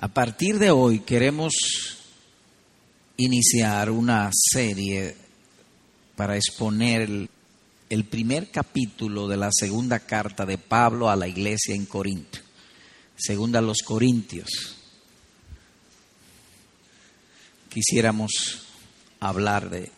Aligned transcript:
A 0.00 0.06
partir 0.06 0.60
de 0.60 0.70
hoy 0.70 1.00
queremos 1.00 1.52
iniciar 3.16 3.90
una 3.90 4.30
serie 4.32 5.16
para 6.14 6.36
exponer 6.36 7.28
el, 7.90 8.04
primer 8.04 8.48
capítulo 8.52 9.26
de 9.26 9.36
la 9.36 9.50
segunda 9.50 9.98
carta 9.98 10.46
de 10.46 10.56
Pablo 10.56 11.10
a 11.10 11.16
la 11.16 11.26
iglesia 11.26 11.74
en 11.74 11.84
Corinto, 11.84 12.38
segunda 13.16 13.58
a 13.58 13.62
los 13.62 13.78
Corintios. 13.82 14.76
Quisiéramos 17.68 18.30
hablar 19.18 19.68
de, 19.68 19.90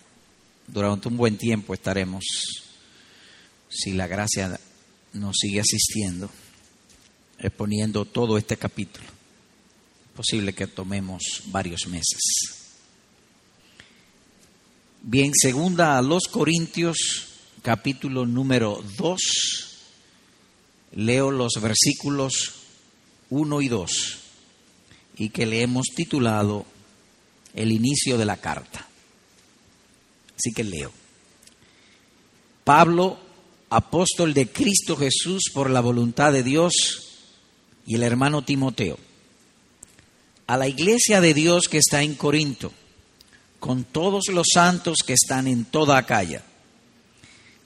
durante 0.67 1.09
un 1.09 1.19
buen 1.19 1.37
tiempo 1.37 1.75
estaremos, 1.75 2.25
si 3.69 3.93
la 3.93 4.07
gracia 4.07 4.59
nos 5.13 5.37
sigue 5.37 5.61
asistiendo, 5.61 6.31
exponiendo 7.39 8.07
todo 8.07 8.39
este 8.39 8.57
capítulo. 8.57 9.20
Posible 10.21 10.53
que 10.53 10.67
tomemos 10.67 11.45
varios 11.47 11.87
meses. 11.87 12.21
Bien, 15.01 15.33
segunda 15.35 15.97
a 15.97 16.03
los 16.03 16.25
Corintios, 16.25 16.99
capítulo 17.63 18.27
número 18.27 18.85
2, 18.99 19.21
leo 20.97 21.31
los 21.31 21.55
versículos 21.63 22.53
1 23.31 23.63
y 23.63 23.69
2, 23.69 24.19
y 25.17 25.31
que 25.31 25.47
le 25.47 25.63
hemos 25.63 25.87
titulado 25.97 26.67
El 27.55 27.73
inicio 27.73 28.19
de 28.19 28.27
la 28.27 28.37
carta. 28.37 28.87
Así 30.37 30.53
que 30.55 30.65
leo. 30.65 30.93
Pablo, 32.65 33.19
apóstol 33.71 34.35
de 34.35 34.53
Cristo 34.53 34.99
Jesús 34.99 35.45
por 35.55 35.71
la 35.71 35.81
voluntad 35.81 36.31
de 36.31 36.43
Dios, 36.43 37.07
y 37.87 37.95
el 37.95 38.03
hermano 38.03 38.45
Timoteo, 38.45 38.99
a 40.51 40.57
la 40.57 40.67
iglesia 40.67 41.21
de 41.21 41.33
Dios 41.33 41.69
que 41.69 41.79
está 41.79 42.03
en 42.03 42.17
Corinto, 42.17 42.73
con 43.61 43.85
todos 43.85 44.25
los 44.33 44.49
santos 44.53 44.97
que 45.07 45.13
están 45.13 45.47
en 45.47 45.65
toda 45.65 45.97
Acaya. 45.97 46.43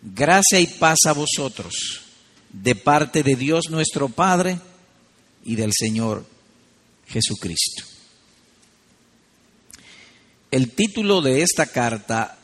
Gracia 0.02 0.60
y 0.60 0.66
paz 0.66 0.98
a 1.06 1.12
vosotros, 1.14 2.02
de 2.52 2.74
parte 2.74 3.22
de 3.22 3.36
Dios 3.36 3.70
nuestro 3.70 4.10
Padre 4.10 4.58
y 5.46 5.56
del 5.56 5.70
Señor 5.72 6.26
Jesucristo. 7.06 7.84
El 10.50 10.72
título 10.72 11.22
de 11.22 11.41
esta 11.41 11.64
carta 11.64 12.38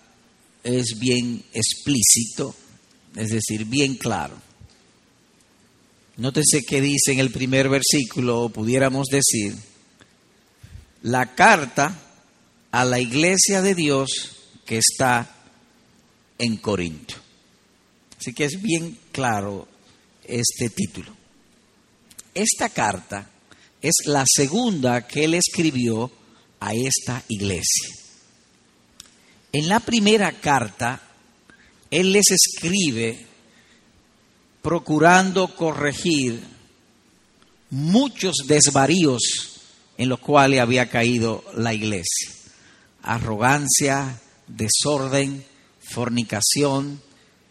es 0.65 0.99
bien 0.99 1.45
explícito, 1.53 2.55
es 3.15 3.29
decir, 3.29 3.67
bien 3.67 3.95
claro. 3.97 4.41
Nótese 6.17 6.63
que 6.65 6.81
dice 6.81 7.13
en 7.13 7.19
el 7.19 7.31
primer 7.31 7.69
versículo, 7.69 8.49
pudiéramos 8.49 9.09
decir, 9.09 9.69
la 11.03 11.35
carta 11.35 11.97
a 12.71 12.85
la 12.85 13.01
iglesia 13.01 13.63
de 13.63 13.75
Dios 13.75 14.37
que 14.65 14.79
está 14.79 15.29
en 16.39 16.57
Corinto. 16.59 17.15
Así 18.19 18.33
que 18.33 18.45
es 18.45 18.61
bien 18.61 18.99
claro 19.13 19.67
este 20.25 20.71
título. 20.71 21.13
Esta 22.35 22.69
carta 22.69 23.29
es 23.81 23.95
la 24.07 24.25
segunda 24.27 25.07
que 25.07 25.25
él 25.25 25.35
escribió 25.35 26.11
a 26.61 26.75
esta 26.75 27.25
iglesia. 27.29 27.89
En 29.53 29.69
la 29.69 29.81
primera 29.81 30.33
carta, 30.33 31.01
él 31.91 32.13
les 32.13 32.31
escribe 32.31 33.27
procurando 34.63 35.55
corregir 35.57 36.41
muchos 37.71 38.37
desvaríos 38.47 39.50
en 40.01 40.09
los 40.09 40.19
cuales 40.19 40.61
había 40.61 40.89
caído 40.89 41.45
la 41.55 41.75
iglesia. 41.75 42.31
Arrogancia, 43.03 44.19
desorden, 44.47 45.45
fornicación, 45.79 47.03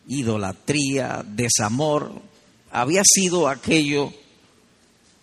idolatría, 0.08 1.24
desamor. 1.28 2.12
Había 2.72 3.04
sido 3.06 3.48
aquello, 3.48 4.12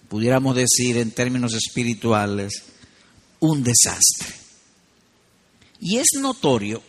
pudiéramos 0.09 0.55
decir 0.55 0.99
en 0.99 1.11
términos 1.11 1.53
espirituales, 1.55 2.63
un 3.41 3.65
desastre. 3.65 4.33
Y 5.81 5.97
es 5.97 6.07
notorio, 6.21 6.81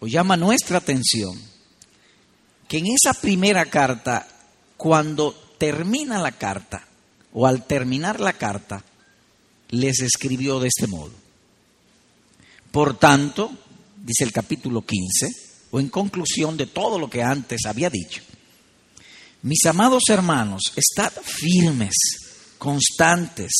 o 0.00 0.06
llama 0.06 0.38
nuestra 0.38 0.78
atención, 0.78 1.38
que 2.68 2.78
en 2.78 2.86
esa 2.86 3.12
primera 3.12 3.66
carta, 3.66 4.26
cuando 4.78 5.34
termina 5.58 6.22
la 6.22 6.32
carta, 6.32 6.88
o 7.34 7.46
al 7.46 7.66
terminar 7.66 8.18
la 8.18 8.32
carta, 8.32 8.82
les 9.70 10.00
escribió 10.00 10.60
de 10.60 10.68
este 10.68 10.86
modo. 10.86 11.12
Por 12.70 12.98
tanto, 12.98 13.50
dice 14.02 14.24
el 14.24 14.32
capítulo 14.32 14.84
15, 14.84 15.26
o 15.70 15.80
en 15.80 15.88
conclusión 15.88 16.56
de 16.56 16.66
todo 16.66 16.98
lo 16.98 17.08
que 17.08 17.22
antes 17.22 17.66
había 17.66 17.90
dicho, 17.90 18.22
mis 19.42 19.64
amados 19.66 20.04
hermanos, 20.08 20.72
estad 20.76 21.12
firmes, 21.22 21.94
constantes, 22.58 23.52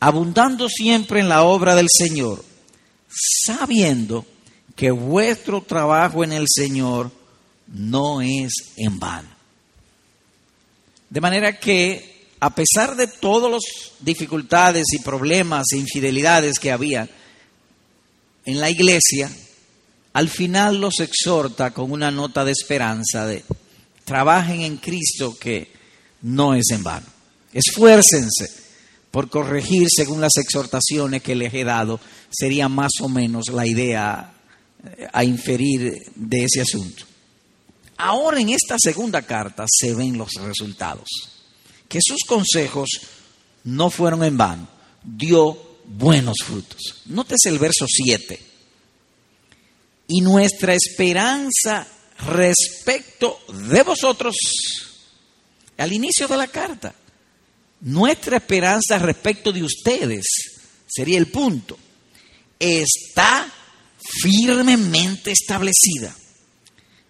abundando 0.00 0.68
siempre 0.68 1.20
en 1.20 1.28
la 1.28 1.42
obra 1.42 1.74
del 1.74 1.88
Señor, 1.90 2.44
sabiendo 3.44 4.26
que 4.76 4.90
vuestro 4.90 5.62
trabajo 5.62 6.22
en 6.22 6.32
el 6.32 6.46
Señor 6.48 7.10
no 7.66 8.20
es 8.20 8.52
en 8.76 8.98
vano. 8.98 9.28
De 11.10 11.20
manera 11.20 11.58
que, 11.58 12.15
a 12.40 12.54
pesar 12.54 12.96
de 12.96 13.06
todas 13.06 13.50
las 13.50 13.62
dificultades 14.00 14.86
y 14.92 14.98
problemas 14.98 15.66
e 15.72 15.78
infidelidades 15.78 16.58
que 16.58 16.72
había 16.72 17.08
en 18.44 18.60
la 18.60 18.70
iglesia, 18.70 19.30
al 20.12 20.28
final 20.28 20.80
los 20.80 21.00
exhorta 21.00 21.72
con 21.72 21.90
una 21.90 22.10
nota 22.10 22.44
de 22.44 22.52
esperanza 22.52 23.26
de 23.26 23.44
trabajen 24.04 24.62
en 24.62 24.76
Cristo 24.76 25.36
que 25.38 25.70
no 26.22 26.54
es 26.54 26.70
en 26.70 26.82
vano. 26.82 27.06
Esfuércense 27.52 28.66
por 29.10 29.28
corregir 29.30 29.88
según 29.90 30.20
las 30.20 30.36
exhortaciones 30.36 31.22
que 31.22 31.34
les 31.34 31.52
he 31.54 31.64
dado, 31.64 31.98
sería 32.30 32.68
más 32.68 32.92
o 33.00 33.08
menos 33.08 33.48
la 33.48 33.66
idea 33.66 34.32
eh, 34.84 35.06
a 35.12 35.24
inferir 35.24 35.90
de 36.14 36.44
ese 36.44 36.60
asunto. 36.60 37.04
Ahora 37.96 38.40
en 38.40 38.50
esta 38.50 38.76
segunda 38.78 39.22
carta 39.22 39.64
se 39.66 39.94
ven 39.94 40.18
los 40.18 40.34
resultados. 40.34 41.08
Que 41.88 41.98
sus 42.02 42.22
consejos 42.26 42.88
no 43.64 43.90
fueron 43.90 44.24
en 44.24 44.36
vano, 44.36 44.68
dio 45.02 45.78
buenos 45.84 46.36
frutos. 46.44 47.02
Nótese 47.06 47.48
el 47.48 47.58
verso 47.58 47.86
7. 47.88 48.40
Y 50.08 50.20
nuestra 50.20 50.74
esperanza 50.74 51.86
respecto 52.26 53.40
de 53.68 53.82
vosotros, 53.82 54.34
al 55.76 55.92
inicio 55.92 56.28
de 56.28 56.36
la 56.36 56.46
carta, 56.46 56.94
nuestra 57.80 58.38
esperanza 58.38 58.98
respecto 58.98 59.52
de 59.52 59.62
ustedes, 59.62 60.24
sería 60.86 61.18
el 61.18 61.26
punto, 61.26 61.78
está 62.58 63.52
firmemente 64.22 65.32
establecida 65.32 66.14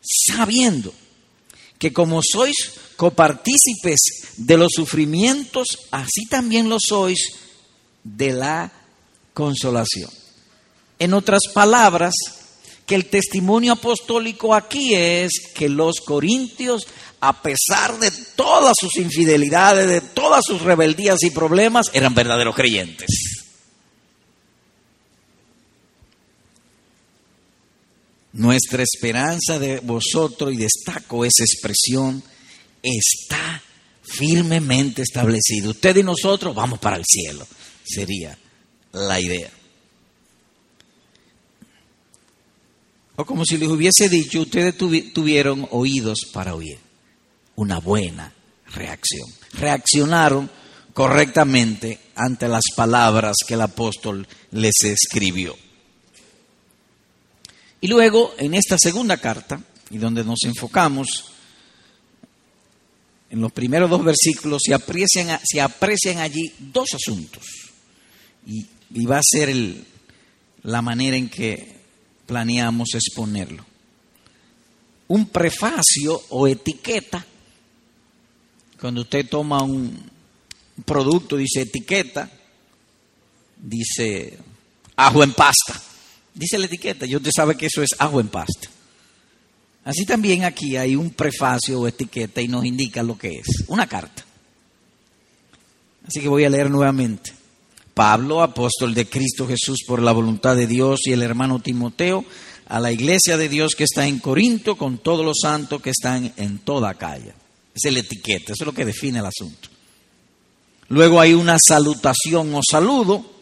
sabiendo 0.06 0.94
que 1.78 1.92
como 1.92 2.20
sois 2.22 2.56
copartícipes 2.97 4.00
de 4.37 4.56
los 4.56 4.72
sufrimientos, 4.75 5.66
así 5.91 6.26
también 6.28 6.69
lo 6.69 6.78
sois 6.81 7.34
de 8.03 8.32
la 8.32 8.72
consolación. 9.34 10.10
En 10.98 11.12
otras 11.12 11.42
palabras, 11.53 12.15
que 12.86 12.94
el 12.94 13.06
testimonio 13.06 13.72
apostólico 13.72 14.54
aquí 14.54 14.94
es 14.94 15.50
que 15.54 15.69
los 15.69 16.00
corintios, 16.00 16.86
a 17.20 17.42
pesar 17.42 17.98
de 17.98 18.10
todas 18.36 18.75
sus 18.78 18.97
infidelidades, 18.97 19.88
de 19.88 20.00
todas 20.00 20.44
sus 20.47 20.62
rebeldías 20.62 21.22
y 21.25 21.31
problemas, 21.31 21.91
eran 21.92 22.15
verdaderos 22.15 22.54
creyentes. 22.54 23.09
Nuestra 28.36 28.83
esperanza 28.83 29.59
de 29.59 29.80
vosotros, 29.80 30.53
y 30.53 30.59
destaco 30.59 31.24
esa 31.24 31.42
expresión, 31.42 32.22
está 32.83 33.62
firmemente 34.03 35.00
establecida. 35.00 35.71
Usted 35.71 35.97
y 35.97 36.03
nosotros 36.03 36.54
vamos 36.54 36.78
para 36.78 36.97
el 36.97 37.04
cielo, 37.06 37.47
sería 37.83 38.36
la 38.92 39.18
idea. 39.18 39.50
O 43.16 43.24
como 43.24 43.47
si 43.47 43.56
les 43.56 43.71
hubiese 43.71 44.10
dicho, 44.10 44.42
ustedes 44.42 44.77
tuvieron 44.77 45.66
oídos 45.71 46.18
para 46.30 46.54
oír. 46.54 46.78
Una 47.54 47.78
buena 47.78 48.34
reacción. 48.66 49.27
Reaccionaron 49.54 50.50
correctamente 50.92 52.00
ante 52.15 52.48
las 52.48 52.65
palabras 52.77 53.36
que 53.48 53.54
el 53.54 53.62
apóstol 53.62 54.28
les 54.50 54.74
escribió. 54.84 55.56
Y 57.81 57.89
luego, 57.89 58.34
en 58.39 58.55
esta 58.55 58.77
segunda 58.78 59.17
carta, 59.19 59.61
y 59.91 59.99
donde 59.99 60.25
nos 60.25 60.45
enfocamos, 60.45 61.33
en 63.31 63.41
los 63.41 63.53
primeros 63.53 63.91
dos 63.91 64.05
versículos 64.05 64.63
se 64.65 64.75
aprecian, 64.75 65.39
se 65.45 65.61
aprecian 65.61 66.19
allí 66.19 66.53
dos 66.59 66.89
asuntos. 66.95 67.45
y, 68.47 68.67
y 68.91 69.05
va 69.05 69.19
a 69.19 69.23
ser 69.23 69.49
el, 69.49 69.84
la 70.63 70.83
manera 70.83 71.17
en 71.17 71.28
que 71.28 71.77
planeamos 72.27 72.95
exponerlo. 72.95 73.65
Un 75.09 75.27
prefacio 75.27 76.21
o 76.31 76.49
etiqueta, 76.49 77.25
cuando 78.81 79.03
usted 79.03 79.28
toma 79.28 79.63
un 79.63 80.11
producto, 80.84 81.37
dice 81.37 81.63
etiqueta, 81.63 82.31
dice 83.57 84.39
ajo 84.97 85.23
en 85.23 85.33
pasta, 85.33 85.81
dice 86.36 86.59
la 86.59 86.66
etiqueta, 86.66 87.06
y 87.06 87.16
usted 87.16 87.30
sabe 87.34 87.56
que 87.56 87.66
eso 87.66 87.83
es 87.83 87.91
ajo 87.98 88.21
en 88.21 88.28
pasta. 88.28 88.68
Así 89.84 90.04
también 90.04 90.44
aquí 90.44 90.77
hay 90.77 90.97
un 90.97 91.10
prefacio 91.10 91.80
o 91.80 91.88
etiqueta 91.88 92.42
y 92.42 92.48
nos 92.48 92.65
indica 92.65 93.03
lo 93.03 93.16
que 93.16 93.38
es, 93.38 93.65
una 93.68 93.86
carta. 93.86 94.24
Así 96.06 96.21
que 96.21 96.28
voy 96.28 96.44
a 96.44 96.50
leer 96.50 96.71
nuevamente. 96.71 97.33
Pablo, 97.94 98.42
apóstol 98.42 98.94
de 98.94 99.09
Cristo 99.09 99.47
Jesús 99.47 99.78
por 99.86 100.03
la 100.03 100.12
voluntad 100.12 100.54
de 100.54 100.66
Dios, 100.66 101.00
y 101.06 101.12
el 101.12 101.22
hermano 101.22 101.60
Timoteo, 101.60 102.24
a 102.68 102.80
la 102.80 102.92
iglesia 102.92 103.36
de 103.36 103.48
Dios 103.48 103.74
que 103.74 103.84
está 103.84 104.06
en 104.06 104.18
Corinto, 104.18 104.77
con 104.77 104.98
todos 104.98 105.24
los 105.24 105.39
santos 105.41 105.80
que 105.80 105.91
están 105.91 106.32
en 106.36 106.59
toda 106.59 106.94
calle. 106.94 107.32
Es 107.74 107.84
el 107.84 107.97
etiqueta, 107.97 108.53
eso 108.53 108.65
es 108.65 108.66
lo 108.66 108.74
que 108.74 108.84
define 108.84 109.21
el 109.21 109.27
asunto. 109.27 109.68
Luego 110.89 111.21
hay 111.21 111.32
una 111.32 111.56
salutación 111.59 112.54
o 112.54 112.60
saludo. 112.68 113.35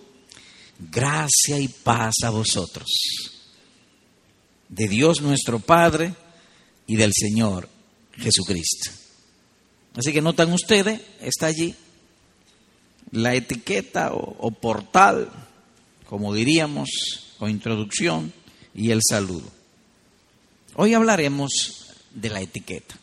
Gracia 0.78 1.58
y 1.58 1.68
paz 1.68 2.14
a 2.24 2.30
vosotros. 2.30 2.88
De 4.68 4.88
Dios 4.88 5.20
nuestro 5.20 5.60
Padre 5.60 6.14
y 6.86 6.96
del 6.96 7.12
Señor 7.14 7.68
Jesucristo. 8.16 8.90
Así 9.96 10.12
que 10.12 10.20
notan 10.20 10.52
ustedes, 10.52 11.00
está 11.20 11.46
allí 11.46 11.74
la 13.14 13.34
etiqueta 13.34 14.12
o, 14.12 14.50
portal, 14.50 15.30
como 16.08 16.34
diríamos, 16.34 16.88
o 17.38 17.48
introducción, 17.48 18.32
y 18.74 18.90
el 18.90 19.00
saludo. 19.08 19.48
Hoy 20.74 20.94
hablaremos 20.94 21.94
de 22.12 22.30
la 22.30 22.40
etiqueta. 22.40 22.98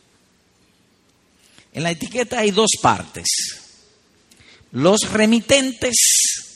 En 1.72 1.82
la 1.82 1.90
etiqueta 1.90 2.40
hay 2.40 2.50
dos 2.50 2.72
partes. 2.82 3.24
Los 4.72 5.10
remitentes, 5.10 6.51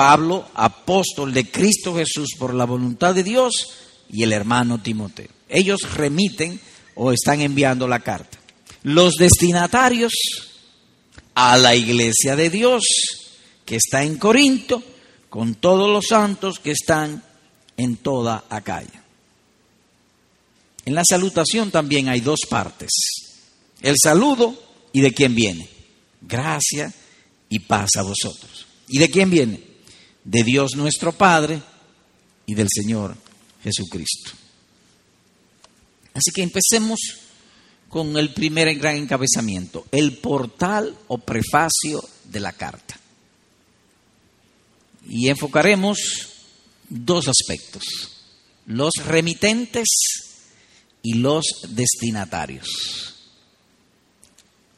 Pablo, 0.00 0.48
apóstol 0.54 1.34
de 1.34 1.50
Cristo 1.50 1.94
Jesús 1.94 2.30
por 2.38 2.54
la 2.54 2.64
voluntad 2.64 3.14
de 3.14 3.22
Dios, 3.22 3.68
y 4.10 4.22
el 4.22 4.32
hermano 4.32 4.80
Timoteo. 4.80 5.28
Ellos 5.46 5.80
remiten 5.94 6.58
o 6.94 7.12
están 7.12 7.42
enviando 7.42 7.86
la 7.86 8.00
carta. 8.00 8.38
Los 8.82 9.16
destinatarios, 9.16 10.14
a 11.34 11.58
la 11.58 11.74
iglesia 11.74 12.34
de 12.34 12.48
Dios 12.48 12.82
que 13.66 13.76
está 13.76 14.02
en 14.02 14.16
Corinto, 14.16 14.82
con 15.28 15.56
todos 15.56 15.90
los 15.90 16.06
santos 16.06 16.60
que 16.60 16.70
están 16.70 17.22
en 17.76 17.98
toda 17.98 18.44
Acaya. 18.48 19.04
En 20.86 20.94
la 20.94 21.02
salutación 21.04 21.70
también 21.70 22.08
hay 22.08 22.20
dos 22.22 22.40
partes. 22.48 22.88
El 23.82 23.96
saludo 24.02 24.54
y 24.94 25.02
de 25.02 25.12
quién 25.12 25.34
viene. 25.34 25.68
Gracia 26.22 26.90
y 27.50 27.58
paz 27.58 27.90
a 27.98 28.02
vosotros. 28.02 28.64
¿Y 28.88 28.96
de 28.96 29.10
quién 29.10 29.28
viene? 29.28 29.69
De 30.24 30.42
Dios 30.44 30.76
nuestro 30.76 31.12
Padre 31.12 31.62
y 32.46 32.54
del 32.54 32.68
Señor 32.70 33.16
Jesucristo. 33.62 34.32
Así 36.14 36.30
que 36.34 36.42
empecemos 36.42 36.98
con 37.88 38.16
el 38.16 38.32
primer 38.32 38.74
gran 38.76 38.96
encabezamiento, 38.96 39.86
el 39.90 40.18
portal 40.18 40.96
o 41.08 41.18
prefacio 41.18 42.02
de 42.24 42.40
la 42.40 42.52
carta. 42.52 42.98
Y 45.08 45.28
enfocaremos 45.28 45.98
dos 46.88 47.28
aspectos, 47.28 47.82
los 48.66 48.92
remitentes 49.04 49.88
y 51.02 51.14
los 51.14 51.44
destinatarios. 51.70 53.16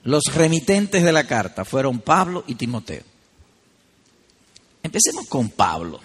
Los 0.04 0.24
remitentes 0.34 1.02
de 1.02 1.12
la 1.12 1.26
carta 1.26 1.64
fueron 1.64 2.00
Pablo 2.00 2.44
y 2.46 2.54
Timoteo. 2.54 3.11
Empecemos 4.82 5.26
con 5.28 5.50
Pablo. 5.50 6.00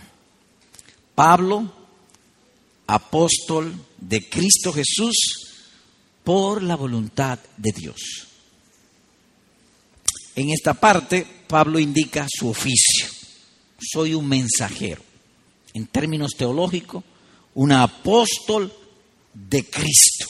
Pablo, 1.15 1.71
apóstol 2.85 3.73
de 3.97 4.29
Cristo 4.29 4.71
Jesús, 4.71 5.47
por 6.23 6.61
la 6.61 6.75
voluntad 6.75 7.39
de 7.57 7.71
Dios. 7.71 8.27
En 10.35 10.49
esta 10.51 10.75
parte, 10.75 11.25
Pablo 11.47 11.79
indica 11.79 12.27
su 12.29 12.49
oficio. 12.49 13.07
Soy 13.79 14.13
un 14.13 14.27
mensajero. 14.27 15.01
En 15.73 15.87
términos 15.87 16.33
teológicos, 16.37 17.03
un 17.55 17.71
apóstol 17.71 18.71
de 19.33 19.65
Cristo. 19.65 20.27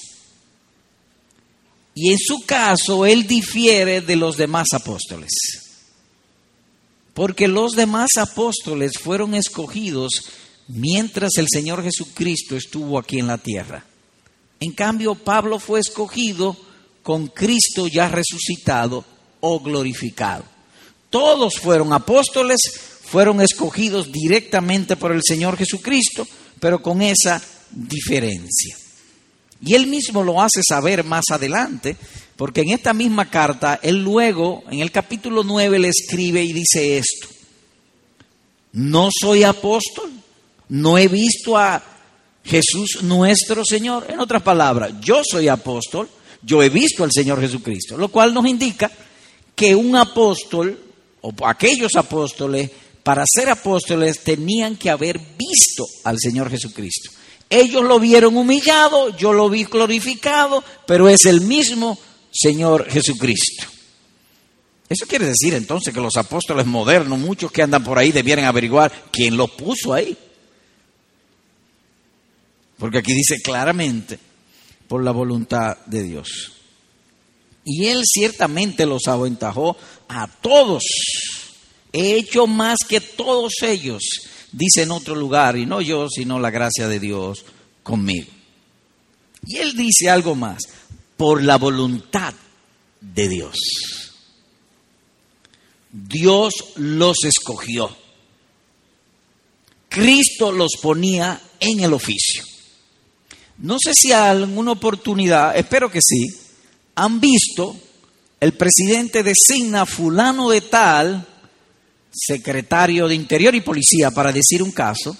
Y 1.93 2.11
en 2.11 2.19
su 2.19 2.45
caso, 2.45 3.05
él 3.05 3.27
difiere 3.27 4.01
de 4.01 4.15
los 4.15 4.37
demás 4.37 4.67
apóstoles. 4.73 5.66
Porque 7.17 7.47
los 7.47 7.71
demás 7.71 8.11
apóstoles 8.19 8.99
fueron 8.99 9.33
escogidos 9.33 10.29
mientras 10.67 11.31
el 11.37 11.47
Señor 11.51 11.81
Jesucristo 11.81 12.55
estuvo 12.55 12.99
aquí 12.99 13.17
en 13.17 13.25
la 13.25 13.39
tierra. 13.39 13.83
En 14.59 14.71
cambio, 14.73 15.15
Pablo 15.15 15.57
fue 15.57 15.79
escogido 15.79 16.55
con 17.01 17.25
Cristo 17.25 17.87
ya 17.87 18.07
resucitado 18.07 19.03
o 19.39 19.59
glorificado. 19.59 20.43
Todos 21.09 21.55
fueron 21.57 21.91
apóstoles, 21.91 22.59
fueron 23.05 23.41
escogidos 23.41 24.11
directamente 24.11 24.95
por 24.95 25.11
el 25.11 25.23
Señor 25.23 25.57
Jesucristo, 25.57 26.27
pero 26.59 26.83
con 26.83 27.01
esa 27.01 27.41
diferencia. 27.71 28.77
Y 29.59 29.73
él 29.73 29.87
mismo 29.87 30.23
lo 30.23 30.39
hace 30.39 30.61
saber 30.61 31.03
más 31.03 31.25
adelante, 31.31 31.97
porque 32.37 32.61
en 32.61 32.69
esta 32.69 32.93
misma 32.93 33.29
carta, 33.29 33.79
él 33.81 34.03
luego, 34.03 34.63
en 34.69 34.79
el 34.79 34.91
capítulo 34.91 35.43
9, 35.43 35.79
le 35.79 35.89
escribe 35.89 36.43
y 36.43 36.53
dice 36.53 36.99
esto. 36.99 37.27
No 38.73 39.09
soy 39.11 39.43
apóstol, 39.43 40.11
no 40.69 40.99
he 40.99 41.07
visto 41.07 41.57
a 41.57 41.81
Jesús 42.45 43.01
nuestro 43.01 43.65
Señor. 43.65 44.05
En 44.09 44.19
otras 44.19 44.43
palabras, 44.43 44.93
yo 45.01 45.21
soy 45.23 45.47
apóstol, 45.47 46.07
yo 46.43 46.61
he 46.61 46.69
visto 46.69 47.03
al 47.03 47.11
Señor 47.11 47.41
Jesucristo, 47.41 47.97
lo 47.97 48.09
cual 48.09 48.33
nos 48.35 48.45
indica 48.45 48.91
que 49.55 49.73
un 49.73 49.95
apóstol 49.95 50.79
o 51.21 51.33
aquellos 51.43 51.95
apóstoles, 51.95 52.69
para 53.01 53.23
ser 53.25 53.49
apóstoles, 53.49 54.19
tenían 54.19 54.75
que 54.75 54.91
haber 54.91 55.17
visto 55.17 55.85
al 56.03 56.17
Señor 56.19 56.51
Jesucristo. 56.51 57.09
Ellos 57.49 57.83
lo 57.83 57.99
vieron 57.99 58.37
humillado, 58.37 59.15
yo 59.17 59.33
lo 59.33 59.49
vi 59.49 59.63
glorificado, 59.63 60.63
pero 60.85 61.09
es 61.09 61.25
el 61.25 61.41
mismo 61.41 61.97
Señor 62.31 62.89
Jesucristo. 62.89 63.67
Eso 64.89 65.05
quiere 65.05 65.25
decir 65.25 65.53
entonces 65.53 65.93
que 65.93 65.99
los 65.99 66.15
apóstoles 66.15 66.65
modernos, 66.65 67.19
muchos 67.19 67.51
que 67.51 67.61
andan 67.61 67.83
por 67.83 67.99
ahí, 67.99 68.11
debieran 68.11 68.45
averiguar 68.45 68.91
quién 69.11 69.35
los 69.35 69.51
puso 69.51 69.93
ahí. 69.93 70.17
Porque 72.77 72.99
aquí 72.99 73.13
dice 73.13 73.41
claramente, 73.41 74.19
por 74.87 75.03
la 75.03 75.11
voluntad 75.11 75.77
de 75.85 76.03
Dios. 76.03 76.53
Y 77.65 77.87
Él 77.87 78.03
ciertamente 78.05 78.85
los 78.85 79.07
aventajó 79.07 79.75
a 80.07 80.27
todos. 80.27 80.83
He 81.91 82.13
hecho 82.13 82.47
más 82.47 82.79
que 82.87 83.01
todos 83.01 83.55
ellos, 83.63 84.03
dice 84.51 84.83
en 84.83 84.91
otro 84.91 85.15
lugar, 85.15 85.57
y 85.57 85.65
no 85.65 85.81
yo, 85.81 86.07
sino 86.09 86.39
la 86.39 86.49
gracia 86.49 86.87
de 86.87 86.99
Dios 86.99 87.43
conmigo. 87.83 88.27
Y 89.45 89.57
Él 89.57 89.75
dice 89.75 90.09
algo 90.09 90.35
más, 90.35 90.63
por 91.17 91.43
la 91.43 91.57
voluntad 91.57 92.33
de 93.01 93.27
Dios. 93.27 93.55
Dios 95.91 96.53
los 96.75 97.17
escogió. 97.23 97.95
Cristo 99.89 100.51
los 100.51 100.73
ponía 100.81 101.41
en 101.59 101.79
el 101.79 101.93
oficio. 101.93 102.43
No 103.57 103.77
sé 103.83 103.93
si 103.95 104.11
a 104.11 104.29
alguna 104.29 104.73
oportunidad, 104.73 105.57
espero 105.57 105.89
que 105.89 105.99
sí, 106.01 106.27
han 106.95 107.19
visto 107.19 107.75
el 108.39 108.53
presidente 108.53 109.23
designa 109.23 109.87
fulano 109.87 110.49
de 110.49 110.61
tal, 110.61 111.25
secretario 112.11 113.07
de 113.07 113.15
Interior 113.15 113.55
y 113.55 113.61
Policía, 113.61 114.11
para 114.11 114.31
decir 114.31 114.61
un 114.61 114.71
caso, 114.71 115.17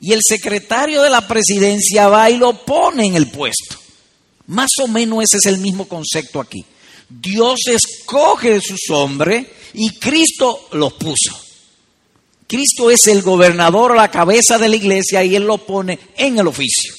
y 0.00 0.12
el 0.12 0.20
secretario 0.22 1.02
de 1.02 1.10
la 1.10 1.26
presidencia 1.26 2.08
va 2.08 2.30
y 2.30 2.36
lo 2.36 2.64
pone 2.64 3.06
en 3.06 3.16
el 3.16 3.30
puesto. 3.30 3.87
Más 4.48 4.72
o 4.82 4.88
menos 4.88 5.24
ese 5.24 5.38
es 5.38 5.46
el 5.46 5.60
mismo 5.60 5.88
concepto 5.88 6.40
aquí. 6.40 6.64
Dios 7.08 7.60
escoge 7.66 8.60
sus 8.60 8.90
hombres 8.90 9.46
y 9.72 9.90
Cristo 9.98 10.68
los 10.72 10.92
puso. 10.94 11.40
Cristo 12.46 12.90
es 12.90 13.06
el 13.06 13.22
gobernador, 13.22 13.96
la 13.96 14.10
cabeza 14.10 14.58
de 14.58 14.68
la 14.68 14.76
iglesia 14.76 15.24
y 15.24 15.36
Él 15.36 15.44
lo 15.44 15.58
pone 15.58 15.98
en 16.16 16.38
el 16.38 16.46
oficio 16.46 16.98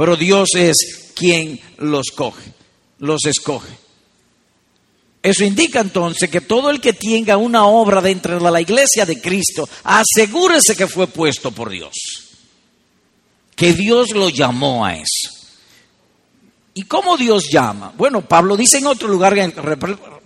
pero 0.00 0.16
Dios 0.16 0.48
es 0.54 1.10
quien 1.14 1.60
los 1.76 2.06
coge, 2.16 2.54
los 3.00 3.22
escoge. 3.26 3.68
Eso 5.22 5.44
indica 5.44 5.80
entonces 5.80 6.30
que 6.30 6.40
todo 6.40 6.70
el 6.70 6.80
que 6.80 6.94
tenga 6.94 7.36
una 7.36 7.66
obra 7.66 8.00
dentro 8.00 8.40
de 8.40 8.50
la 8.50 8.62
iglesia 8.62 9.04
de 9.04 9.20
Cristo, 9.20 9.68
asegúrese 9.84 10.74
que 10.74 10.86
fue 10.86 11.06
puesto 11.06 11.50
por 11.50 11.68
Dios, 11.68 11.92
que 13.54 13.74
Dios 13.74 14.12
lo 14.12 14.30
llamó 14.30 14.86
a 14.86 14.96
eso. 14.96 15.39
¿Y 16.74 16.82
cómo 16.82 17.16
Dios 17.16 17.48
llama? 17.50 17.92
Bueno, 17.96 18.22
Pablo 18.22 18.56
dice 18.56 18.78
en 18.78 18.86
otro 18.86 19.08
lugar, 19.08 19.34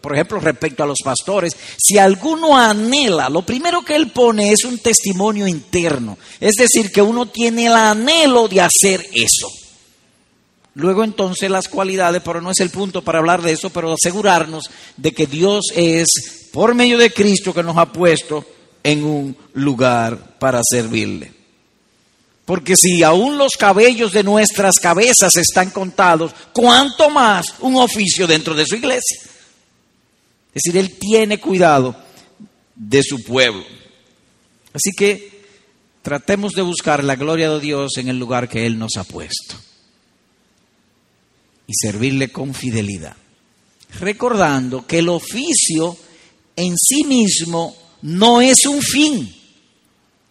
por 0.01 0.13
ejemplo, 0.13 0.39
respecto 0.41 0.83
a 0.83 0.87
los 0.87 0.99
pastores, 1.03 1.57
si 1.79 1.97
alguno 1.97 2.57
anhela, 2.57 3.31
lo 3.31 3.43
primero 3.43 3.83
que 3.83 3.97
él 3.97 4.11
pone 4.11 4.53
es 4.53 4.65
un 4.65 4.79
testimonio 4.79 5.47
interno, 5.47 6.19
es 6.41 6.55
decir, 6.57 6.93
que 6.93 7.01
uno 7.01 7.27
tiene 7.27 7.67
el 7.67 7.73
anhelo 7.73 8.47
de 8.47 8.61
hacer 8.61 9.07
eso. 9.15 9.49
Luego 10.75 11.05
entonces 11.05 11.49
las 11.51 11.69
cualidades, 11.69 12.21
pero 12.25 12.43
no 12.43 12.51
es 12.51 12.61
el 12.61 12.71
punto 12.71 13.03
para 13.03 13.21
hablar 13.21 13.41
de 13.41 13.53
eso, 13.53 13.71
pero 13.71 13.95
asegurarnos 13.95 14.71
de 14.97 15.13
que 15.13 15.27
Dios 15.27 15.67
es, 15.75 16.51
por 16.53 16.75
medio 16.75 16.99
de 16.99 17.13
Cristo, 17.13 17.55
que 17.55 17.63
nos 17.63 17.79
ha 17.79 17.91
puesto 17.91 18.45
en 18.83 19.05
un 19.05 19.37
lugar 19.55 20.37
para 20.39 20.61
servirle. 20.63 21.44
Porque 22.45 22.77
si 22.77 23.03
aún 23.03 23.39
los 23.39 23.53
cabellos 23.53 24.13
de 24.13 24.23
nuestras 24.23 24.77
cabezas 24.77 25.35
están 25.37 25.71
contados, 25.71 26.33
¿cuánto 26.53 27.09
más 27.09 27.47
un 27.61 27.77
oficio 27.77 28.27
dentro 28.27 28.55
de 28.55 28.67
su 28.67 28.77
iglesia? 28.77 29.21
Es 30.55 30.63
decir, 30.63 30.77
Él 30.77 30.99
tiene 30.99 31.41
cuidado 31.41 31.97
de 32.75 33.03
su 33.03 33.23
pueblo. 33.25 33.65
Así 34.75 34.91
que 34.97 35.43
tratemos 36.03 36.53
de 36.53 36.63
buscar 36.63 37.03
la 37.03 37.17
gloria 37.17 37.51
de 37.51 37.61
Dios 37.61 37.97
en 37.97 38.09
el 38.09 38.19
lugar 38.19 38.49
que 38.49 38.67
Él 38.67 38.79
nos 38.79 38.97
ha 38.97 39.05
puesto 39.05 39.57
y 41.67 41.73
servirle 41.75 42.31
con 42.31 42.53
fidelidad. 42.53 43.17
Recordando 44.01 44.87
que 44.87 44.99
el 44.99 45.09
oficio 45.09 45.97
en 46.57 46.77
sí 46.77 47.05
mismo 47.05 47.77
no 48.03 48.41
es 48.41 48.67
un 48.67 48.83
fin, 48.83 49.35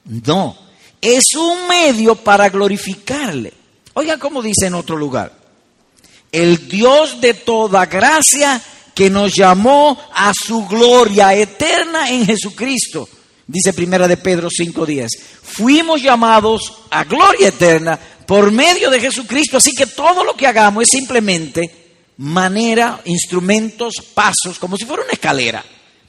no, 0.06 0.58
es 1.04 1.36
un 1.36 1.68
medio 1.68 2.16
para 2.16 2.50
glorificarle. 2.50 3.52
Oiga 3.94 4.18
cómo 4.18 4.42
dice 4.42 4.68
en 4.68 4.76
otro 4.76 4.96
lugar, 4.96 5.34
el 6.32 6.70
Dios 6.70 7.20
de 7.20 7.34
toda 7.34 7.86
gracia 7.88 8.62
que 8.96 9.10
nos 9.10 9.34
llamó 9.36 10.00
a 10.14 10.32
su 10.34 10.66
gloria 10.66 11.36
eterna 11.36 12.10
en 12.10 12.26
Jesucristo. 12.26 13.10
Dice 13.46 13.74
primera 13.74 14.08
de 14.08 14.16
Pedro 14.16 14.50
5:10. 14.50 15.10
Fuimos 15.42 16.02
llamados 16.02 16.84
a 16.90 17.04
gloria 17.04 17.50
eterna 17.50 18.00
por 18.26 18.50
medio 18.52 18.90
de 18.90 19.02
Jesucristo, 19.02 19.58
así 19.58 19.72
que 19.74 19.88
todo 19.88 20.24
lo 20.24 20.36
que 20.36 20.48
hagamos 20.48 20.84
es 20.84 20.90
simplemente 20.90 21.84
manera, 22.18 23.02
instrumentos, 23.04 23.96
pasos, 24.14 24.58
como 24.58 24.78
si 24.78 24.86
fuera 24.86 25.04
una 25.04 25.12
escalera 25.12 25.66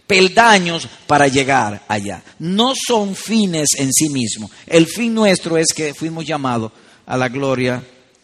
peldaños 0.06 0.88
para 1.06 1.28
llegar 1.28 1.84
allá. 1.88 2.22
No 2.38 2.74
son 2.74 3.14
fines 3.14 3.70
en 3.78 3.92
sí 3.92 4.08
mismos. 4.08 4.50
El 4.66 4.86
fin 4.86 5.14
nuestro 5.14 5.56
es 5.56 5.72
que 5.74 5.94
fuimos 5.94 6.26
llamados 6.26 6.72
a 7.06 7.16
la 7.16 7.28
gloria 7.28 7.82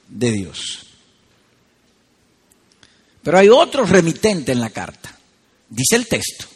de 0.09 0.33
Dios. 0.33 0.87
Pero 3.23 3.39
hay 3.39 3.49
otro 3.49 3.85
remitente 3.85 4.53
en 4.53 4.61
la 4.61 4.71
carta. 4.71 5.17
Dice 5.69 5.97
el 5.97 6.07
texto, 6.07 6.47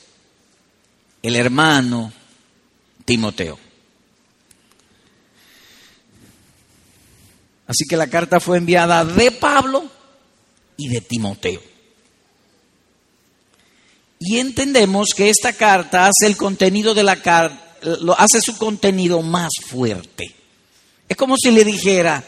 el 1.23 1.37
hermano 1.37 2.12
Timoteo. 3.04 3.59
Así 7.66 7.85
que 7.88 7.97
la 7.97 8.09
carta 8.09 8.40
fue 8.40 8.59
enviada 8.59 9.04
de 9.04 9.31
Pablo 9.31 9.88
y 10.76 10.88
de 10.88 11.00
Timoteo. 11.00 11.74
Y 14.26 14.38
entendemos 14.38 15.11
que 15.14 15.28
esta 15.28 15.52
carta 15.52 16.07
hace 16.07 16.26
el 16.26 16.37
contenido 16.37 16.95
de 16.95 17.02
la 17.02 17.16
carta, 17.16 17.76
hace 18.16 18.40
su 18.40 18.57
contenido 18.57 19.21
más 19.21 19.52
fuerte. 19.66 20.35
Es 21.07 21.16
como 21.16 21.37
si 21.37 21.50
le 21.50 21.64
dijera, 21.64 22.25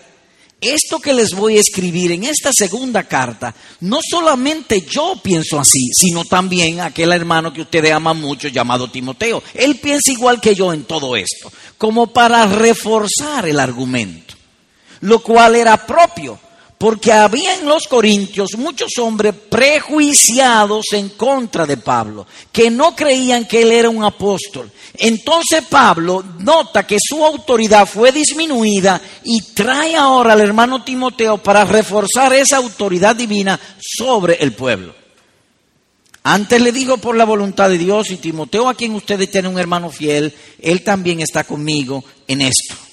esto 0.60 0.98
que 0.98 1.14
les 1.14 1.32
voy 1.32 1.56
a 1.56 1.60
escribir 1.60 2.12
en 2.12 2.24
esta 2.24 2.50
segunda 2.52 3.04
carta, 3.04 3.54
no 3.80 4.00
solamente 4.02 4.82
yo 4.82 5.18
pienso 5.22 5.58
así, 5.58 5.88
sino 5.92 6.24
también 6.24 6.80
aquel 6.80 7.12
hermano 7.12 7.52
que 7.52 7.62
ustedes 7.62 7.92
aman 7.92 8.20
mucho 8.20 8.48
llamado 8.48 8.90
Timoteo. 8.90 9.42
Él 9.54 9.76
piensa 9.76 10.12
igual 10.12 10.40
que 10.40 10.54
yo 10.54 10.72
en 10.72 10.84
todo 10.84 11.16
esto, 11.16 11.50
como 11.78 12.08
para 12.08 12.46
reforzar 12.46 13.48
el 13.48 13.58
argumento, 13.58 14.34
lo 15.00 15.20
cual 15.20 15.56
era 15.56 15.86
propio 15.86 16.38
porque 16.78 17.12
había 17.12 17.54
en 17.54 17.66
los 17.66 17.84
corintios 17.84 18.56
muchos 18.56 18.90
hombres 18.98 19.34
prejuiciados 19.48 20.86
en 20.92 21.08
contra 21.10 21.64
de 21.64 21.78
Pablo, 21.78 22.26
que 22.52 22.70
no 22.70 22.94
creían 22.94 23.46
que 23.46 23.62
él 23.62 23.72
era 23.72 23.88
un 23.88 24.04
apóstol. 24.04 24.70
Entonces 24.98 25.64
Pablo 25.68 26.22
nota 26.38 26.86
que 26.86 26.98
su 27.00 27.24
autoridad 27.24 27.86
fue 27.86 28.12
disminuida 28.12 29.00
y 29.24 29.40
trae 29.54 29.96
ahora 29.96 30.34
al 30.34 30.40
hermano 30.40 30.84
Timoteo 30.84 31.38
para 31.38 31.64
reforzar 31.64 32.34
esa 32.34 32.58
autoridad 32.58 33.16
divina 33.16 33.58
sobre 33.80 34.34
el 34.34 34.52
pueblo. 34.52 34.94
Antes 36.24 36.60
le 36.60 36.72
digo 36.72 36.98
por 36.98 37.16
la 37.16 37.24
voluntad 37.24 37.70
de 37.70 37.78
Dios 37.78 38.10
y 38.10 38.16
Timoteo 38.16 38.68
a 38.68 38.74
quien 38.74 38.94
ustedes 38.94 39.30
tienen 39.30 39.52
un 39.52 39.60
hermano 39.60 39.90
fiel, 39.90 40.34
él 40.60 40.82
también 40.82 41.20
está 41.20 41.44
conmigo 41.44 42.04
en 42.26 42.42
esto. 42.42 42.85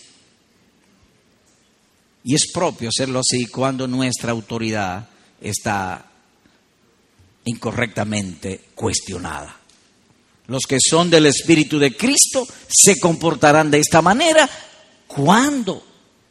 Y 2.23 2.35
es 2.35 2.51
propio 2.51 2.89
hacerlo 2.89 3.19
así 3.19 3.45
cuando 3.47 3.87
nuestra 3.87 4.31
autoridad 4.31 5.07
está 5.41 6.05
incorrectamente 7.45 8.69
cuestionada. 8.75 9.57
Los 10.47 10.63
que 10.63 10.77
son 10.79 11.09
del 11.09 11.25
Espíritu 11.25 11.79
de 11.79 11.95
Cristo 11.95 12.45
se 12.67 12.99
comportarán 12.99 13.71
de 13.71 13.79
esta 13.79 14.01
manera 14.01 14.49
cuando 15.07 15.83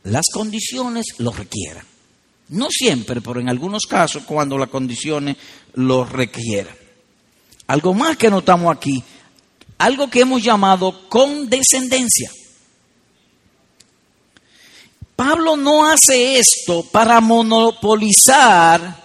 las 0.04 0.26
condiciones 0.32 1.06
lo 1.18 1.32
requieran. 1.32 1.84
No 2.48 2.68
siempre, 2.70 3.20
pero 3.20 3.40
en 3.40 3.48
algunos 3.48 3.84
casos 3.88 4.24
cuando 4.24 4.58
las 4.58 4.68
condiciones 4.68 5.36
lo 5.74 6.04
requieran. 6.04 6.74
Algo 7.66 7.94
más 7.94 8.16
que 8.16 8.28
notamos 8.28 8.74
aquí, 8.74 9.02
algo 9.78 10.10
que 10.10 10.20
hemos 10.20 10.42
llamado 10.42 11.08
condescendencia. 11.08 12.30
Pablo 15.24 15.56
no 15.56 15.88
hace 15.88 16.36
esto 16.36 16.82
para 16.82 17.20
monopolizar 17.20 19.00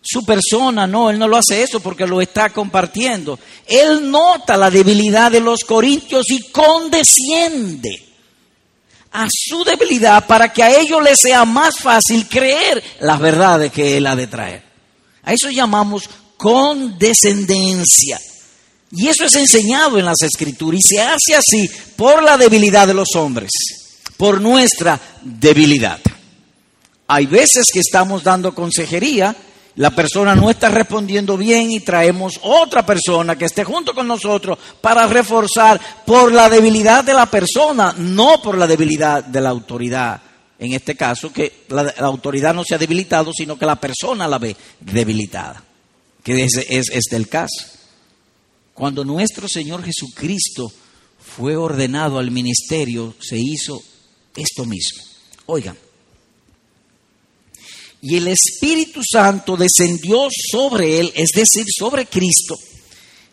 su 0.00 0.24
persona, 0.24 0.86
no, 0.86 1.10
él 1.10 1.18
no 1.18 1.26
lo 1.26 1.36
hace 1.36 1.64
eso 1.64 1.80
porque 1.80 2.06
lo 2.06 2.20
está 2.20 2.50
compartiendo. 2.50 3.36
Él 3.66 4.08
nota 4.08 4.56
la 4.56 4.70
debilidad 4.70 5.32
de 5.32 5.40
los 5.40 5.64
corintios 5.64 6.30
y 6.30 6.52
condesciende 6.52 8.06
a 9.10 9.26
su 9.28 9.64
debilidad 9.64 10.28
para 10.28 10.52
que 10.52 10.62
a 10.62 10.78
ellos 10.78 11.02
les 11.02 11.16
sea 11.20 11.44
más 11.44 11.78
fácil 11.78 12.28
creer 12.28 12.80
las 13.00 13.18
verdades 13.18 13.72
que 13.72 13.96
él 13.96 14.06
ha 14.06 14.14
de 14.14 14.28
traer. 14.28 14.62
A 15.24 15.32
eso 15.32 15.50
llamamos 15.50 16.08
condescendencia. 16.36 18.20
Y 18.92 19.08
eso 19.08 19.24
es 19.24 19.34
enseñado 19.34 19.98
en 19.98 20.04
las 20.04 20.22
escrituras 20.22 20.78
y 20.84 20.94
se 20.94 21.02
hace 21.02 21.34
así 21.34 21.68
por 21.96 22.22
la 22.22 22.38
debilidad 22.38 22.86
de 22.86 22.94
los 22.94 23.16
hombres 23.16 23.50
por 24.20 24.38
nuestra 24.38 25.00
debilidad. 25.22 25.98
Hay 27.06 27.24
veces 27.24 27.64
que 27.72 27.80
estamos 27.80 28.22
dando 28.22 28.54
consejería, 28.54 29.34
la 29.76 29.92
persona 29.92 30.34
no 30.34 30.50
está 30.50 30.68
respondiendo 30.68 31.38
bien 31.38 31.70
y 31.70 31.80
traemos 31.80 32.38
otra 32.42 32.84
persona 32.84 33.38
que 33.38 33.46
esté 33.46 33.64
junto 33.64 33.94
con 33.94 34.06
nosotros 34.06 34.58
para 34.82 35.06
reforzar 35.06 35.80
por 36.04 36.34
la 36.34 36.50
debilidad 36.50 37.02
de 37.02 37.14
la 37.14 37.24
persona, 37.30 37.94
no 37.96 38.42
por 38.42 38.58
la 38.58 38.66
debilidad 38.66 39.24
de 39.24 39.40
la 39.40 39.48
autoridad. 39.48 40.20
En 40.58 40.74
este 40.74 40.96
caso, 40.96 41.32
que 41.32 41.64
la, 41.70 41.94
autoridad 42.00 42.52
no 42.52 42.62
se 42.62 42.74
ha 42.74 42.78
debilitado, 42.78 43.32
sino 43.32 43.58
que 43.58 43.64
la 43.64 43.80
persona 43.80 44.28
la 44.28 44.36
ve 44.36 44.54
debilitada. 44.80 45.64
Que 46.22 46.44
es, 46.44 46.58
es, 46.68 47.12
el 47.12 47.26
caso. 47.26 47.64
Cuando 48.74 49.02
nuestro 49.02 49.48
Señor 49.48 49.82
Jesucristo 49.82 50.70
fue 51.18 51.56
ordenado 51.56 52.18
al 52.18 52.30
ministerio, 52.30 53.14
se 53.18 53.38
hizo 53.38 53.80
esto 54.36 54.64
mismo. 54.64 55.02
Oigan, 55.46 55.76
y 58.02 58.16
el 58.16 58.28
Espíritu 58.28 59.00
Santo 59.04 59.56
descendió 59.56 60.28
sobre 60.30 61.00
él, 61.00 61.12
es 61.14 61.30
decir, 61.34 61.66
sobre 61.68 62.06
Cristo, 62.06 62.56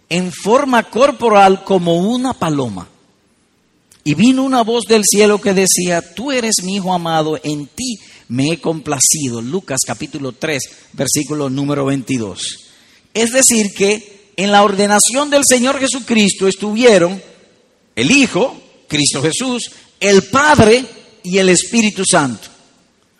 en 0.10 0.32
forma 0.32 0.90
corporal 0.90 1.64
como 1.64 1.96
una 1.96 2.34
paloma. 2.34 2.90
Y 4.04 4.14
vino 4.14 4.44
una 4.44 4.64
voz 4.64 4.86
del 4.86 5.04
cielo 5.06 5.40
que 5.40 5.54
decía, 5.54 6.14
tú 6.14 6.32
eres 6.32 6.64
mi 6.64 6.76
Hijo 6.76 6.94
amado, 6.94 7.40
en 7.44 7.68
ti 7.68 7.98
me 8.30 8.52
he 8.52 8.62
complacido. 8.62 9.42
Lucas 9.42 9.82
capítulo 9.86 10.34
3, 10.34 10.62
versículo 10.94 11.50
número 11.50 11.86
22. 11.86 12.42
Es 13.14 13.32
decir, 13.32 13.74
que 13.74 14.32
en 14.36 14.52
la 14.52 14.64
ordenación 14.64 15.30
del 15.30 15.44
Señor 15.46 15.80
Jesucristo 15.80 16.48
estuvieron 16.48 17.22
el 17.96 18.12
Hijo, 18.12 18.56
Cristo 18.88 19.22
Jesús, 19.22 19.72
el 20.00 20.24
Padre 20.24 20.86
y 21.24 21.38
el 21.38 21.50
Espíritu 21.50 22.04
Santo. 22.10 22.48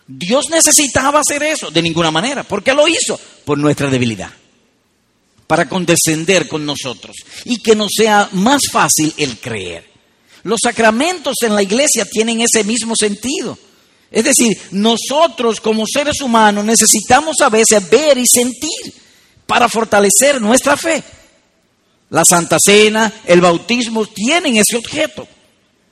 Dios 0.06 0.48
necesitaba 0.50 1.20
hacer 1.20 1.42
eso 1.42 1.70
de 1.70 1.82
ninguna 1.82 2.10
manera. 2.10 2.42
¿Por 2.42 2.62
qué 2.62 2.72
lo 2.72 2.88
hizo? 2.88 3.20
Por 3.44 3.58
nuestra 3.58 3.90
debilidad. 3.90 4.30
para 5.46 5.66
condescender 5.68 6.46
con 6.46 6.66
nosotros 6.66 7.16
y 7.46 7.62
que 7.62 7.74
nos 7.74 7.88
sea 7.96 8.28
más 8.32 8.60
fácil 8.70 9.14
el 9.16 9.38
creer. 9.38 9.88
Los 10.42 10.60
sacramentos 10.62 11.36
en 11.42 11.54
la 11.54 11.62
iglesia 11.62 12.04
tienen 12.04 12.42
ese 12.42 12.64
mismo 12.64 12.94
sentido. 12.94 13.58
Es 14.10 14.24
decir, 14.24 14.56
nosotros 14.72 15.60
como 15.60 15.84
seres 15.86 16.20
humanos 16.20 16.64
necesitamos 16.64 17.36
a 17.40 17.48
veces 17.48 17.88
ver 17.90 18.18
y 18.18 18.26
sentir 18.26 18.94
para 19.46 19.68
fortalecer 19.68 20.40
nuestra 20.40 20.76
fe. 20.76 21.02
La 22.10 22.22
Santa 22.28 22.58
Cena, 22.62 23.12
el 23.26 23.40
bautismo 23.40 24.06
tienen 24.06 24.56
ese 24.56 24.76
objeto, 24.76 25.26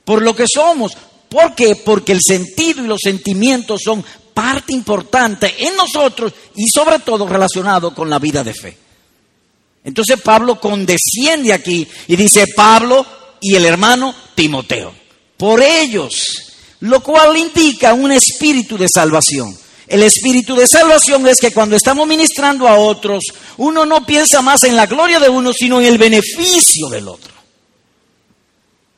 por 0.07 0.21
lo 0.21 0.33
que 0.33 0.45
somos. 0.47 0.93
¿Por 1.27 1.53
qué? 1.53 1.75
Porque 1.75 2.13
el 2.13 2.21
sentido 2.25 2.81
y 2.81 2.87
los 2.87 3.01
sentimientos 3.03 3.81
son 3.83 4.05
parte 4.33 4.71
importante 4.71 5.53
en 5.59 5.75
nosotros 5.75 6.31
y 6.55 6.65
sobre 6.69 6.99
todo 6.99 7.27
relacionado 7.27 7.93
con 7.93 8.09
la 8.09 8.17
vida 8.17 8.41
de 8.41 8.53
fe. 8.53 8.77
Entonces 9.83 10.21
Pablo 10.21 10.61
condesciende 10.61 11.51
aquí 11.51 11.85
y 12.07 12.15
dice 12.15 12.45
Pablo 12.55 13.05
y 13.41 13.55
el 13.55 13.65
hermano 13.65 14.15
Timoteo. 14.33 14.93
Por 15.35 15.61
ellos 15.61 16.53
lo 16.79 17.01
cual 17.03 17.35
indica 17.35 17.93
un 17.93 18.13
espíritu 18.13 18.77
de 18.77 18.87
salvación. 18.87 19.53
El 19.87 20.03
espíritu 20.03 20.55
de 20.55 20.67
salvación 20.67 21.27
es 21.27 21.37
que 21.37 21.51
cuando 21.51 21.75
estamos 21.75 22.07
ministrando 22.07 22.65
a 22.65 22.77
otros, 22.77 23.25
uno 23.57 23.85
no 23.85 24.05
piensa 24.05 24.41
más 24.41 24.63
en 24.63 24.77
la 24.77 24.85
gloria 24.85 25.19
de 25.19 25.27
uno, 25.27 25.51
sino 25.51 25.81
en 25.81 25.87
el 25.87 25.97
beneficio 25.97 26.87
del 26.87 27.09
otro. 27.09 27.36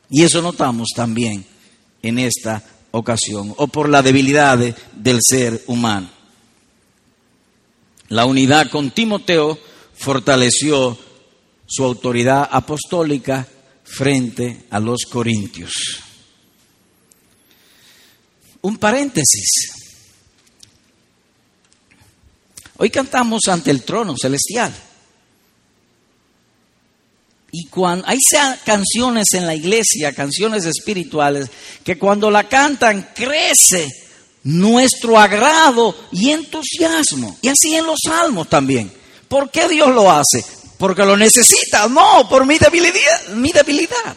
Y 0.10 0.24
eso 0.24 0.42
notamos 0.42 0.90
también 0.96 1.46
en 2.02 2.20
esta 2.20 2.64
ocasión, 2.92 3.54
o 3.58 3.68
por 3.68 3.88
la 3.90 4.02
debilidad 4.02 4.58
del 4.58 5.20
ser 5.22 5.64
humano. 5.68 6.10
La 8.08 8.26
unidad 8.26 8.70
con 8.72 8.90
Timoteo 8.92 9.60
fortaleció 9.96 10.98
su 11.68 11.84
autoridad 11.84 12.50
apostólica 12.52 13.48
frente 13.84 14.66
a 14.72 14.80
los 14.80 15.02
corintios. 15.10 15.74
Un 18.62 18.78
paréntesis. 18.78 19.72
Hoy 22.78 22.90
cantamos 22.90 23.42
ante 23.48 23.72
el 23.72 23.84
trono 23.84 24.16
celestial. 24.20 24.74
Y 27.52 27.68
cuando 27.68 28.08
hay 28.08 28.18
canciones 28.64 29.28
en 29.34 29.48
la 29.48 29.56
iglesia, 29.56 30.14
canciones 30.14 30.66
espirituales, 30.66 31.50
que 31.84 31.98
cuando 31.98 32.30
la 32.30 32.48
cantan 32.48 33.10
crece 33.16 33.88
nuestro 34.44 35.20
agrado 35.20 35.96
y 36.12 36.30
entusiasmo. 36.30 37.38
Y 37.42 37.48
así 37.50 37.76
en 37.76 37.86
los 37.86 38.00
salmos 38.04 38.48
también. 38.50 38.92
¿Por 39.28 39.50
qué 39.50 39.68
Dios 39.68 39.90
lo 39.90 40.12
hace? 40.12 40.44
Porque 40.78 41.06
lo 41.06 41.18
necesita. 41.18 41.88
No, 41.88 42.28
por 42.30 42.46
mi 42.46 42.58
debilidad. 42.58 43.30
Mi 43.36 43.52
debilidad. 43.52 44.16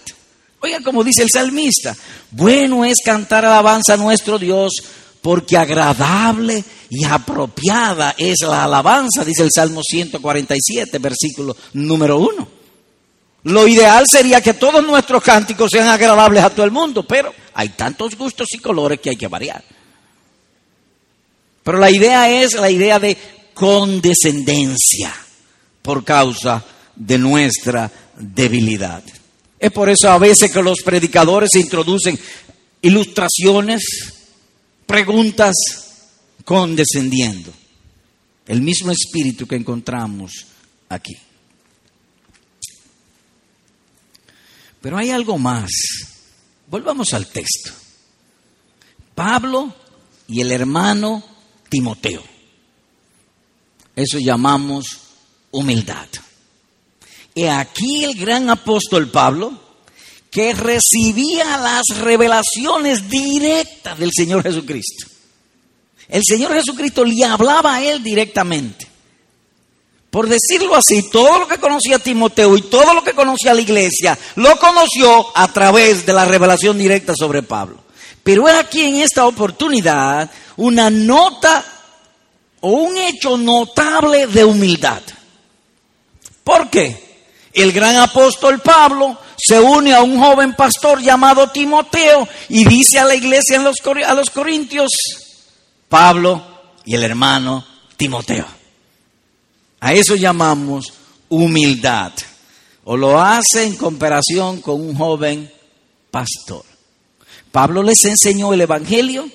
Oiga, 0.60 0.80
como 0.80 1.02
dice 1.02 1.22
el 1.22 1.30
salmista, 1.30 1.96
bueno 2.30 2.84
es 2.84 2.98
cantar 3.04 3.44
alabanza 3.44 3.94
a 3.94 3.96
nuestro 3.96 4.38
Dios 4.38 4.72
porque 5.20 5.56
agradable 5.56 6.62
y 6.88 7.04
apropiada 7.04 8.14
es 8.16 8.36
la 8.42 8.64
alabanza, 8.64 9.24
dice 9.24 9.44
el 9.44 9.50
Salmo 9.52 9.80
147, 9.82 10.98
versículo 10.98 11.56
número 11.72 12.18
uno. 12.18 12.61
Lo 13.44 13.66
ideal 13.66 14.04
sería 14.08 14.40
que 14.40 14.54
todos 14.54 14.84
nuestros 14.84 15.22
cánticos 15.22 15.70
sean 15.70 15.88
agradables 15.88 16.44
a 16.44 16.50
todo 16.50 16.64
el 16.64 16.70
mundo, 16.70 17.04
pero 17.04 17.34
hay 17.54 17.70
tantos 17.70 18.16
gustos 18.16 18.48
y 18.52 18.58
colores 18.58 19.00
que 19.00 19.10
hay 19.10 19.16
que 19.16 19.26
variar. 19.26 19.62
Pero 21.62 21.78
la 21.78 21.90
idea 21.90 22.30
es 22.42 22.54
la 22.54 22.70
idea 22.70 22.98
de 22.98 23.16
condescendencia 23.54 25.14
por 25.82 26.04
causa 26.04 26.64
de 26.94 27.18
nuestra 27.18 27.90
debilidad. 28.16 29.02
Es 29.58 29.70
por 29.72 29.88
eso 29.88 30.10
a 30.10 30.18
veces 30.18 30.50
que 30.50 30.62
los 30.62 30.82
predicadores 30.82 31.54
introducen 31.54 32.18
ilustraciones, 32.80 33.82
preguntas, 34.86 35.54
condescendiendo. 36.44 37.52
El 38.46 38.60
mismo 38.60 38.90
espíritu 38.90 39.46
que 39.46 39.56
encontramos 39.56 40.32
aquí. 40.88 41.16
Pero 44.82 44.98
hay 44.98 45.10
algo 45.10 45.38
más. 45.38 45.70
Volvamos 46.66 47.14
al 47.14 47.28
texto. 47.28 47.70
Pablo 49.14 49.74
y 50.26 50.40
el 50.40 50.50
hermano 50.50 51.22
Timoteo. 51.68 52.22
Eso 53.94 54.18
llamamos 54.18 54.98
humildad. 55.52 56.08
Y 57.34 57.44
aquí 57.44 58.04
el 58.04 58.14
gran 58.14 58.50
apóstol 58.50 59.10
Pablo, 59.10 59.58
que 60.30 60.54
recibía 60.54 61.56
las 61.58 61.84
revelaciones 61.98 63.08
directas 63.08 63.98
del 63.98 64.10
Señor 64.12 64.42
Jesucristo. 64.42 65.06
El 66.08 66.22
Señor 66.24 66.52
Jesucristo 66.54 67.04
le 67.04 67.24
hablaba 67.24 67.76
a 67.76 67.82
él 67.84 68.02
directamente. 68.02 68.91
Por 70.12 70.28
decirlo 70.28 70.76
así, 70.76 71.08
todo 71.08 71.38
lo 71.38 71.48
que 71.48 71.56
conocía 71.56 71.98
Timoteo 71.98 72.54
y 72.58 72.60
todo 72.60 72.92
lo 72.92 73.02
que 73.02 73.14
conocía 73.14 73.54
la 73.54 73.62
iglesia, 73.62 74.18
lo 74.36 74.58
conoció 74.58 75.34
a 75.34 75.50
través 75.50 76.04
de 76.04 76.12
la 76.12 76.26
revelación 76.26 76.76
directa 76.76 77.14
sobre 77.16 77.42
Pablo. 77.42 77.78
Pero 78.22 78.46
es 78.46 78.54
aquí 78.54 78.82
en 78.82 78.96
esta 78.96 79.24
oportunidad 79.24 80.30
una 80.58 80.90
nota 80.90 81.64
o 82.60 82.72
un 82.72 82.94
hecho 82.98 83.38
notable 83.38 84.26
de 84.26 84.44
humildad. 84.44 85.00
¿Por 86.44 86.68
qué? 86.68 87.24
El 87.54 87.72
gran 87.72 87.96
apóstol 87.96 88.60
Pablo 88.60 89.16
se 89.38 89.58
une 89.58 89.94
a 89.94 90.02
un 90.02 90.20
joven 90.20 90.52
pastor 90.52 91.00
llamado 91.00 91.48
Timoteo 91.48 92.28
y 92.50 92.66
dice 92.66 92.98
a 92.98 93.06
la 93.06 93.14
iglesia 93.14 93.60
los, 93.60 93.76
a 94.06 94.12
los 94.12 94.28
corintios, 94.28 94.92
Pablo 95.88 96.44
y 96.84 96.96
el 96.96 97.02
hermano 97.02 97.64
Timoteo. 97.96 98.61
A 99.82 99.92
eso 99.94 100.14
llamamos 100.14 100.92
humildad. 101.28 102.12
O 102.84 102.96
lo 102.96 103.20
hace 103.20 103.64
en 103.64 103.76
comparación 103.76 104.60
con 104.60 104.80
un 104.80 104.94
joven 104.94 105.50
pastor. 106.08 106.64
Pablo 107.50 107.82
les 107.82 108.04
enseñó 108.04 108.52
el 108.52 108.60
Evangelio, 108.60 109.28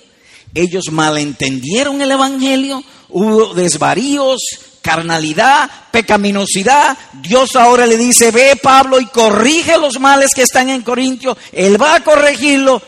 ellos 0.54 0.86
malentendieron 0.90 2.02
el 2.02 2.12
Evangelio, 2.12 2.82
hubo 3.10 3.54
desvaríos, 3.54 4.40
carnalidad, 4.82 5.70
pecaminosidad, 5.92 6.98
Dios 7.22 7.58
ahora 7.58 7.86
le 7.86 7.98
dice, 7.98 8.32
ve 8.32 8.56
Pablo 8.56 9.02
y 9.02 9.06
corrige 9.08 9.78
los 9.78 10.00
males 10.00 10.30
que 10.34 10.44
están 10.44 10.70
en 10.70 10.82
Corintio, 10.82 11.38
él 11.52 11.80
va 11.80 11.96
a 11.96 12.04
corregirlo. 12.06 12.82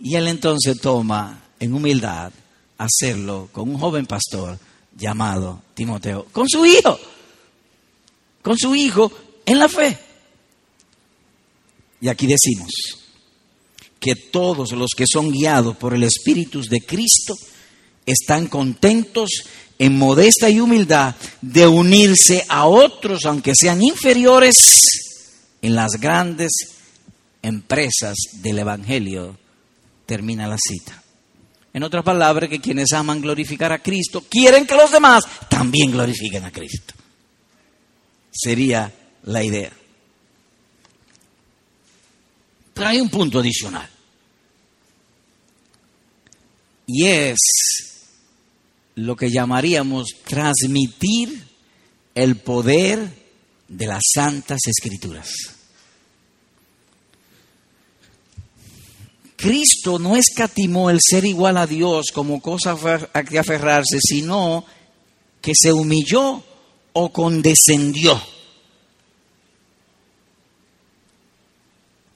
Y 0.00 0.14
él 0.14 0.26
entonces 0.26 0.80
toma 0.80 1.42
en 1.60 1.74
humildad 1.74 2.32
hacerlo 2.78 3.50
con 3.52 3.68
un 3.68 3.78
joven 3.78 4.06
pastor 4.06 4.58
llamado 4.96 5.63
Timoteo, 5.74 6.26
con 6.32 6.48
su 6.48 6.64
hijo, 6.64 6.98
con 8.42 8.56
su 8.56 8.74
hijo 8.74 9.10
en 9.44 9.58
la 9.58 9.68
fe. 9.68 9.98
Y 12.00 12.08
aquí 12.08 12.26
decimos 12.26 12.70
que 13.98 14.14
todos 14.14 14.72
los 14.72 14.90
que 14.96 15.06
son 15.10 15.30
guiados 15.30 15.76
por 15.76 15.94
el 15.94 16.02
Espíritu 16.02 16.62
de 16.62 16.80
Cristo 16.80 17.34
están 18.06 18.48
contentos 18.48 19.30
en 19.78 19.96
modesta 19.98 20.50
y 20.50 20.60
humildad 20.60 21.14
de 21.40 21.66
unirse 21.66 22.44
a 22.48 22.66
otros, 22.66 23.24
aunque 23.24 23.52
sean 23.54 23.82
inferiores, 23.82 24.54
en 25.62 25.74
las 25.74 25.92
grandes 25.92 26.52
empresas 27.40 28.16
del 28.34 28.58
Evangelio. 28.58 29.38
Termina 30.04 30.46
la 30.46 30.58
cita. 30.58 31.03
En 31.74 31.82
otras 31.82 32.04
palabras, 32.04 32.48
que 32.48 32.60
quienes 32.60 32.92
aman 32.92 33.20
glorificar 33.20 33.72
a 33.72 33.82
Cristo 33.82 34.24
quieren 34.30 34.64
que 34.64 34.76
los 34.76 34.92
demás 34.92 35.24
también 35.50 35.90
glorifiquen 35.90 36.44
a 36.44 36.52
Cristo. 36.52 36.94
Sería 38.30 38.92
la 39.24 39.42
idea. 39.42 39.72
Pero 42.72 42.88
hay 42.88 43.00
un 43.00 43.08
punto 43.08 43.40
adicional. 43.40 43.90
Y 46.86 47.06
es 47.06 47.38
lo 48.94 49.16
que 49.16 49.30
llamaríamos 49.30 50.06
transmitir 50.24 51.44
el 52.14 52.36
poder 52.36 53.08
de 53.66 53.86
las 53.86 54.02
santas 54.14 54.60
escrituras. 54.66 55.28
Cristo 59.44 59.98
no 59.98 60.16
escatimó 60.16 60.88
el 60.88 61.00
ser 61.06 61.26
igual 61.26 61.58
a 61.58 61.66
Dios 61.66 62.06
como 62.14 62.40
cosa 62.40 62.78
a 63.12 63.24
que 63.24 63.38
aferrarse, 63.38 63.98
sino 64.00 64.64
que 65.42 65.52
se 65.54 65.70
humilló 65.70 66.42
o 66.94 67.12
condescendió. 67.12 68.18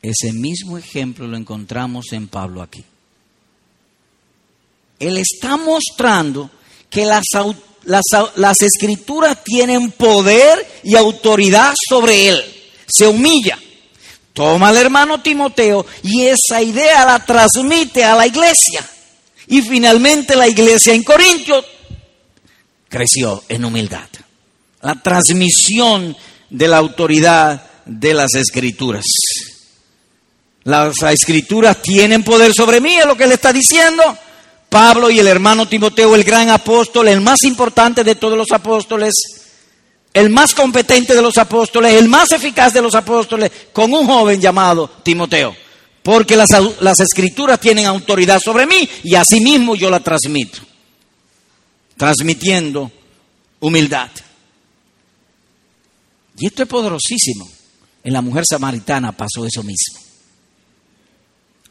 Ese 0.01 0.33
mismo 0.33 0.79
ejemplo 0.79 1.27
lo 1.27 1.37
encontramos 1.37 2.15
en 2.15 2.29
Pablo 2.29 2.63
aquí. 2.63 2.83
Él 4.99 5.19
está 5.19 5.59
mostrando 5.59 6.51
que 6.89 7.05
las 7.05 7.25
las, 7.85 8.05
las 8.37 8.63
escrituras 8.63 9.45
tienen 9.45 9.91
poder 9.91 10.67
y 10.83 10.97
autoridad 10.97 11.75
sobre 11.91 12.31
él. 12.31 12.43
Se 12.87 13.07
humilla. 13.07 13.59
Toma 14.39 14.69
al 14.69 14.77
hermano 14.77 15.21
Timoteo 15.21 15.85
y 16.05 16.27
esa 16.27 16.63
idea 16.63 17.05
la 17.05 17.27
transmite 17.27 18.05
a 18.05 18.15
la 18.15 18.25
iglesia. 18.25 18.89
Y 19.49 19.63
finalmente 19.63 20.37
la 20.37 20.47
iglesia 20.47 20.95
en 20.95 21.03
Corintio 21.03 21.65
creció 22.89 23.43
en 23.49 23.65
humildad. 23.65 24.07
La 24.83 24.95
transmisión 24.95 26.17
de 26.51 26.69
la 26.69 26.77
autoridad 26.77 27.69
de 27.85 28.15
las 28.15 28.33
escrituras. 28.37 29.07
Las 30.63 30.95
escrituras 31.03 31.83
tienen 31.83 32.23
poder 32.23 32.53
sobre 32.53 32.81
mí, 32.81 32.95
es 32.95 33.07
lo 33.07 33.17
que 33.17 33.27
le 33.27 33.35
está 33.35 33.53
diciendo. 33.53 34.05
Pablo 34.69 35.11
y 35.11 35.19
el 35.19 35.27
hermano 35.27 35.67
Timoteo, 35.67 36.15
el 36.15 36.23
gran 36.23 36.51
apóstol, 36.51 37.09
el 37.09 37.21
más 37.21 37.43
importante 37.43 38.05
de 38.05 38.15
todos 38.15 38.39
los 38.39 38.53
apóstoles, 38.53 39.15
el 40.19 40.31
más 40.31 40.53
competente 40.53 41.15
de 41.15 41.23
los 41.23 41.39
apóstoles, 41.39 41.95
el 41.95 42.09
más 42.09 42.33
eficaz 42.33 42.73
de 42.73 42.83
los 42.83 42.97
apóstoles, 42.97 43.53
con 43.73 43.93
un 43.93 44.05
joven 44.05 44.41
llamado 44.41 44.91
Timoteo. 45.05 45.55
Porque 46.03 46.37
las, 46.37 46.49
las 46.81 46.99
escrituras 46.99 47.61
tienen 47.61 47.87
autoridad 47.87 48.41
sobre 48.41 48.67
mí 48.67 48.89
y 49.05 49.15
asimismo 49.15 49.77
yo 49.77 49.89
la 49.89 50.01
transmito. 50.01 50.59
Transmitiendo 51.97 52.91
humildad. 53.61 54.11
Y 56.37 56.47
esto 56.47 56.65
es 56.65 56.69
poderosísimo. 56.69 57.49
En 58.03 58.13
la 58.13 58.23
mujer 58.23 58.45
samaritana 58.49 59.13
pasó 59.13 59.47
eso 59.47 59.63
mismo. 59.63 60.01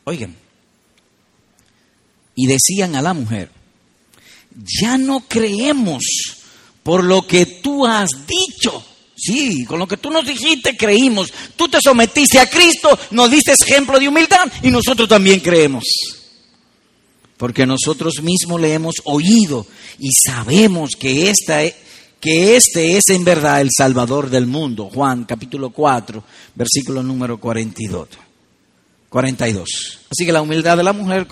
Oigan, 0.05 0.33
y 2.33 2.47
decían 2.47 2.95
a 2.95 3.01
la 3.01 3.13
mujer, 3.13 3.51
ya 4.81 4.97
no 4.97 5.19
creemos 5.27 6.37
por 6.88 7.04
lo 7.04 7.28
que 7.28 7.45
tú 7.45 7.86
has 7.86 8.08
dicho. 8.26 8.82
Sí, 9.13 9.65
con 9.65 9.78
lo 9.78 9.86
que 9.86 9.97
tú 9.97 10.10
nos 10.10 10.26
dijiste 10.26 10.78
creímos. 10.78 11.34
Tú 11.58 11.67
te 11.67 11.80
sometiste 11.84 12.39
a 12.39 12.50
Cristo, 12.50 12.97
nos 13.12 13.30
diste 13.30 13.52
ejemplo 13.52 14.00
de 14.00 14.08
humildad 14.08 14.50
y 14.63 14.71
nosotros 14.71 15.10
también 15.10 15.41
creemos. 15.41 15.84
Porque 17.36 17.65
nosotros 17.65 18.23
mismos 18.23 18.62
le 18.62 18.73
hemos 18.73 18.95
oído 19.04 19.67
y 20.00 20.12
sabemos 20.13 20.91
que, 20.97 21.30
esta, 21.30 21.60
que 22.21 22.56
este 22.56 22.95
es 22.95 23.04
en 23.10 23.26
verdad 23.26 23.60
el 23.60 23.69
Salvador 23.78 24.30
del 24.30 24.47
mundo. 24.47 24.89
Juan 24.89 25.26
capítulo 25.26 25.71
4, 25.71 26.23
versículo 26.56 27.04
número 27.04 27.38
42. 27.38 28.08
42. 29.10 30.00
Así 30.10 30.26
que 30.26 30.32
la 30.32 30.41
humildad 30.41 30.78
de 30.78 30.84
la 30.86 30.93
mujer 30.93 31.28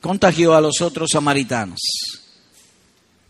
contagió 0.00 0.54
a 0.54 0.62
los 0.62 0.80
otros 0.80 1.10
samaritanos. 1.12 1.78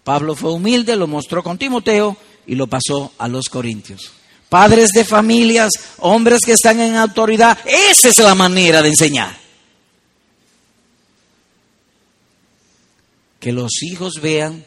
Pablo 0.06 0.36
fue 0.36 0.52
humilde, 0.52 0.94
lo 0.94 1.08
mostró 1.08 1.42
con 1.42 1.58
Timoteo 1.58 2.16
y 2.46 2.54
lo 2.54 2.68
pasó 2.68 3.10
a 3.18 3.26
los 3.26 3.48
corintios. 3.48 4.12
Padres 4.48 4.90
de 4.90 5.04
familias, 5.04 5.72
hombres 5.98 6.42
que 6.46 6.52
están 6.52 6.78
en 6.78 6.94
autoridad, 6.94 7.58
esa 7.64 8.10
es 8.10 8.18
la 8.18 8.36
manera 8.36 8.82
de 8.82 8.90
enseñar. 8.90 9.36
Que 13.40 13.50
los 13.50 13.82
hijos 13.82 14.20
vean 14.22 14.64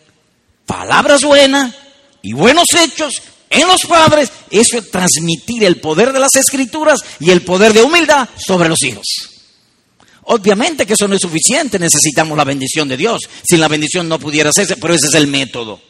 palabras 0.65 1.21
buenas 1.23 1.73
y 2.21 2.34
buenos 2.34 2.67
hechos 2.78 3.21
en 3.49 3.65
los 3.65 3.86
padres, 3.86 4.30
eso 4.52 4.78
es 4.78 4.91
transmitir 4.91 5.63
el 5.63 5.80
poder 5.80 6.12
de 6.12 6.19
las 6.19 6.36
escrituras 6.36 6.99
y 7.21 7.30
el 7.30 7.43
poder 7.43 7.71
de 7.71 7.82
humildad 7.82 8.28
sobre 8.36 8.67
los 8.67 8.84
hijos. 8.84 9.38
Obviamente 10.32 10.86
que 10.86 10.94
eso 10.94 11.08
no 11.08 11.15
es 11.15 11.22
suficiente, 11.22 11.80
necesitamos 11.80 12.38
la 12.38 12.44
bendición 12.44 12.88
de 12.88 12.98
Dios. 12.98 13.22
Sin 13.48 13.60
la 13.60 13.68
bendición 13.68 14.08
no 14.08 14.20
pudiera 14.20 14.50
hacerse, 14.50 14.78
pero 14.78 14.94
ese 14.94 15.08
es 15.08 15.13
el 15.15 15.28
método. 15.28 15.82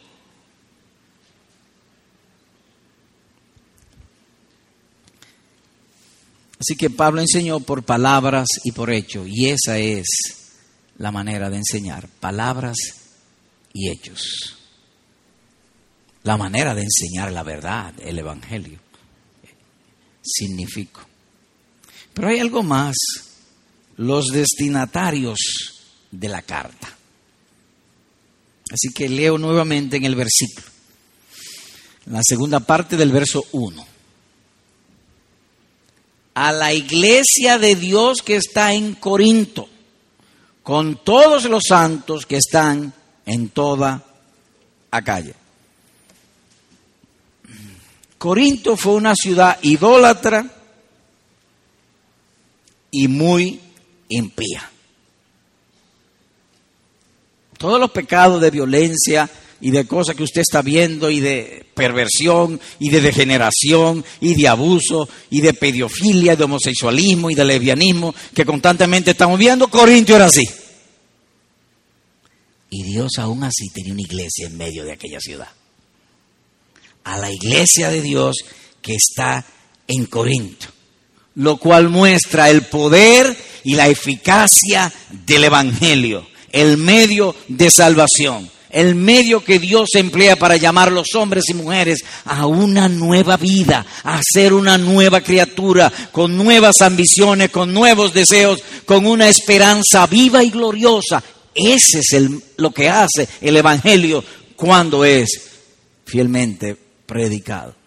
Así 6.60 6.76
que 6.76 6.90
Pablo 6.90 7.22
enseñó 7.22 7.62
por 7.62 7.84
palabras 7.84 8.48
y 8.66 8.72
por 8.72 8.92
hecho, 8.92 9.26
y 9.26 9.48
esa 9.48 9.78
es 9.78 10.06
la 10.98 11.12
manera 11.12 11.50
de 11.50 11.58
enseñar, 11.58 12.10
palabras 12.20 12.76
y 13.74 13.90
hechos 13.90 14.60
la 16.24 16.38
manera 16.38 16.76
de 16.76 16.84
enseñar 16.84 17.32
la 17.32 17.44
verdad, 17.44 17.94
el 18.00 18.20
Evangelio. 18.20 18.80
Significo. 20.22 21.02
Pero 22.14 22.28
hay 22.28 22.40
algo 22.40 22.62
más, 22.62 22.96
los 24.00 24.28
destinatarios 24.28 25.40
de 26.10 26.30
la 26.30 26.42
carta. 26.42 26.88
Así 28.72 28.94
que 28.96 29.10
leo 29.10 29.38
nuevamente 29.38 29.98
en 29.98 30.06
el 30.06 30.16
versículo, 30.16 30.68
la 32.06 32.22
segunda 32.24 32.62
parte 32.62 32.96
del 32.96 33.12
verso 33.12 33.44
1. 33.52 33.86
A 36.36 36.52
la 36.54 36.72
iglesia 36.72 37.60
de 37.60 37.76
Dios 37.76 38.22
que 38.22 38.38
está 38.38 38.74
en 38.74 38.96
Corinto, 38.96 39.68
con 40.64 41.04
todos 41.04 41.44
los 41.46 41.64
santos 41.68 42.26
que 42.26 42.38
están 42.38 42.94
en 43.26 43.50
toda 43.50 44.06
Acaya. 44.92 45.36
Corinto 48.18 48.78
fue 48.78 48.94
una 48.94 49.14
ciudad 49.14 49.60
idólatra 49.62 50.50
y 52.92 53.08
muy 53.10 53.60
impía. 54.10 54.70
Todos 57.58 57.80
los 57.80 57.92
pecados 57.92 58.42
de 58.42 58.52
violencia 58.52 59.30
y 59.62 59.72
de 59.72 59.86
cosas 59.86 60.16
que 60.16 60.24
usted 60.24 60.42
está 60.42 60.62
viendo 60.62 61.10
y 61.10 61.20
de 61.20 61.66
perversión 61.74 62.60
y 62.80 62.90
de 62.90 63.02
degeneración 63.02 64.04
y 64.22 64.36
de 64.36 64.48
abuso 64.48 65.10
y 65.30 65.42
de 65.42 65.54
pedofilia, 65.54 66.36
de 66.36 66.46
homosexualismo 66.46 67.30
y 67.30 67.36
de 67.36 67.46
lesbianismo 67.46 68.16
que 68.34 68.46
constantemente 68.46 69.12
estamos 69.12 69.38
viendo, 69.38 69.68
Corinto 69.68 70.16
era 70.16 70.26
así. 70.26 70.46
Y 72.70 72.84
Dios 72.84 73.12
aún 73.18 73.44
así 73.44 73.70
tenía 73.74 73.94
una 73.94 74.02
iglesia 74.02 74.48
en 74.48 74.58
medio 74.58 74.84
de 74.86 74.94
aquella 74.94 75.20
ciudad 75.20 75.50
a 77.10 77.18
la 77.18 77.32
iglesia 77.32 77.90
de 77.90 78.02
Dios 78.02 78.38
que 78.82 78.96
está 78.96 79.46
en 79.88 80.06
Corinto, 80.06 80.68
lo 81.36 81.58
cual 81.58 81.90
muestra 81.90 82.50
el 82.50 82.64
poder 82.64 83.36
y 83.64 83.76
la 83.76 83.88
eficacia 83.88 84.92
del 85.26 85.46
Evangelio, 85.46 86.28
el 86.52 86.78
medio 86.78 87.36
de 87.48 87.70
salvación, 87.70 88.50
el 88.70 88.96
medio 88.96 89.44
que 89.44 89.60
Dios 89.60 89.90
emplea 89.96 90.36
para 90.36 90.58
llamar 90.58 90.90
a 90.90 90.92
los 90.92 91.16
hombres 91.16 91.46
y 91.50 91.54
mujeres 91.54 92.04
a 92.26 92.46
una 92.46 92.88
nueva 92.88 93.38
vida, 93.38 93.86
a 94.04 94.22
ser 94.24 94.54
una 94.54 94.78
nueva 94.78 95.22
criatura, 95.22 95.92
con 96.12 96.38
nuevas 96.38 96.82
ambiciones, 96.82 97.50
con 97.50 97.74
nuevos 97.74 98.14
deseos, 98.14 98.62
con 98.86 99.06
una 99.06 99.28
esperanza 99.28 100.06
viva 100.08 100.44
y 100.44 100.50
gloriosa. 100.50 101.24
Ese 101.54 102.00
es 102.00 102.14
el, 102.14 102.42
lo 102.58 102.72
que 102.72 102.90
hace 102.90 103.28
el 103.42 103.58
Evangelio 103.58 104.24
cuando 104.56 105.04
es 105.04 105.30
fielmente 106.06 106.78
predicado. 107.06 107.79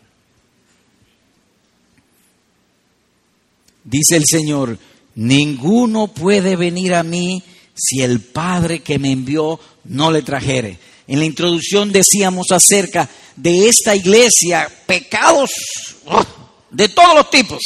Dice 3.85 4.17
el 4.17 4.25
Señor, 4.27 4.79
ninguno 5.15 6.09
puede 6.09 6.57
venir 6.57 6.95
a 6.95 7.03
mí 7.03 7.43
si 7.75 8.01
el 8.01 8.21
Padre 8.21 8.81
que 8.81 8.99
me 8.99 9.13
envió 9.13 9.59
no 9.85 10.11
le 10.11 10.23
trajere. 10.23 10.79
En 11.07 11.19
la 11.19 11.25
introducción 11.25 11.91
decíamos 11.93 12.47
acerca 12.53 13.09
de 13.37 13.69
esta 13.69 13.97
iglesia, 13.97 14.69
pecados 14.87 15.51
de 16.71 16.89
todos 16.89 17.15
los 17.17 17.31
tipos, 17.31 17.61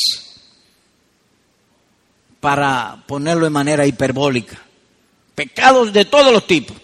para 2.40 3.05
ponerlo 3.07 3.44
de 3.44 3.50
manera 3.50 3.87
hiperbólica, 3.87 4.62
pecados 5.35 5.92
de 5.92 6.05
todos 6.05 6.33
los 6.33 6.46
tipos. 6.46 6.76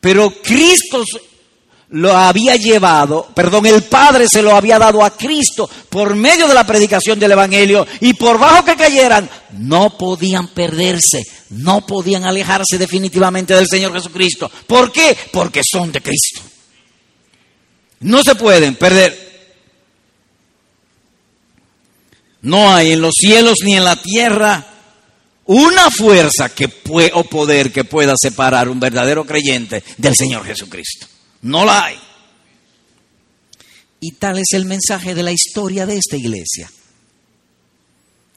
Pero 0.00 0.30
Cristo 0.42 1.04
lo 1.92 2.16
había 2.16 2.54
llevado, 2.54 3.28
perdón, 3.34 3.66
el 3.66 3.82
Padre 3.82 4.26
se 4.30 4.42
lo 4.42 4.54
había 4.54 4.78
dado 4.78 5.02
a 5.02 5.16
Cristo 5.16 5.68
por 5.88 6.14
medio 6.14 6.46
de 6.46 6.54
la 6.54 6.64
predicación 6.64 7.18
del 7.18 7.32
Evangelio 7.32 7.86
y 8.00 8.14
por 8.14 8.38
bajo 8.38 8.64
que 8.64 8.76
cayeran, 8.76 9.28
no 9.58 9.98
podían 9.98 10.48
perderse, 10.48 11.24
no 11.50 11.84
podían 11.84 12.24
alejarse 12.24 12.78
definitivamente 12.78 13.54
del 13.56 13.66
Señor 13.66 13.92
Jesucristo. 13.92 14.50
¿Por 14.68 14.92
qué? 14.92 15.16
Porque 15.32 15.62
son 15.68 15.90
de 15.90 16.00
Cristo. 16.00 16.42
No 18.00 18.22
se 18.22 18.36
pueden 18.36 18.76
perder. 18.76 19.28
No 22.42 22.72
hay 22.72 22.92
en 22.92 23.00
los 23.00 23.14
cielos 23.18 23.56
ni 23.64 23.74
en 23.74 23.84
la 23.84 23.96
tierra 23.96 24.64
una 25.44 25.90
fuerza 25.90 26.54
que 26.54 26.70
o 27.14 27.24
poder 27.24 27.72
que 27.72 27.82
pueda 27.82 28.14
separar 28.16 28.68
un 28.68 28.78
verdadero 28.78 29.24
creyente 29.24 29.82
del 29.98 30.14
Señor 30.14 30.46
Jesucristo. 30.46 31.06
No 31.42 31.64
la 31.64 31.84
hay. 31.86 31.98
Y 34.00 34.12
tal 34.12 34.38
es 34.38 34.52
el 34.52 34.64
mensaje 34.64 35.14
de 35.14 35.22
la 35.22 35.32
historia 35.32 35.86
de 35.86 35.96
esta 35.96 36.16
iglesia. 36.16 36.70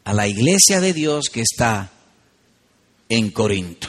A 0.03 0.13
la 0.13 0.27
iglesia 0.27 0.81
de 0.81 0.93
Dios 0.93 1.29
que 1.31 1.41
está 1.41 1.89
en 3.07 3.31
Corinto. 3.31 3.87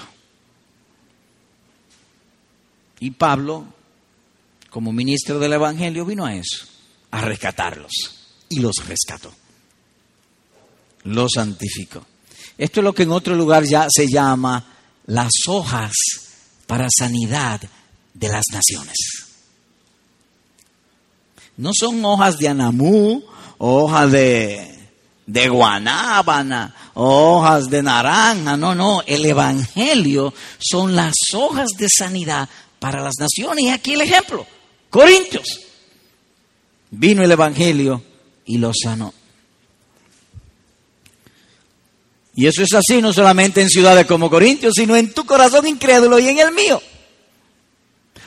Y 3.00 3.10
Pablo, 3.10 3.66
como 4.70 4.92
ministro 4.92 5.38
del 5.38 5.54
Evangelio, 5.54 6.06
vino 6.06 6.24
a 6.24 6.34
eso, 6.34 6.66
a 7.10 7.20
rescatarlos. 7.20 7.92
Y 8.48 8.60
los 8.60 8.76
rescató. 8.86 9.32
Los 11.04 11.32
santificó. 11.34 12.06
Esto 12.56 12.80
es 12.80 12.84
lo 12.84 12.94
que 12.94 13.02
en 13.02 13.10
otro 13.10 13.34
lugar 13.34 13.64
ya 13.64 13.88
se 13.90 14.06
llama 14.06 14.64
las 15.06 15.32
hojas 15.48 15.92
para 16.66 16.88
sanidad 16.88 17.60
de 18.14 18.28
las 18.28 18.44
naciones. 18.52 18.96
No 21.56 21.70
son 21.78 22.04
hojas 22.04 22.38
de 22.38 22.48
anamú, 22.48 23.22
hojas 23.58 24.10
de, 24.10 25.48
guanábana, 25.48 26.74
hojas 26.94 27.68
de 27.70 27.82
naranja, 27.82 28.56
no, 28.56 28.74
no, 28.74 29.02
el 29.06 29.24
Evangelio 29.24 30.32
son 30.58 30.96
las 30.96 31.14
hojas 31.32 31.70
de 31.76 31.88
sanidad 31.88 32.48
para 32.78 33.02
las 33.02 33.14
naciones. 33.18 33.64
Y 33.64 33.68
aquí 33.68 33.94
el 33.94 34.00
ejemplo, 34.00 34.46
Corintios. 34.90 35.60
Vino 36.90 37.24
el 37.24 37.32
Evangelio 37.32 38.02
y 38.46 38.58
lo 38.58 38.72
sanó. 38.72 39.12
Y 42.36 42.46
eso 42.46 42.62
es 42.62 42.72
así 42.74 43.00
no 43.00 43.12
solamente 43.12 43.60
en 43.60 43.68
ciudades 43.68 44.06
como 44.06 44.28
Corintios, 44.28 44.74
sino 44.76 44.96
en 44.96 45.12
tu 45.12 45.24
corazón 45.24 45.66
incrédulo 45.66 46.18
y 46.18 46.28
en 46.28 46.38
el 46.38 46.52
mío. 46.52 46.82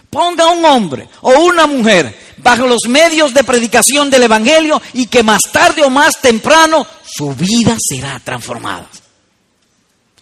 Ponga 0.10 0.48
un 0.48 0.64
hombre 0.66 1.08
o 1.22 1.32
una 1.42 1.68
mujer 1.68 2.18
bajo 2.38 2.66
los 2.66 2.88
medios 2.88 3.34
de 3.34 3.44
predicación 3.44 4.10
del 4.10 4.24
Evangelio 4.24 4.82
y 4.94 5.08
que 5.08 5.24
más 5.24 5.42
tarde 5.52 5.84
o 5.84 5.90
más 5.90 6.20
temprano 6.22 6.86
su 7.06 7.34
vida 7.34 7.76
será 7.80 8.20
transformada. 8.20 8.88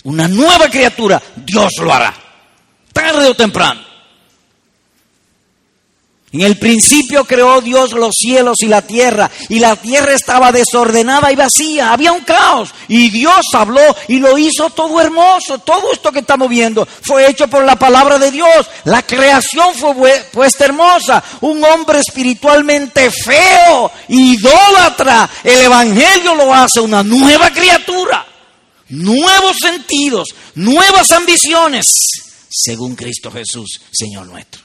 Una 0.04 0.28
nueva 0.28 0.70
criatura, 0.70 1.22
Dios 1.36 1.74
lo 1.82 1.94
hará, 1.94 2.14
tarde 2.94 3.28
o 3.28 3.36
temprano. 3.36 3.95
En 6.36 6.42
el 6.42 6.58
principio 6.58 7.24
creó 7.24 7.62
Dios 7.62 7.94
los 7.94 8.14
cielos 8.14 8.58
y 8.60 8.68
la 8.68 8.82
tierra, 8.82 9.32
y 9.48 9.60
la 9.60 9.78
tierra 9.78 10.14
estaba 10.14 10.52
desordenada 10.52 11.32
y 11.32 11.36
vacía, 11.38 11.94
había 11.94 12.12
un 12.12 12.26
caos, 12.26 12.72
y 12.90 13.10
Dios 13.10 13.46
habló 13.54 13.80
y 14.10 14.20
lo 14.20 14.38
hizo 14.38 14.70
todo 14.72 15.00
hermoso. 15.00 15.60
Todo 15.60 15.94
esto 15.94 16.12
que 16.12 16.20
estamos 16.20 16.50
viendo 16.50 16.86
fue 16.86 17.30
hecho 17.30 17.48
por 17.48 17.64
la 17.64 17.80
palabra 17.80 18.20
de 18.20 18.32
Dios. 18.32 18.68
La 18.84 19.02
creación 19.04 19.76
fue 19.76 20.26
puesta 20.34 20.66
hermosa. 20.66 21.24
Un 21.40 21.64
hombre 21.64 22.00
espiritualmente 22.00 23.10
feo, 23.12 23.90
idólatra, 24.10 25.30
el 25.42 25.62
Evangelio 25.62 26.36
lo 26.36 26.54
hace 26.54 26.82
una 26.82 27.02
nueva 27.02 27.50
criatura, 27.52 28.26
nuevos 28.90 29.56
sentidos, 29.58 30.36
nuevas 30.56 31.14
ambiciones, 31.14 31.86
según 32.50 32.94
Cristo 32.94 33.32
Jesús, 33.32 33.80
Señor 33.90 34.28
nuestro. 34.28 34.65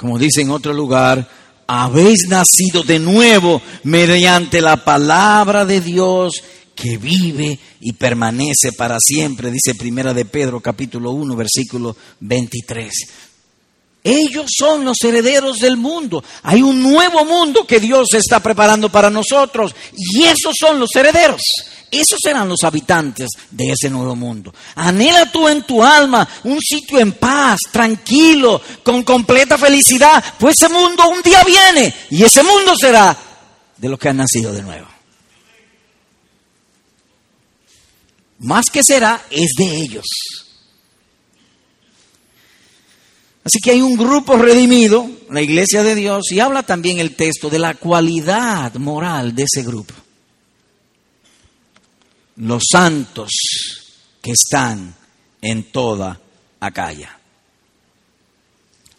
Como 0.00 0.18
dice 0.18 0.40
en 0.40 0.50
otro 0.50 0.72
lugar, 0.72 1.28
habéis 1.66 2.26
nacido 2.26 2.82
de 2.82 2.98
nuevo 2.98 3.60
mediante 3.82 4.62
la 4.62 4.82
palabra 4.82 5.66
de 5.66 5.82
Dios 5.82 6.42
que 6.74 6.96
vive 6.96 7.58
y 7.82 7.92
permanece 7.92 8.72
para 8.72 8.96
siempre, 8.98 9.50
dice 9.50 9.74
Primera 9.74 10.14
de 10.14 10.24
Pedro 10.24 10.58
capítulo 10.60 11.10
1 11.10 11.36
versículo 11.36 11.94
23. 12.20 12.90
Ellos 14.02 14.46
son 14.56 14.86
los 14.86 14.96
herederos 15.04 15.58
del 15.58 15.76
mundo. 15.76 16.24
Hay 16.44 16.62
un 16.62 16.82
nuevo 16.82 17.26
mundo 17.26 17.66
que 17.66 17.78
Dios 17.78 18.14
está 18.14 18.40
preparando 18.40 18.88
para 18.88 19.10
nosotros 19.10 19.74
y 19.94 20.22
esos 20.22 20.54
son 20.58 20.80
los 20.80 20.88
herederos. 20.96 21.42
Esos 21.90 22.18
serán 22.22 22.48
los 22.48 22.62
habitantes 22.62 23.28
de 23.50 23.72
ese 23.72 23.90
nuevo 23.90 24.14
mundo. 24.14 24.54
Anhela 24.76 25.30
tú 25.30 25.48
en 25.48 25.62
tu 25.64 25.82
alma 25.82 26.28
un 26.44 26.60
sitio 26.60 27.00
en 27.00 27.12
paz, 27.12 27.58
tranquilo, 27.72 28.62
con 28.84 29.02
completa 29.02 29.58
felicidad, 29.58 30.22
pues 30.38 30.54
ese 30.56 30.72
mundo 30.72 31.08
un 31.08 31.20
día 31.20 31.42
viene 31.42 31.92
y 32.10 32.22
ese 32.22 32.44
mundo 32.44 32.76
será 32.76 33.16
de 33.76 33.88
los 33.88 33.98
que 33.98 34.08
han 34.08 34.18
nacido 34.18 34.52
de 34.52 34.62
nuevo. 34.62 34.86
Más 38.38 38.66
que 38.72 38.82
será, 38.84 39.24
es 39.28 39.50
de 39.58 39.76
ellos. 39.76 40.06
Así 43.42 43.58
que 43.58 43.72
hay 43.72 43.82
un 43.82 43.96
grupo 43.96 44.36
redimido, 44.36 45.10
la 45.28 45.42
iglesia 45.42 45.82
de 45.82 45.94
Dios, 45.94 46.30
y 46.30 46.38
habla 46.38 46.62
también 46.62 47.00
el 47.00 47.16
texto 47.16 47.50
de 47.50 47.58
la 47.58 47.74
cualidad 47.74 48.74
moral 48.74 49.34
de 49.34 49.44
ese 49.44 49.62
grupo 49.62 49.94
los 52.40 52.62
santos 52.70 53.30
que 54.22 54.32
están 54.32 54.94
en 55.42 55.64
toda 55.64 56.18
Acaya. 56.58 57.18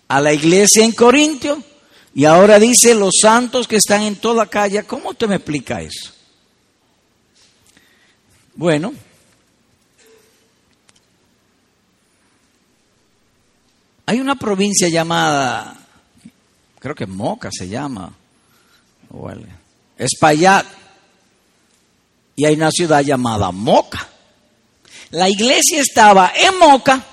A 0.08 0.20
la 0.20 0.34
iglesia 0.34 0.84
en 0.84 0.92
Corintio 0.92 1.64
y 2.14 2.26
ahora 2.26 2.60
dice 2.60 2.94
los 2.94 3.18
santos 3.22 3.68
que 3.68 3.78
están 3.78 4.04
en 4.04 4.18
toda 4.18 4.44
Acaya. 4.44 4.84
¿Cómo 4.84 5.14
te 5.14 5.28
me 5.28 5.36
explica 5.36 5.82
eso? 5.82 6.12
Bueno, 8.54 8.94
hay 14.06 14.20
una 14.20 14.36
provincia 14.36 14.90
llamada, 14.90 15.80
creo 16.80 16.94
que 16.94 17.08
Moca 17.08 17.50
se 17.52 17.70
llama, 17.70 18.14
Espaillat, 19.98 20.81
y 22.36 22.46
hay 22.46 22.56
una 22.56 22.72
ciudad 22.72 23.02
llamada 23.02 23.52
Moca. 23.52 24.08
La 25.12 25.30
iglesia 25.30 25.82
estaba 25.82 26.32
en 26.36 26.58
Moca, 26.58 27.04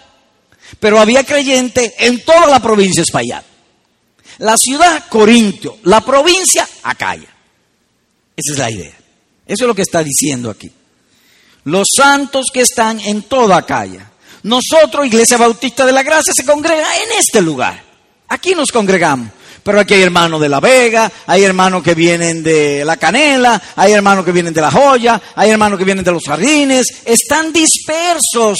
pero 0.79 1.01
había 1.01 1.25
creyentes 1.25 1.95
en 1.99 2.25
toda 2.25 2.47
la 2.47 2.61
provincia 2.61 3.01
de 3.01 3.05
Espaillat. 3.05 3.45
La 4.39 4.57
ciudad, 4.57 5.05
Corintio. 5.09 5.79
La 5.85 6.01
provincia, 6.01 6.69
Acaya. 6.85 7.29
Esa 8.37 8.53
es 8.53 8.59
la 8.59 8.71
idea. 8.71 8.97
Eso 9.47 9.65
es 9.65 9.69
lo 9.69 9.75
que 9.75 9.83
está 9.83 10.03
diciendo 10.05 10.51
aquí. 10.51 10.71
Los 11.65 11.89
santos 11.97 12.47
que 12.53 12.61
están 12.61 13.01
en 13.01 13.23
toda 13.23 13.57
Acaya. 13.57 14.11
Nosotros, 14.45 15.07
Iglesia 15.07 15.37
Bautista 15.37 15.85
de 15.85 15.93
la 15.93 16.05
Gracia, 16.05 16.33
se 16.35 16.45
congrega 16.45 16.87
en 17.03 17.19
este 17.19 17.43
lugar. 17.43 17.83
Aquí 18.29 18.55
nos 18.55 18.71
congregamos. 18.71 19.31
Pero 19.69 19.81
aquí 19.81 19.93
hay 19.93 20.01
hermanos 20.01 20.41
de 20.41 20.49
La 20.49 20.61
Vega, 20.61 21.13
hay 21.27 21.45
hermanos 21.45 21.83
que 21.83 21.95
vienen 21.95 22.43
de 22.43 22.87
La 22.87 22.97
Canela, 22.97 23.61
hay 23.77 23.93
hermanos 23.93 24.25
que 24.25 24.33
vienen 24.33 24.55
de 24.55 24.63
La 24.63 24.71
Joya, 24.71 25.21
hay 25.37 25.51
hermanos 25.51 25.79
que 25.79 25.85
vienen 25.85 26.03
de 26.03 26.11
Los 26.11 26.25
Jardines. 26.25 26.87
Están 27.05 27.53
dispersos. 27.53 28.57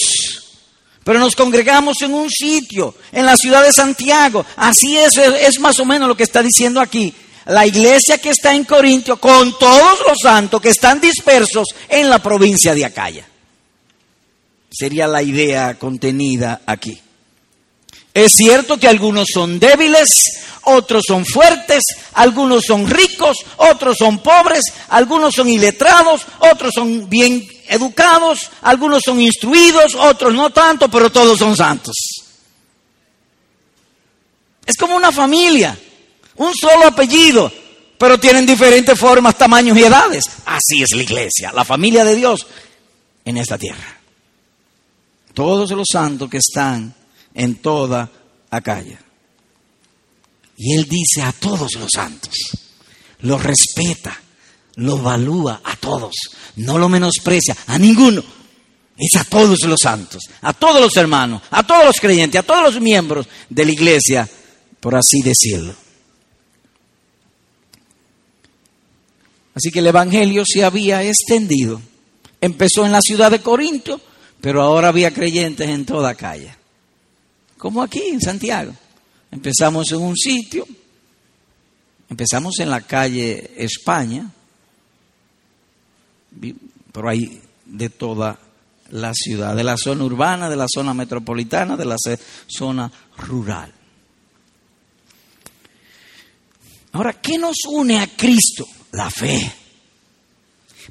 Pero 1.03 1.19
nos 1.19 1.35
congregamos 1.35 2.03
en 2.03 2.13
un 2.13 2.29
sitio, 2.29 2.95
en 3.11 3.25
la 3.25 3.37
ciudad 3.37 3.65
de 3.65 3.73
Santiago. 3.73 4.45
Así 4.57 4.99
es, 4.99 5.17
es 5.17 5.59
más 5.61 5.81
o 5.81 5.87
menos 5.87 6.09
lo 6.09 6.15
que 6.15 6.25
está 6.25 6.43
diciendo 6.43 6.79
aquí. 6.79 7.15
La 7.47 7.67
iglesia 7.67 8.19
que 8.19 8.29
está 8.29 8.53
en 8.53 8.65
Corintio, 8.65 9.19
con 9.19 9.59
todos 9.59 10.01
los 10.07 10.19
santos 10.23 10.61
que 10.61 10.69
están 10.69 11.01
dispersos 11.01 11.69
en 11.89 12.11
la 12.11 12.19
provincia 12.19 12.75
de 12.75 12.85
Acaya. 12.85 13.27
Sería 14.71 15.07
la 15.07 15.23
idea 15.23 15.79
contenida 15.79 16.61
aquí. 16.67 17.01
Es 18.19 18.33
cierto 18.33 18.79
que 18.79 18.89
algunos 18.89 19.29
son 19.33 19.61
débiles, 19.61 20.09
otros 20.69 21.03
son 21.07 21.25
fuertes, 21.25 21.83
algunos 22.15 22.65
son 22.65 22.89
ricos, 22.89 23.39
otros 23.57 23.97
son 23.99 24.19
pobres, 24.19 24.63
algunos 24.89 25.35
son 25.35 25.49
iletrados, 25.49 26.23
otros 26.39 26.73
son 26.75 27.09
bien 27.09 27.47
educados, 27.69 28.51
algunos 28.63 29.03
son 29.05 29.21
instruidos, 29.21 29.95
otros 29.95 30.35
no 30.35 30.51
tanto, 30.51 30.89
pero 30.89 31.11
todos 31.11 31.39
son 31.39 31.57
santos. 31.57 31.97
Es 34.65 34.77
como 34.77 34.97
una 34.97 35.13
familia, 35.13 35.79
un 36.37 36.55
solo 36.55 36.87
apellido, 36.87 37.51
pero 37.97 38.19
tienen 38.19 38.47
diferentes 38.47 38.99
formas, 38.99 39.37
tamaños 39.37 39.77
y 39.77 39.83
edades. 39.83 40.25
Así 40.45 40.83
es 40.83 40.91
la 40.95 41.03
iglesia, 41.03 41.53
la 41.53 41.65
familia 41.65 42.05
de 42.05 42.15
Dios 42.15 42.47
en 43.25 43.39
esta 43.39 43.57
tierra. 43.59 43.99
Todos 45.35 45.71
los 45.71 45.87
santos 45.91 46.29
que 46.29 46.39
están 46.39 46.95
en 47.35 47.57
toda 47.57 48.11
Acaya. 48.51 48.99
Y 50.59 50.75
él 50.75 50.89
dice 50.89 51.23
a 51.23 51.33
todos 51.33 51.75
los 51.77 51.89
santos, 51.95 52.35
los 53.21 53.43
respeta, 53.43 54.21
los 54.75 55.03
valúa 55.03 55.61
a 55.65 55.77
todos, 55.77 56.15
no 56.57 56.79
lo 56.79 56.89
menosprecia 56.89 57.57
a 57.67 57.79
ninguno. 57.79 58.23
Es 59.01 59.15
a 59.21 59.23
todos 59.23 59.61
los 59.65 59.79
santos, 59.81 60.25
a 60.41 60.53
todos 60.53 60.81
los 60.81 60.97
hermanos, 60.97 61.43
a 61.51 61.65
todos 61.65 61.85
los 61.85 62.01
creyentes, 62.01 62.41
a 62.41 62.43
todos 62.43 62.75
los 62.75 62.83
miembros 62.83 63.29
de 63.49 63.65
la 63.65 63.71
iglesia, 63.71 64.29
por 64.81 64.97
así 64.97 65.23
decirlo. 65.23 65.73
Así 69.55 69.71
que 69.71 69.79
el 69.79 69.87
Evangelio 69.87 70.43
se 70.45 70.65
había 70.65 71.05
extendido. 71.05 71.81
Empezó 72.41 72.85
en 72.85 72.91
la 72.91 73.01
ciudad 73.01 73.31
de 73.31 73.41
Corinto, 73.41 74.01
pero 74.41 74.63
ahora 74.63 74.89
había 74.89 75.15
creyentes 75.15 75.69
en 75.69 75.87
toda 75.87 76.17
calle 76.17 76.59
como 77.59 77.83
aquí 77.83 78.01
en 78.07 78.21
Santiago. 78.21 78.73
Empezamos 79.31 79.93
en 79.93 80.01
un 80.01 80.17
sitio, 80.17 80.67
empezamos 82.09 82.59
en 82.61 82.71
la 82.71 82.81
calle 82.81 83.53
España, 83.57 84.31
pero 86.93 87.09
hay 87.09 87.41
de 87.67 87.91
toda 87.91 88.39
la 88.91 89.13
ciudad, 89.15 89.55
de 89.55 89.65
la 89.65 89.77
zona 89.77 90.05
urbana, 90.05 90.49
de 90.49 90.57
la 90.57 90.67
zona 90.73 90.95
metropolitana, 90.95 91.77
de 91.77 91.85
la 91.85 91.97
zona 92.47 92.91
rural. 93.19 93.73
Ahora, 96.93 97.21
¿qué 97.21 97.37
nos 97.37 97.57
une 97.69 98.01
a 98.01 98.07
Cristo? 98.17 98.67
La 98.93 99.11
fe. 99.11 99.53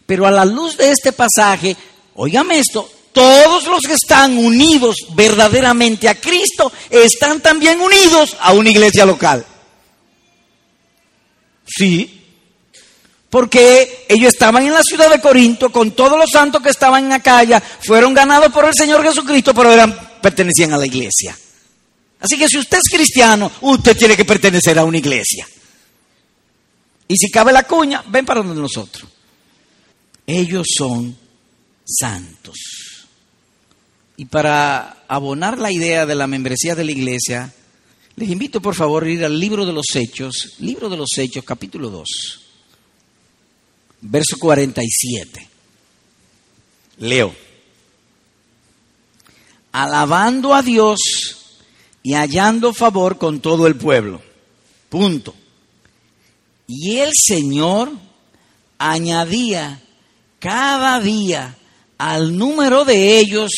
Pero 0.05 0.27
a 0.27 0.31
la 0.31 0.45
luz 0.45 0.77
de 0.77 0.91
este 0.91 1.11
pasaje, 1.11 1.75
óigame 2.15 2.59
esto, 2.59 2.89
todos 3.17 3.65
los 3.65 3.81
que 3.81 3.93
están 3.93 4.37
unidos 4.37 5.07
verdaderamente 5.15 6.07
a 6.07 6.21
Cristo 6.21 6.71
están 6.91 7.41
también 7.41 7.81
unidos 7.81 8.37
a 8.39 8.53
una 8.53 8.69
iglesia 8.69 9.07
local. 9.07 9.43
Sí, 11.65 12.21
porque 13.31 14.05
ellos 14.07 14.31
estaban 14.31 14.67
en 14.67 14.73
la 14.73 14.83
ciudad 14.83 15.09
de 15.09 15.19
Corinto 15.19 15.71
con 15.71 15.91
todos 15.91 16.15
los 16.15 16.29
santos 16.29 16.61
que 16.61 16.69
estaban 16.69 17.05
en 17.05 17.11
Acaya, 17.11 17.59
fueron 17.59 18.13
ganados 18.13 18.53
por 18.53 18.65
el 18.65 18.73
Señor 18.75 19.03
Jesucristo, 19.03 19.51
pero 19.51 19.73
eran, 19.73 19.97
pertenecían 20.21 20.73
a 20.73 20.77
la 20.77 20.85
iglesia. 20.85 21.35
Así 22.19 22.37
que 22.37 22.47
si 22.47 22.59
usted 22.59 22.77
es 22.77 22.95
cristiano, 22.95 23.51
usted 23.61 23.97
tiene 23.97 24.15
que 24.15 24.25
pertenecer 24.25 24.77
a 24.77 24.85
una 24.85 24.99
iglesia. 24.99 25.47
Y 27.07 27.15
si 27.17 27.31
cabe 27.31 27.51
la 27.51 27.63
cuña, 27.63 28.03
ven 28.07 28.27
para 28.27 28.43
donde 28.43 28.61
nosotros. 28.61 29.09
Ellos 30.27 30.67
son 30.77 31.17
santos. 31.83 32.57
Y 34.17 34.25
para 34.25 35.03
abonar 35.07 35.57
la 35.57 35.71
idea 35.71 36.05
de 36.05 36.15
la 36.15 36.27
membresía 36.27 36.75
de 36.75 36.83
la 36.83 36.91
iglesia, 36.91 37.53
les 38.15 38.29
invito 38.29 38.61
por 38.61 38.75
favor 38.75 39.05
a 39.05 39.09
ir 39.09 39.23
al 39.23 39.39
libro 39.39 39.65
de 39.65 39.73
los 39.73 39.85
Hechos, 39.93 40.55
libro 40.59 40.89
de 40.89 40.97
los 40.97 41.17
Hechos, 41.17 41.45
capítulo 41.45 41.89
2 41.89 42.47
verso 44.01 44.37
47. 44.39 45.49
Leo. 46.99 47.35
Alabando 49.71 50.53
a 50.53 50.61
Dios 50.61 50.99
y 52.01 52.13
hallando 52.13 52.73
favor 52.73 53.17
con 53.17 53.41
todo 53.41 53.67
el 53.67 53.75
pueblo. 53.75 54.21
Punto. 54.89 55.35
Y 56.67 56.97
el 56.97 57.11
Señor 57.13 57.91
añadía 58.77 59.81
cada 60.39 60.99
día 60.99 61.57
al 61.97 62.37
número 62.37 62.85
de 62.85 63.19
ellos 63.19 63.51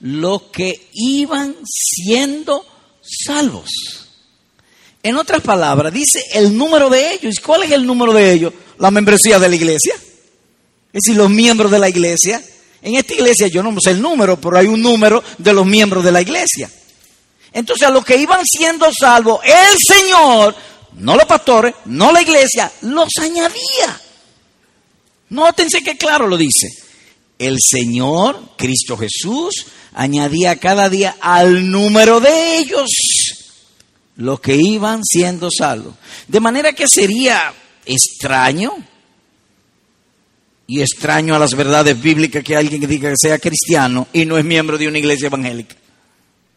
los 0.00 0.42
que 0.52 0.88
iban 0.92 1.56
siendo 1.64 2.64
salvos. 3.02 3.70
En 5.02 5.16
otras 5.16 5.42
palabras, 5.42 5.92
dice 5.92 6.22
el 6.32 6.56
número 6.56 6.90
de 6.90 7.14
ellos. 7.14 7.36
¿Cuál 7.44 7.62
es 7.62 7.70
el 7.72 7.86
número 7.86 8.12
de 8.12 8.32
ellos? 8.32 8.52
la 8.78 8.90
membresía 8.90 9.38
de 9.38 9.48
la 9.48 9.56
iglesia. 9.56 9.94
Es 9.94 11.02
decir, 11.04 11.16
los 11.16 11.30
miembros 11.30 11.70
de 11.70 11.78
la 11.78 11.88
iglesia. 11.88 12.42
En 12.80 12.94
esta 12.94 13.14
iglesia 13.14 13.48
yo 13.48 13.62
no 13.62 13.74
sé 13.80 13.90
el 13.90 14.00
número, 14.00 14.40
pero 14.40 14.56
hay 14.56 14.66
un 14.66 14.80
número 14.80 15.22
de 15.36 15.52
los 15.52 15.66
miembros 15.66 16.04
de 16.04 16.12
la 16.12 16.22
iglesia. 16.22 16.70
Entonces 17.52 17.86
a 17.86 17.90
los 17.90 18.04
que 18.04 18.16
iban 18.16 18.44
siendo 18.44 18.86
salvos, 18.92 19.40
el 19.44 19.76
Señor, 19.78 20.54
no 20.94 21.16
los 21.16 21.24
pastores, 21.24 21.74
no 21.86 22.12
la 22.12 22.22
iglesia, 22.22 22.70
los 22.82 23.08
añadía. 23.20 24.00
Nótense 25.30 25.82
que 25.82 25.96
claro 25.96 26.26
lo 26.26 26.36
dice. 26.36 26.68
El 27.38 27.56
Señor, 27.60 28.54
Cristo 28.56 28.96
Jesús, 28.96 29.66
añadía 29.98 30.56
cada 30.56 30.88
día 30.88 31.16
al 31.20 31.72
número 31.72 32.20
de 32.20 32.58
ellos 32.58 32.88
los 34.14 34.38
que 34.38 34.54
iban 34.54 35.04
siendo 35.04 35.50
salvos. 35.50 35.94
De 36.28 36.38
manera 36.38 36.72
que 36.72 36.86
sería 36.86 37.52
extraño 37.84 38.72
y 40.68 40.82
extraño 40.82 41.34
a 41.34 41.40
las 41.40 41.50
verdades 41.54 42.00
bíblicas 42.00 42.44
que 42.44 42.54
alguien 42.54 42.86
diga 42.88 43.10
que 43.10 43.16
sea 43.16 43.40
cristiano 43.40 44.06
y 44.12 44.24
no 44.24 44.38
es 44.38 44.44
miembro 44.44 44.78
de 44.78 44.86
una 44.86 44.98
iglesia 44.98 45.26
evangélica. 45.26 45.74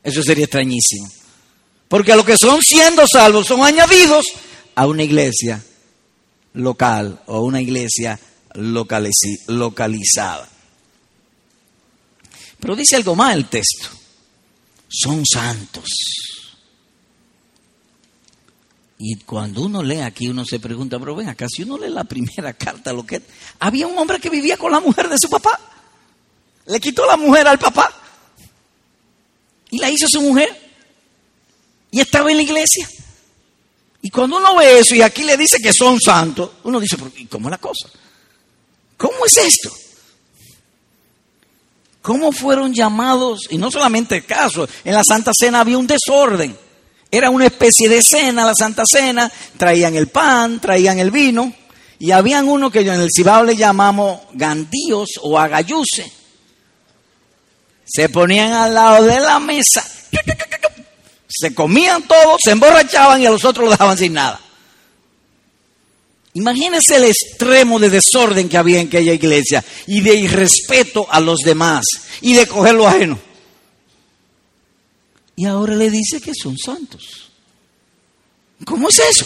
Eso 0.04 0.22
sería 0.22 0.46
extrañísimo. 0.46 1.08
Porque 1.88 2.12
a 2.12 2.16
los 2.16 2.26
que 2.26 2.38
son 2.38 2.62
siendo 2.62 3.08
salvos 3.12 3.48
son 3.48 3.64
añadidos 3.64 4.26
a 4.76 4.86
una 4.86 5.02
iglesia 5.02 5.64
local 6.54 7.20
o 7.26 7.42
una 7.42 7.60
iglesia 7.60 8.20
localizada. 8.54 10.51
Pero 12.62 12.76
dice 12.76 12.96
algo 12.96 13.16
más 13.16 13.36
el 13.36 13.50
texto. 13.50 13.90
Son 14.88 15.26
santos. 15.26 15.90
Y 19.00 19.16
cuando 19.22 19.64
uno 19.64 19.82
lee 19.82 20.02
aquí, 20.02 20.28
uno 20.28 20.46
se 20.46 20.60
pregunta, 20.60 21.00
pero 21.00 21.16
ven 21.16 21.28
acá, 21.28 21.48
si 21.50 21.64
uno 21.64 21.80
lee 21.80 21.90
la 21.90 22.04
primera 22.04 22.54
carta, 22.58 22.94
lo 22.94 23.04
que 23.04 23.22
había 23.60 23.88
un 23.88 23.98
hombre 23.98 24.20
que 24.20 24.30
vivía 24.30 24.58
con 24.58 24.72
la 24.72 24.80
mujer 24.80 25.10
de 25.10 25.18
su 25.20 25.28
papá. 25.28 25.60
Le 26.68 26.80
quitó 26.80 27.06
la 27.08 27.18
mujer 27.18 27.48
al 27.48 27.58
papá 27.58 27.92
y 29.72 29.80
la 29.80 29.90
hizo 29.90 30.08
su 30.08 30.22
mujer. 30.22 30.70
Y 31.90 32.00
estaba 32.00 32.30
en 32.30 32.38
la 32.38 32.44
iglesia. 32.44 32.88
Y 34.04 34.12
cuando 34.12 34.38
uno 34.38 34.56
ve 34.56 34.80
eso 34.80 34.94
y 34.94 35.02
aquí 35.02 35.24
le 35.24 35.36
dice 35.36 35.58
que 35.62 35.74
son 35.74 36.00
santos, 36.00 36.52
uno 36.64 36.80
dice, 36.80 36.96
¿y 37.18 37.26
cómo 37.26 37.48
es 37.48 37.52
la 37.52 37.58
cosa? 37.58 37.90
¿Cómo 38.98 39.26
es 39.26 39.38
esto? 39.38 39.81
¿Cómo 42.02 42.32
fueron 42.32 42.74
llamados? 42.74 43.48
Y 43.50 43.58
no 43.58 43.70
solamente 43.70 44.18
el 44.18 44.26
caso, 44.26 44.68
en 44.84 44.94
la 44.94 45.04
Santa 45.08 45.32
Cena 45.38 45.60
había 45.60 45.78
un 45.78 45.88
desorden. 45.88 46.58
Era 47.12 47.30
una 47.30 47.46
especie 47.46 47.90
de 47.90 48.00
cena, 48.02 48.46
la 48.46 48.56
Santa 48.56 48.84
Cena, 48.86 49.32
traían 49.58 49.96
el 49.96 50.08
pan, 50.08 50.60
traían 50.60 50.98
el 50.98 51.12
vino, 51.12 51.54
y 52.00 52.12
habían 52.12 52.48
uno 52.48 52.72
que 52.72 52.80
en 52.80 52.90
el 52.90 53.10
Cibao 53.14 53.44
le 53.44 53.56
llamamos 53.56 54.22
gandíos 54.34 55.10
o 55.22 55.38
agayuse. 55.38 56.12
Se 57.86 58.10
ponían 58.10 58.54
al 58.54 58.74
lado 58.74 59.04
de 59.04 59.20
la 59.20 59.40
mesa, 59.40 59.86
se 61.28 61.54
comían 61.54 62.04
todo, 62.04 62.38
se 62.44 62.52
emborrachaban 62.52 63.22
y 63.22 63.26
a 63.26 63.32
los 63.32 63.44
otros 63.44 63.66
lo 63.66 63.72
dejaban 63.72 63.98
sin 63.98 64.14
nada. 64.14 64.40
Imagínense 66.34 66.96
el 66.96 67.06
extremo 67.06 67.78
de 67.78 67.90
desorden 67.90 68.48
que 68.48 68.58
había 68.58 68.80
en 68.80 68.88
aquella 68.88 69.14
iglesia 69.14 69.64
y 69.88 70.00
de 70.00 70.16
irrespeto 70.16 71.06
a 71.12 71.20
los 71.20 71.40
demás 71.40 71.84
y 72.22 72.34
de 72.34 72.48
coger 72.48 72.76
lo 72.76 72.88
ajeno. 72.88 73.20
Y 75.36 75.46
ahora 75.46 75.76
le 75.76 75.90
dice 75.90 76.22
que 76.22 76.34
son 76.34 76.58
santos. 76.58 77.32
¿Cómo 78.66 78.90
es 78.90 79.00
eso? 79.00 79.26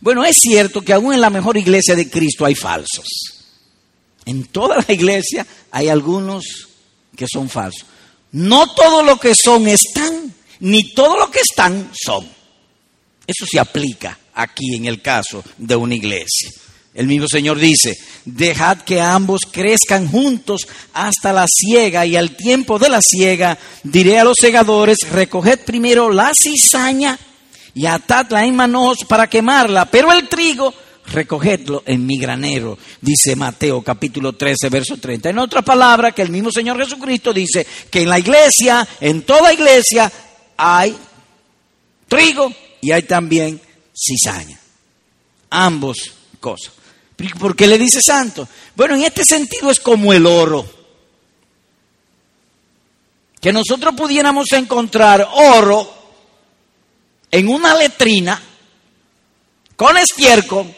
Bueno, 0.00 0.24
es 0.24 0.36
cierto 0.40 0.82
que 0.82 0.92
aún 0.92 1.12
en 1.12 1.20
la 1.20 1.30
mejor 1.30 1.56
iglesia 1.56 1.94
de 1.94 2.08
Cristo 2.08 2.46
hay 2.46 2.54
falsos. 2.54 3.06
En 4.24 4.46
toda 4.46 4.76
la 4.76 4.92
iglesia 4.92 5.46
hay 5.70 5.88
algunos 5.88 6.68
que 7.14 7.26
son 7.30 7.50
falsos. 7.50 7.84
No 8.32 8.72
todo 8.74 9.02
lo 9.02 9.18
que 9.18 9.34
son 9.34 9.68
están, 9.68 10.34
ni 10.60 10.94
todo 10.94 11.18
lo 11.18 11.30
que 11.30 11.40
están 11.40 11.90
son. 11.94 12.26
Eso 13.26 13.44
se 13.50 13.58
aplica 13.58 14.18
aquí 14.34 14.76
en 14.76 14.86
el 14.86 15.00
caso 15.00 15.42
de 15.56 15.76
una 15.76 15.94
iglesia. 15.94 16.50
El 16.94 17.08
mismo 17.08 17.26
Señor 17.26 17.58
dice, 17.58 17.98
dejad 18.24 18.78
que 18.78 19.00
ambos 19.00 19.40
crezcan 19.50 20.08
juntos 20.08 20.68
hasta 20.92 21.32
la 21.32 21.46
siega 21.48 22.06
y 22.06 22.14
al 22.14 22.36
tiempo 22.36 22.78
de 22.78 22.88
la 22.88 23.00
siega 23.02 23.58
diré 23.82 24.20
a 24.20 24.24
los 24.24 24.36
segadores, 24.40 24.98
recoged 25.10 25.60
primero 25.60 26.12
la 26.12 26.30
cizaña 26.32 27.18
y 27.74 27.86
atadla 27.86 28.44
en 28.44 28.54
manos 28.54 28.98
para 29.08 29.28
quemarla, 29.28 29.86
pero 29.86 30.12
el 30.12 30.28
trigo 30.28 30.72
recogedlo 31.06 31.82
en 31.84 32.06
mi 32.06 32.16
granero, 32.16 32.78
dice 33.00 33.36
Mateo 33.36 33.82
capítulo 33.82 34.34
13, 34.34 34.68
verso 34.68 34.96
30. 34.96 35.30
En 35.30 35.38
otra 35.38 35.62
palabra, 35.62 36.12
que 36.12 36.22
el 36.22 36.30
mismo 36.30 36.50
Señor 36.52 36.78
Jesucristo 36.78 37.32
dice 37.32 37.66
que 37.90 38.02
en 38.02 38.08
la 38.08 38.20
iglesia, 38.20 38.86
en 39.00 39.22
toda 39.22 39.52
iglesia, 39.52 40.10
hay 40.56 40.96
trigo 42.08 42.52
y 42.80 42.92
hay 42.92 43.02
también 43.02 43.60
cizaña. 43.94 44.58
Ambos 45.50 46.12
cosas. 46.40 46.72
¿Por 47.38 47.54
qué 47.54 47.66
le 47.66 47.78
dice 47.78 48.00
santo? 48.04 48.48
Bueno, 48.74 48.96
en 48.96 49.04
este 49.04 49.22
sentido 49.24 49.70
es 49.70 49.78
como 49.80 50.12
el 50.12 50.26
oro. 50.26 50.66
Que 53.40 53.52
nosotros 53.52 53.94
pudiéramos 53.94 54.50
encontrar 54.52 55.28
oro 55.32 55.92
en 57.30 57.48
una 57.48 57.74
letrina 57.74 58.40
con 59.76 59.96
estiércol 59.96 60.74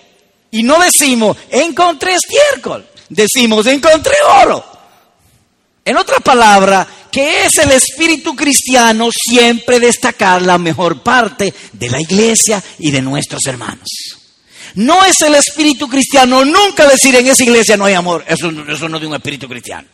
y 0.51 0.63
no 0.63 0.79
decimos 0.81 1.37
encontré 1.51 2.15
estiércol, 2.15 2.87
decimos 3.09 3.67
encontré 3.67 4.15
oro. 4.43 4.65
En 5.85 5.97
otra 5.97 6.19
palabra, 6.19 6.87
que 7.17 7.47
es 7.47 7.57
el 7.57 7.73
espíritu 7.73 8.37
cristiano 8.37 9.09
siempre 9.11 9.81
destacar 9.81 10.43
la 10.43 10.59
mejor 10.59 11.03
parte 11.03 11.55
de 11.73 11.89
la 11.89 11.99
iglesia 11.99 12.63
y 12.79 12.91
de 12.91 13.01
nuestros 13.01 13.47
hermanos. 13.47 13.89
No 14.75 15.03
es 15.03 15.23
el 15.23 15.35
espíritu 15.35 15.89
cristiano 15.89 16.45
nunca 16.45 16.87
decir 16.87 17.17
en 17.17 17.27
esa 17.27 17.43
iglesia 17.43 17.79
no 17.79 17.87
hay 17.87 17.95
amor. 17.95 18.23
Eso, 18.29 18.51
eso 18.51 18.87
no 18.91 18.97
es 18.99 19.01
de 19.01 19.07
un 19.07 19.15
espíritu 19.15 19.49
cristiano. 19.49 19.89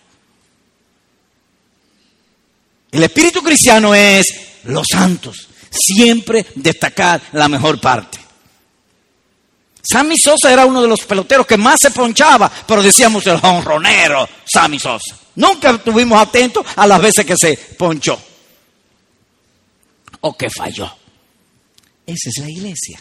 El 2.91 3.05
espíritu 3.05 3.41
cristiano 3.41 3.95
es 3.95 4.27
los 4.65 4.89
santos. 4.91 5.47
Siempre 5.71 6.45
destacar 6.57 7.23
la 7.35 7.47
mejor 7.47 7.81
parte. 7.81 8.19
Sammy 9.83 10.17
Sosa 10.17 10.53
era 10.53 10.65
uno 10.65 10.81
de 10.81 10.89
los 10.89 11.01
peloteros 11.01 11.47
que 11.47 11.57
más 11.57 11.77
se 11.81 11.91
ponchaba, 11.91 12.51
pero 12.67 12.83
decíamos 12.83 13.27
el 13.27 13.39
honronero 13.43 14.29
Sammy 14.45 14.79
Sosa. 14.79 15.17
Nunca 15.35 15.71
estuvimos 15.71 16.21
atentos 16.21 16.65
a 16.77 16.87
las 16.87 17.01
veces 17.01 17.25
que 17.25 17.35
se 17.37 17.57
ponchó 17.77 18.21
o 20.21 20.37
que 20.37 20.49
falló. 20.51 20.91
Esa 22.07 22.29
es 22.29 22.39
la 22.39 22.51
iglesia. 22.51 23.01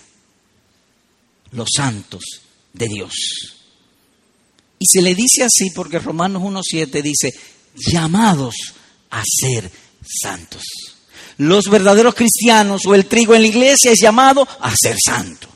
Los 1.52 1.70
santos 1.76 2.24
de 2.74 2.88
Dios. 2.88 3.14
Y 4.80 4.86
se 4.88 5.02
le 5.02 5.14
dice 5.14 5.44
así 5.44 5.70
porque 5.76 6.00
Romanos 6.00 6.42
1.7 6.42 7.02
dice, 7.02 7.34
llamados 7.76 8.56
a 9.12 9.22
ser 9.24 9.70
santos. 10.04 10.64
Los 11.38 11.66
verdaderos 11.66 12.16
cristianos 12.16 12.86
o 12.86 12.96
el 12.96 13.06
trigo 13.06 13.36
en 13.36 13.42
la 13.42 13.48
iglesia 13.48 13.92
es 13.92 14.00
llamado 14.02 14.48
a 14.60 14.74
ser 14.76 14.96
santo. 15.04 15.51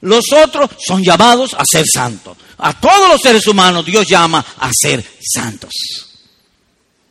Los 0.00 0.24
otros 0.32 0.70
son 0.86 1.02
llamados 1.02 1.54
a 1.54 1.64
ser 1.64 1.84
santos. 1.86 2.36
A 2.58 2.78
todos 2.78 3.08
los 3.08 3.20
seres 3.20 3.46
humanos 3.46 3.84
Dios 3.84 4.06
llama 4.08 4.44
a 4.58 4.70
ser 4.72 5.04
santos, 5.20 5.70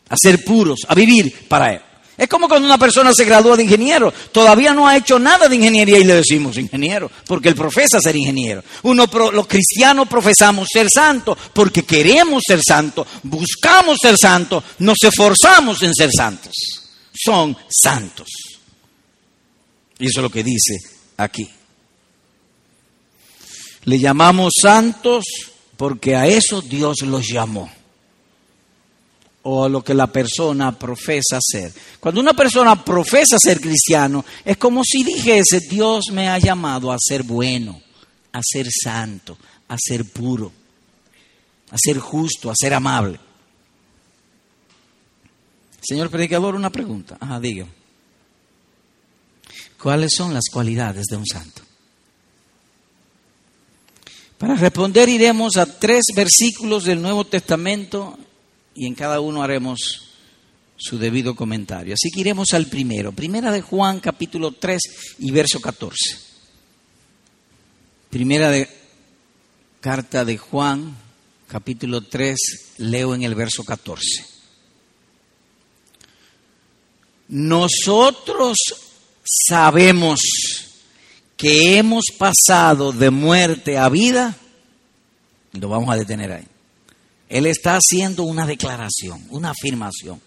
a 0.09 0.15
ser 0.17 0.43
puros, 0.43 0.81
a 0.87 0.95
vivir 0.95 1.47
para 1.47 1.73
Él. 1.73 1.81
Es 2.17 2.27
como 2.27 2.47
cuando 2.47 2.65
una 2.67 2.79
persona 2.79 3.11
se 3.13 3.25
gradúa 3.25 3.55
de 3.55 3.63
ingeniero, 3.63 4.11
todavía 4.31 4.73
no 4.73 4.87
ha 4.87 4.97
hecho 4.97 5.19
nada 5.19 5.47
de 5.47 5.55
ingeniería 5.55 5.99
y 5.99 6.03
le 6.03 6.15
decimos 6.15 6.57
ingeniero, 6.57 7.11
porque 7.27 7.49
él 7.49 7.55
profesa 7.55 7.99
ser 8.01 8.15
ingeniero. 8.15 8.63
Uno, 8.83 9.05
los 9.31 9.45
cristianos 9.45 10.07
profesamos 10.07 10.67
ser 10.73 10.87
santos 10.91 11.37
porque 11.53 11.83
queremos 11.83 12.41
ser 12.47 12.59
santos, 12.67 13.05
buscamos 13.21 13.99
ser 14.01 14.15
santos, 14.19 14.63
nos 14.79 14.97
esforzamos 15.03 15.83
en 15.83 15.93
ser 15.93 16.09
santos. 16.11 16.53
Son 17.13 17.55
santos. 17.69 18.27
Y 19.99 20.07
eso 20.07 20.19
es 20.19 20.23
lo 20.23 20.31
que 20.31 20.43
dice 20.43 20.75
aquí. 21.17 21.47
Le 23.87 23.99
llamamos 23.99 24.51
santos 24.61 25.23
porque 25.77 26.13
a 26.13 26.27
eso 26.27 26.61
Dios 26.61 27.03
los 27.03 27.25
llamó 27.25 27.71
o 29.43 29.63
a 29.63 29.69
lo 29.69 29.81
que 29.81 29.93
la 29.93 30.07
persona 30.07 30.77
profesa 30.77 31.39
ser. 31.41 31.71
Cuando 31.97 32.19
una 32.19 32.33
persona 32.33 32.83
profesa 32.83 33.37
ser 33.39 33.61
cristiano, 33.61 34.25
es 34.43 34.57
como 34.57 34.83
si 34.83 35.05
dijese, 35.05 35.61
Dios 35.69 36.11
me 36.11 36.27
ha 36.27 36.37
llamado 36.37 36.91
a 36.91 36.97
ser 36.99 37.23
bueno, 37.23 37.81
a 38.33 38.41
ser 38.43 38.67
santo, 38.69 39.37
a 39.69 39.77
ser 39.79 40.03
puro, 40.03 40.51
a 41.71 41.77
ser 41.77 41.97
justo, 41.97 42.51
a 42.51 42.55
ser 42.59 42.73
amable. 42.73 43.17
Señor 45.81 46.09
predicador, 46.09 46.55
una 46.55 46.73
pregunta. 46.73 47.15
Ajá, 47.21 47.39
diga. 47.39 47.65
¿Cuáles 49.81 50.11
son 50.13 50.33
las 50.33 50.43
cualidades 50.51 51.05
de 51.05 51.15
un 51.15 51.25
santo? 51.25 51.66
Para 54.37 54.55
responder 54.55 55.09
iremos 55.09 55.57
a 55.57 55.65
tres 55.65 56.05
versículos 56.15 56.83
del 56.83 57.01
Nuevo 57.01 57.25
Testamento 57.25 58.17
y 58.75 58.85
en 58.85 58.93
cada 58.93 59.19
uno 59.19 59.41
haremos 59.41 60.11
su 60.75 60.99
debido 60.99 61.35
comentario. 61.35 61.95
Así 61.95 62.11
que 62.11 62.21
iremos 62.21 62.53
al 62.53 62.67
primero. 62.67 63.11
Primera 63.11 63.51
de 63.51 63.61
Juan, 63.61 63.99
capítulo 63.99 64.51
3 64.51 64.81
y 65.19 65.31
verso 65.31 65.59
14. 65.59 65.95
Primera 68.11 68.51
de 68.51 68.69
carta 69.81 70.23
de 70.23 70.37
Juan, 70.37 70.95
capítulo 71.47 72.01
3, 72.01 72.37
leo 72.77 73.15
en 73.15 73.23
el 73.23 73.33
verso 73.33 73.63
14. 73.63 74.23
Nosotros 77.29 78.55
sabemos 79.23 80.19
que 81.37 81.77
hemos 81.77 82.05
pasado 82.17 82.91
de 82.91 83.11
muerte 83.11 83.77
a 83.77 83.87
vida, 83.89 84.35
lo 85.53 85.69
vamos 85.69 85.89
a 85.89 85.95
detener 85.95 86.31
ahí. 86.31 86.47
Él 87.29 87.45
está 87.45 87.77
haciendo 87.77 88.23
una 88.23 88.45
declaración, 88.45 89.23
una 89.29 89.51
afirmación. 89.51 90.19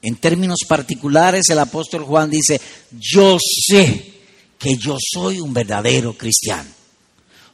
En 0.00 0.16
términos 0.16 0.60
particulares, 0.66 1.48
el 1.50 1.58
apóstol 1.58 2.04
Juan 2.04 2.30
dice, 2.30 2.60
yo 2.92 3.38
sé 3.38 4.14
que 4.58 4.76
yo 4.76 4.96
soy 4.98 5.40
un 5.40 5.52
verdadero 5.52 6.16
cristiano. 6.16 6.70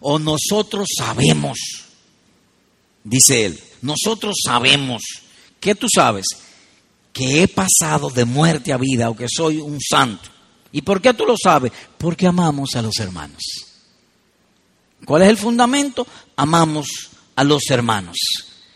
O 0.01 0.18
nosotros 0.18 0.89
sabemos, 0.97 1.59
dice 3.05 3.47
él, 3.47 3.61
nosotros 3.83 4.37
sabemos. 4.45 5.03
¿Qué 5.59 5.75
tú 5.75 5.89
sabes? 5.93 6.27
Que 7.12 7.43
he 7.43 7.49
pasado 7.49 8.11
de 8.11 8.25
muerte 8.25 8.73
a 8.73 8.79
vida 8.79 9.11
o 9.11 9.16
que 9.16 9.27
soy 9.29 9.59
un 9.59 9.81
santo. 9.81 10.31
¿Y 10.73 10.83
por 10.83 11.01
qué 11.01 11.14
tú 11.14 11.27
lo 11.27 11.35
sabes? 11.43 11.73
Porque 11.99 12.27
amamos 12.27 12.77
a 12.77 12.83
los 12.83 12.97
hermanos. 12.99 13.43
¿Cuál 15.05 15.23
es 15.23 15.29
el 15.29 15.37
fundamento? 15.37 16.07
Amamos 16.37 17.11
a 17.35 17.45
los 17.45 17.62
hermanos 17.71 18.16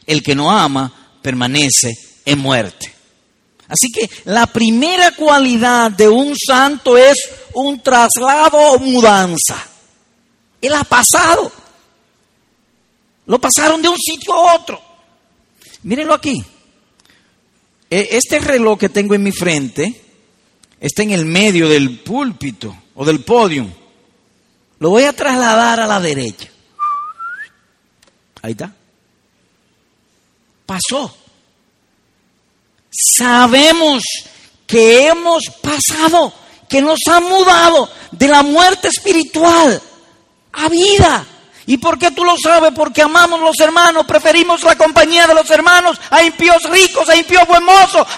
el 0.07 0.23
que 0.23 0.35
no 0.35 0.51
ama 0.51 0.93
permanece 1.23 1.95
en 2.25 2.39
muerte. 2.39 2.93
Así 3.69 3.91
que 3.91 4.09
la 4.25 4.47
primera 4.47 5.13
cualidad 5.13 5.91
de 5.91 6.09
un 6.09 6.37
santo 6.37 6.99
es 6.99 7.17
un 7.55 7.81
traslado 7.83 8.59
o 8.59 8.79
mudanza. 8.79 9.57
Él 10.61 10.75
ha 10.75 10.85
pasado. 10.85 11.51
Lo 13.27 13.41
pasaron 13.41 13.81
de 13.81 13.89
un 13.89 13.97
sitio 13.99 14.35
a 14.35 14.55
otro. 14.55 14.81
Mírenlo 15.83 16.15
aquí. 16.15 16.45
E, 17.91 18.09
este 18.13 18.39
reloj 18.39 18.79
que 18.79 18.91
tengo 18.91 19.15
en 19.15 19.23
mi 19.23 19.33
frente 19.33 20.04
está 20.87 21.03
en 21.03 21.11
el 21.11 21.25
medio 21.25 21.69
del 21.69 22.01
púlpito 22.01 22.77
o 22.95 23.05
del 23.05 23.21
podio. 23.25 23.67
Lo 24.79 24.91
voy 24.91 25.05
a 25.05 25.13
trasladar 25.13 25.81
a 25.81 25.87
la 25.87 26.01
derecha. 26.01 26.49
Ahí 28.43 28.53
está 28.53 28.73
pasó. 30.67 31.15
Sabemos 32.91 34.03
que 34.67 35.09
hemos 35.09 35.43
pasado, 35.61 36.33
que 36.69 36.81
nos 36.81 37.01
han 37.09 37.25
mudado 37.25 37.89
de 38.13 38.29
la 38.29 38.43
muerte 38.43 38.89
espiritual 38.89 39.81
a 40.53 40.69
vida. 40.69 41.27
¿Y 41.67 41.79
por 41.79 41.99
qué 41.99 42.11
tú 42.11 42.25
lo 42.25 42.35
sabes? 42.37 42.73
Porque 42.75 43.03
amamos 43.03 43.41
los 43.41 43.59
hermanos, 43.59 44.05
preferimos 44.07 44.63
la 44.63 44.77
compañía 44.77 45.27
de 45.27 45.35
los 45.35 45.49
hermanos 45.51 45.99
a 46.11 46.23
impíos 46.23 46.63
ricos, 46.71 47.09
a 47.09 47.17
impíos 47.17 47.47
buen 47.49 47.65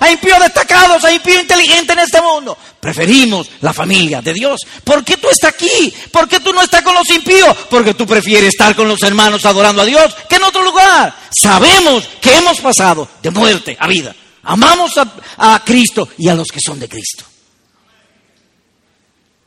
a 0.00 0.10
impíos 0.10 0.40
destacados, 0.40 1.04
a 1.04 1.12
impíos 1.12 1.42
inteligentes 1.42 1.96
en 1.96 2.02
este 2.02 2.20
mundo. 2.20 2.58
Preferimos 2.80 3.48
la 3.60 3.72
familia 3.72 4.20
de 4.20 4.32
Dios. 4.32 4.60
¿Por 4.82 5.04
qué 5.04 5.16
tú 5.16 5.28
estás 5.28 5.54
aquí? 5.54 5.94
¿Por 6.10 6.28
qué 6.28 6.40
tú 6.40 6.52
no 6.52 6.62
estás 6.62 6.82
con 6.82 6.94
los 6.94 7.08
impíos? 7.10 7.56
Porque 7.70 7.94
tú 7.94 8.06
prefieres 8.06 8.48
estar 8.48 8.74
con 8.74 8.88
los 8.88 9.02
hermanos 9.02 9.44
adorando 9.46 9.82
a 9.82 9.86
Dios 9.86 10.14
que 10.28 10.36
en 10.36 10.42
otro 10.42 10.62
lugar. 10.62 11.14
Sabemos 11.30 12.04
que 12.20 12.36
hemos 12.36 12.60
pasado 12.60 13.08
de 13.22 13.30
muerte 13.30 13.76
a 13.78 13.86
vida. 13.86 14.14
Amamos 14.42 14.92
a 15.38 15.62
Cristo 15.64 16.08
y 16.18 16.28
a 16.28 16.34
los 16.34 16.48
que 16.48 16.60
son 16.60 16.78
de 16.78 16.88
Cristo. 16.88 17.24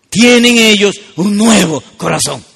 Tienen 0.09 0.57
ellos 0.57 0.95
un 1.17 1.37
nuevo 1.37 1.81
corazón. 1.97 2.48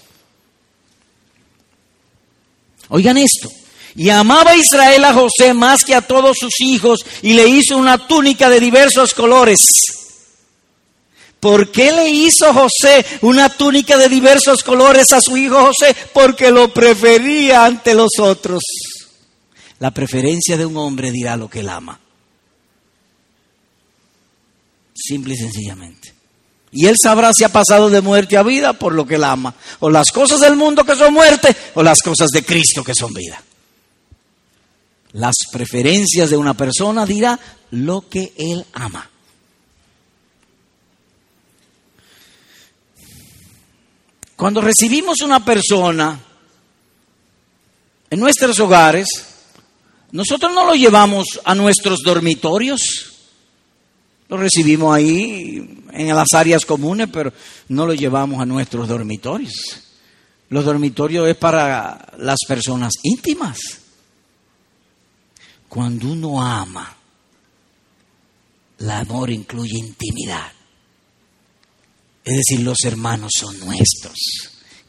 Oigan 2.93 3.17
esto. 3.17 3.51
Y 3.95 4.09
amaba 4.09 4.55
Israel 4.55 5.03
a 5.05 5.13
José 5.13 5.53
más 5.55 5.83
que 5.83 5.95
a 5.95 6.01
todos 6.01 6.37
sus 6.39 6.59
hijos 6.61 6.99
y 7.23 7.33
le 7.33 7.47
hizo 7.47 7.75
una 7.75 8.07
túnica 8.07 8.51
de 8.51 8.59
diversos 8.59 9.15
colores. 9.15 9.59
¿Por 11.39 11.71
qué 11.71 11.91
le 11.91 12.09
hizo 12.09 12.53
José 12.53 13.03
una 13.21 13.49
túnica 13.49 13.97
de 13.97 14.09
diversos 14.09 14.61
colores 14.63 15.11
a 15.11 15.21
su 15.21 15.35
hijo 15.37 15.59
José? 15.59 15.95
Porque 16.13 16.51
lo 16.51 16.71
prefería 16.71 17.65
ante 17.65 17.95
los 17.95 18.11
otros. 18.19 18.61
La 19.79 19.89
preferencia 19.89 20.55
de 20.55 20.65
un 20.67 20.77
hombre 20.77 21.11
dirá 21.11 21.35
lo 21.35 21.49
que 21.49 21.61
él 21.61 21.69
ama. 21.69 21.99
Simple 24.93 25.33
y 25.33 25.37
sencillamente. 25.37 26.12
Y 26.74 26.88
él 26.88 26.95
sabrá 27.01 27.32
si 27.34 27.43
ha 27.43 27.49
pasado 27.49 27.89
de 27.89 28.01
muerte 28.01 28.36
a 28.36 28.43
vida 28.43 28.74
por 28.74 28.93
lo 28.93 29.05
que 29.05 29.15
él 29.15 29.24
ama. 29.24 29.53
O 29.80 29.91
las 29.91 30.11
cosas 30.11 30.39
del 30.39 30.55
mundo 30.55 30.84
que 30.84 30.95
son 30.95 31.13
muerte 31.13 31.55
o 31.76 31.84
las 31.84 32.01
cosas 32.01 32.30
de 32.32 32.43
Cristo 32.43 32.84
que 32.84 32.95
son 32.95 33.13
vida. 33.13 33.41
Las 35.13 35.36
preferencias 35.51 36.32
de 36.32 36.38
una 36.38 36.55
persona 36.55 37.05
dirá 37.05 37.39
lo 37.71 38.09
que 38.09 38.34
él 38.36 38.65
ama. 38.74 39.07
Cuando 44.36 44.59
recibimos 44.59 45.21
una 45.21 45.45
persona 45.45 46.19
en 48.09 48.19
nuestros 48.19 48.59
hogares, 48.59 49.07
nosotros 50.11 50.51
no 50.53 50.65
lo 50.65 50.74
llevamos 50.74 51.39
a 51.45 51.53
nuestros 51.53 51.99
dormitorios. 52.03 53.12
Lo 54.30 54.38
recibimos 54.38 54.95
ahí 54.95 55.84
en 55.91 56.15
las 56.15 56.34
áreas 56.34 56.65
comunes, 56.65 57.09
pero 57.11 57.34
no 57.69 57.86
lo 57.86 57.93
llevamos 57.93 58.41
a 58.41 58.45
nuestros 58.45 58.88
dormitorios. 58.88 59.53
Los 60.49 60.65
dormitorios 60.65 61.28
es 61.28 61.36
para 61.36 62.13
las 62.17 62.39
personas 62.47 62.93
íntimas. 63.03 63.57
Cuando 65.67 66.11
uno 66.11 66.41
ama, 66.41 66.95
el 68.80 68.91
amor 68.91 69.32
incluye 69.32 69.78
intimidad. 69.78 70.51
Es 72.24 72.38
decir, 72.38 72.61
los 72.61 72.78
hermanos 72.86 73.32
son 73.39 73.59
nuestros. 73.59 74.17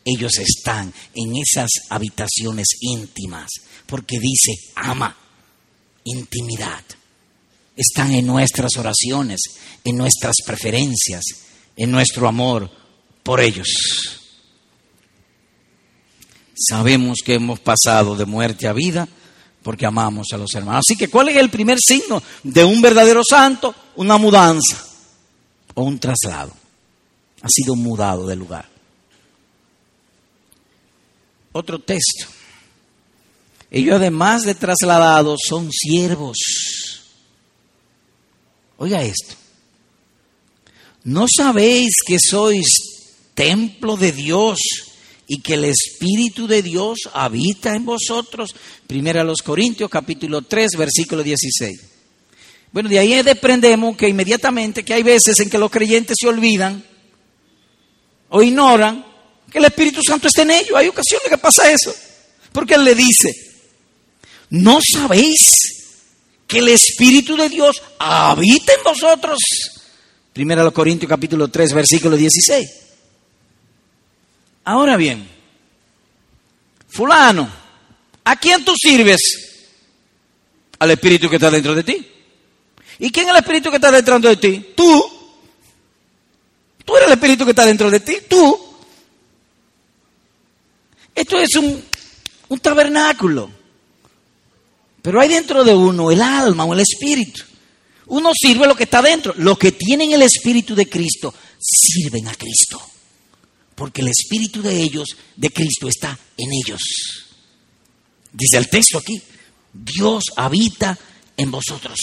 ellos 0.04 0.32
están 0.38 0.92
en 1.14 1.36
esas 1.36 1.70
habitaciones 1.88 2.66
íntimas, 2.80 3.48
porque 3.86 4.18
dice, 4.18 4.52
ama, 4.76 5.16
intimidad. 6.04 6.84
Están 7.76 8.12
en 8.12 8.26
nuestras 8.26 8.76
oraciones, 8.76 9.40
en 9.82 9.96
nuestras 9.96 10.36
preferencias, 10.46 11.24
en 11.76 11.90
nuestro 11.90 12.28
amor 12.28 12.70
por 13.22 13.40
ellos. 13.40 13.68
Sabemos 16.56 17.18
que 17.24 17.34
hemos 17.34 17.58
pasado 17.58 18.14
de 18.14 18.26
muerte 18.26 18.68
a 18.68 18.72
vida 18.72 19.08
porque 19.62 19.86
amamos 19.86 20.28
a 20.32 20.36
los 20.36 20.54
hermanos. 20.54 20.84
Así 20.86 20.96
que, 20.96 21.08
¿cuál 21.08 21.30
es 21.30 21.36
el 21.36 21.50
primer 21.50 21.78
signo 21.80 22.22
de 22.42 22.64
un 22.64 22.80
verdadero 22.80 23.22
santo? 23.28 23.74
Una 23.96 24.18
mudanza 24.18 24.86
o 25.74 25.82
un 25.82 25.98
traslado. 25.98 26.52
Ha 27.42 27.48
sido 27.48 27.74
mudado 27.74 28.26
de 28.26 28.36
lugar. 28.36 28.68
Otro 31.52 31.78
texto. 31.78 32.26
Ellos 33.70 33.96
además 33.96 34.42
de 34.42 34.54
trasladados 34.54 35.40
son 35.48 35.70
siervos. 35.72 36.36
Oiga 38.78 39.02
esto. 39.02 39.34
¿No 41.04 41.26
sabéis 41.28 41.96
que 42.06 42.18
sois 42.18 42.66
templo 43.34 43.96
de 43.96 44.12
Dios 44.12 44.58
y 45.26 45.40
que 45.40 45.54
el 45.54 45.66
Espíritu 45.66 46.46
de 46.46 46.62
Dios 46.62 47.10
habita 47.12 47.74
en 47.76 47.84
vosotros? 47.84 48.54
Primera 48.86 49.20
a 49.20 49.24
los 49.24 49.42
Corintios 49.42 49.90
capítulo 49.90 50.42
3 50.42 50.72
versículo 50.78 51.22
16. 51.22 51.80
Bueno, 52.72 52.88
de 52.88 52.98
ahí 52.98 53.22
desprendemos 53.22 53.96
que 53.96 54.08
inmediatamente 54.08 54.84
que 54.84 54.94
hay 54.94 55.02
veces 55.02 55.38
en 55.40 55.50
que 55.50 55.58
los 55.58 55.70
creyentes 55.70 56.16
se 56.18 56.26
olvidan 56.26 56.84
o 58.30 58.42
ignoran 58.42 59.04
que 59.50 59.58
el 59.58 59.64
Espíritu 59.66 60.00
Santo 60.02 60.26
está 60.26 60.42
en 60.42 60.50
ellos. 60.50 60.76
Hay 60.76 60.88
ocasiones 60.88 61.28
que 61.28 61.38
pasa 61.38 61.70
eso. 61.70 61.94
Porque 62.50 62.74
Él 62.74 62.84
le 62.84 62.94
dice, 62.94 63.32
¿no 64.50 64.80
sabéis 64.80 65.83
que 66.46 66.58
el 66.58 66.68
Espíritu 66.68 67.36
de 67.36 67.48
Dios 67.48 67.82
habita 67.98 68.72
en 68.72 68.84
vosotros? 68.84 69.38
Los 70.34 70.72
Corintios 70.72 71.08
capítulo 71.08 71.48
3 71.48 71.72
versículo 71.72 72.16
16. 72.16 72.68
Ahora 74.64 74.96
bien, 74.96 75.28
fulano, 76.88 77.48
¿a 78.24 78.36
quién 78.36 78.64
tú 78.64 78.74
sirves? 78.76 79.20
Al 80.78 80.90
Espíritu 80.90 81.28
que 81.28 81.36
está 81.36 81.50
dentro 81.50 81.74
de 81.74 81.84
ti. 81.84 82.08
¿Y 82.98 83.10
quién 83.10 83.26
es 83.26 83.32
el 83.32 83.38
Espíritu 83.38 83.70
que 83.70 83.76
está 83.76 83.90
dentro 83.90 84.18
de 84.18 84.36
ti? 84.36 84.72
Tú. 84.76 85.04
Tú 86.84 86.96
eres 86.96 87.08
el 87.08 87.14
Espíritu 87.14 87.44
que 87.44 87.50
está 87.50 87.64
dentro 87.64 87.90
de 87.90 88.00
ti. 88.00 88.18
Tú. 88.28 88.76
Esto 91.14 91.38
es 91.38 91.54
un, 91.56 91.82
un 92.48 92.58
tabernáculo. 92.58 93.50
Pero 95.04 95.20
hay 95.20 95.28
dentro 95.28 95.64
de 95.64 95.74
uno 95.74 96.10
el 96.10 96.22
alma 96.22 96.64
o 96.64 96.72
el 96.72 96.80
espíritu. 96.80 97.42
Uno 98.06 98.32
sirve 98.34 98.66
lo 98.66 98.74
que 98.74 98.84
está 98.84 99.02
dentro. 99.02 99.34
Los 99.36 99.58
que 99.58 99.72
tienen 99.72 100.12
el 100.12 100.22
Espíritu 100.22 100.74
de 100.74 100.88
Cristo 100.88 101.34
sirven 101.60 102.26
a 102.26 102.34
Cristo. 102.34 102.80
Porque 103.74 104.00
el 104.00 104.08
Espíritu 104.08 104.62
de 104.62 104.80
ellos, 104.80 105.14
de 105.36 105.50
Cristo, 105.50 105.88
está 105.88 106.18
en 106.38 106.48
ellos. 106.52 106.80
Dice 108.32 108.56
el 108.56 108.70
texto 108.70 108.96
aquí, 108.96 109.20
Dios 109.74 110.24
habita 110.36 110.98
en 111.36 111.50
vosotros. 111.50 111.98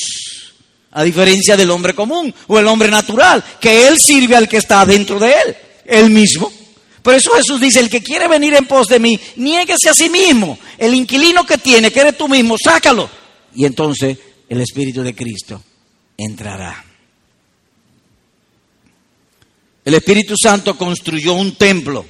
A 0.91 1.01
diferencia 1.03 1.57
del 1.57 1.71
hombre 1.71 1.95
común 1.95 2.31
o 2.45 2.59
el 2.59 2.67
hombre 2.67 2.91
natural, 2.91 3.43
que 3.59 3.87
Él 3.87 3.97
sirve 3.99 4.35
al 4.35 4.47
que 4.47 4.57
está 4.57 4.85
dentro 4.85 5.17
de 5.17 5.33
Él, 5.33 5.55
Él 5.85 6.11
mismo. 6.11 6.53
Por 7.01 7.15
eso 7.15 7.31
Jesús 7.31 7.59
dice, 7.59 7.79
el 7.79 7.89
que 7.89 8.03
quiere 8.03 8.27
venir 8.27 8.53
en 8.53 8.67
pos 8.67 8.87
de 8.87 8.99
mí, 8.99 9.19
niéguese 9.37 9.89
a 9.89 9.93
sí 9.93 10.09
mismo. 10.09 10.57
El 10.77 10.93
inquilino 10.93 11.45
que 11.45 11.57
tiene, 11.57 11.91
que 11.91 11.99
eres 11.99 12.17
tú 12.17 12.27
mismo, 12.27 12.55
sácalo. 12.63 13.09
Y 13.55 13.65
entonces 13.65 14.17
el 14.47 14.61
Espíritu 14.61 15.01
de 15.01 15.15
Cristo 15.15 15.61
entrará. 16.17 16.85
El 19.83 19.93
Espíritu 19.95 20.35
Santo 20.41 20.77
construyó 20.77 21.33
un 21.33 21.55
templo 21.55 22.05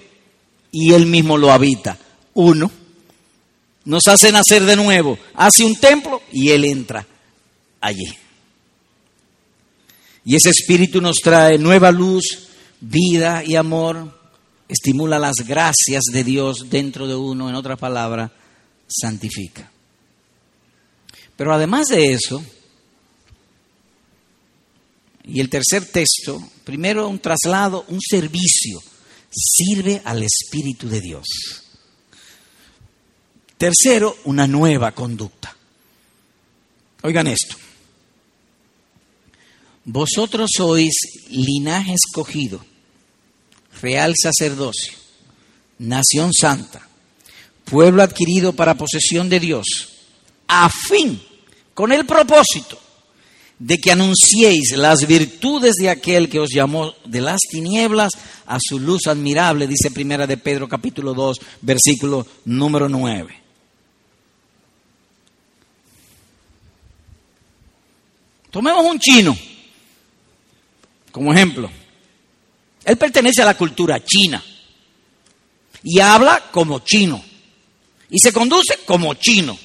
y 0.72 0.94
él 0.94 1.06
mismo 1.06 1.38
lo 1.38 1.52
habita. 1.52 1.98
Uno. 2.34 2.70
Nos 3.86 4.08
hace 4.08 4.32
nacer 4.32 4.64
de 4.64 4.76
nuevo. 4.76 5.18
Hace 5.36 5.64
un 5.64 5.76
templo 5.76 6.22
y 6.34 6.50
él 6.50 6.66
entra 6.66 7.08
allí. 7.80 8.14
Y 10.26 10.36
ese 10.36 10.50
Espíritu 10.50 11.02
nos 11.02 11.18
trae 11.18 11.58
nueva 11.58 11.92
luz, 11.92 12.50
vida 12.80 13.44
y 13.46 13.56
amor. 13.56 14.21
Estimula 14.72 15.20
las 15.20 15.36
gracias 15.46 16.06
de 16.14 16.24
Dios 16.24 16.70
dentro 16.70 17.06
de 17.06 17.14
uno. 17.14 17.50
En 17.50 17.56
otras 17.56 17.78
palabras, 17.78 18.32
santifica. 18.88 19.70
Pero 21.36 21.54
además 21.54 21.90
de 21.90 22.14
eso, 22.14 22.42
y 25.26 25.42
el 25.42 25.50
tercer 25.50 25.86
texto, 25.92 26.42
primero 26.64 27.10
un 27.10 27.20
traslado, 27.20 27.84
un 27.90 28.00
servicio, 28.00 28.82
sirve 29.30 30.02
al 30.06 30.24
Espíritu 30.24 30.88
de 30.88 31.02
Dios. 31.02 31.28
Tercero, 33.58 34.16
una 34.24 34.48
nueva 34.48 34.94
conducta. 34.94 35.54
Oigan 37.02 37.28
esto. 37.28 37.58
Vosotros 39.84 40.50
sois 40.56 40.94
linaje 41.28 41.94
escogido, 41.94 42.64
real 43.82 44.14
sacerdocio, 44.22 44.94
nación 45.80 46.32
santa, 46.34 46.88
pueblo 47.66 48.04
adquirido 48.04 48.54
para 48.54 48.76
posesión 48.76 49.30
de 49.30 49.40
Dios, 49.40 49.66
a 50.48 50.70
fin, 50.70 51.22
con 51.74 51.92
el 51.92 52.06
propósito 52.06 52.80
de 53.58 53.78
que 53.78 53.92
anunciéis 53.92 54.76
las 54.76 55.06
virtudes 55.06 55.76
de 55.76 55.90
aquel 55.90 56.30
que 56.30 56.40
os 56.40 56.50
llamó 56.52 56.94
de 57.06 57.22
las 57.22 57.40
tinieblas 57.50 58.12
a 58.48 58.58
su 58.60 58.80
luz 58.80 59.08
admirable, 59.08 59.68
dice 59.68 59.92
Primera 59.92 60.26
de 60.26 60.38
Pedro 60.38 60.68
capítulo 60.68 61.14
2, 61.14 61.38
versículo 61.62 62.26
número 62.46 62.90
9. 62.90 63.42
Tomemos 68.50 68.86
un 68.86 69.00
chino 69.00 69.38
como 71.12 71.34
ejemplo. 71.34 71.70
Él 72.84 72.98
pertenece 72.98 73.42
a 73.42 73.46
la 73.46 73.58
cultura 73.58 74.04
china 74.04 74.44
y 75.84 76.00
habla 76.00 76.50
como 76.52 76.80
chino 76.80 77.24
y 78.10 78.20
se 78.20 78.34
conduce 78.34 78.80
como 78.86 79.14
chino 79.16 79.58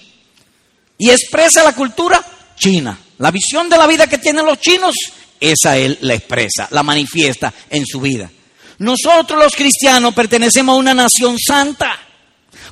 y 0.98 1.10
expresa 1.10 1.64
la 1.64 1.74
cultura 1.74 2.24
china. 2.56 2.98
La 3.18 3.30
visión 3.30 3.68
de 3.68 3.78
la 3.78 3.86
vida 3.86 4.06
que 4.06 4.18
tienen 4.18 4.44
los 4.44 4.60
chinos, 4.60 4.94
esa 5.40 5.76
él 5.76 5.98
la 6.02 6.14
expresa, 6.14 6.68
la 6.70 6.82
manifiesta 6.82 7.52
en 7.70 7.86
su 7.86 8.00
vida. 8.00 8.30
Nosotros 8.78 9.42
los 9.42 9.54
cristianos 9.54 10.14
pertenecemos 10.14 10.74
a 10.74 10.78
una 10.78 10.92
nación 10.92 11.36
santa, 11.38 11.98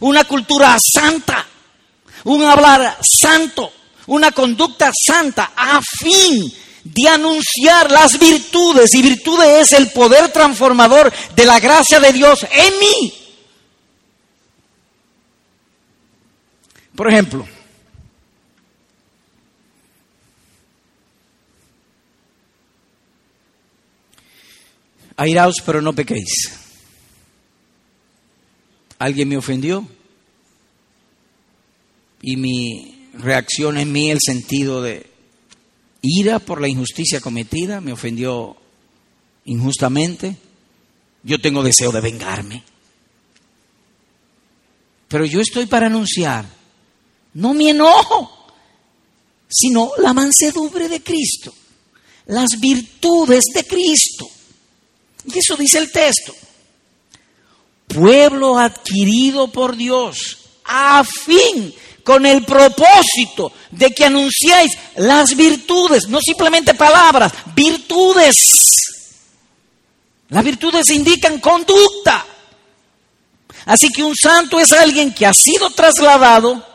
una 0.00 0.24
cultura 0.24 0.76
santa, 0.78 1.46
un 2.24 2.44
hablar 2.44 2.98
santo, 3.00 3.72
una 4.06 4.32
conducta 4.32 4.92
santa, 4.94 5.52
a 5.56 5.80
fin 5.80 6.52
de 6.84 7.08
anunciar 7.08 7.90
las 7.90 8.18
virtudes, 8.18 8.94
y 8.94 9.02
virtudes 9.02 9.72
es 9.72 9.78
el 9.78 9.90
poder 9.90 10.30
transformador 10.30 11.12
de 11.34 11.46
la 11.46 11.58
gracia 11.58 11.98
de 11.98 12.12
Dios 12.12 12.46
en 12.50 12.78
mí. 12.78 13.14
Por 16.94 17.08
ejemplo, 17.08 17.48
Airaos, 25.16 25.56
pero 25.64 25.80
no 25.80 25.92
pequéis. 25.92 26.58
Alguien 28.98 29.28
me 29.28 29.36
ofendió 29.36 29.88
y 32.20 32.36
mi 32.36 33.08
reacción 33.14 33.78
en 33.78 33.92
mí, 33.92 34.10
el 34.10 34.18
sentido 34.20 34.82
de 34.82 35.13
ira 36.04 36.38
por 36.38 36.60
la 36.60 36.68
injusticia 36.68 37.20
cometida, 37.20 37.80
me 37.80 37.92
ofendió 37.92 38.56
injustamente. 39.46 40.36
Yo 41.22 41.40
tengo 41.40 41.62
deseo 41.62 41.90
de 41.90 42.02
vengarme. 42.02 42.62
Pero 45.08 45.24
yo 45.24 45.40
estoy 45.40 45.66
para 45.66 45.86
anunciar, 45.86 46.44
no 47.34 47.54
mi 47.54 47.70
enojo, 47.70 48.30
sino 49.48 49.92
la 49.98 50.12
mansedumbre 50.12 50.88
de 50.88 51.02
Cristo, 51.02 51.54
las 52.26 52.60
virtudes 52.60 53.44
de 53.54 53.64
Cristo. 53.64 54.28
Y 55.26 55.38
eso 55.38 55.56
dice 55.56 55.78
el 55.78 55.90
texto. 55.90 56.34
Pueblo 57.86 58.58
adquirido 58.58 59.52
por 59.52 59.76
Dios, 59.76 60.38
a 60.64 61.04
fin, 61.04 61.72
con 62.04 62.26
el 62.26 62.44
propósito 62.44 63.50
de 63.70 63.90
que 63.90 64.04
anunciáis 64.04 64.70
las 64.96 65.34
virtudes, 65.34 66.08
no 66.08 66.20
simplemente 66.20 66.74
palabras, 66.74 67.32
virtudes. 67.56 68.34
Las 70.28 70.44
virtudes 70.44 70.90
indican 70.90 71.40
conducta. 71.40 72.24
Así 73.66 73.88
que 73.88 74.02
un 74.02 74.14
santo 74.14 74.60
es 74.60 74.72
alguien 74.72 75.14
que 75.14 75.26
ha 75.26 75.32
sido 75.32 75.70
trasladado. 75.70 76.74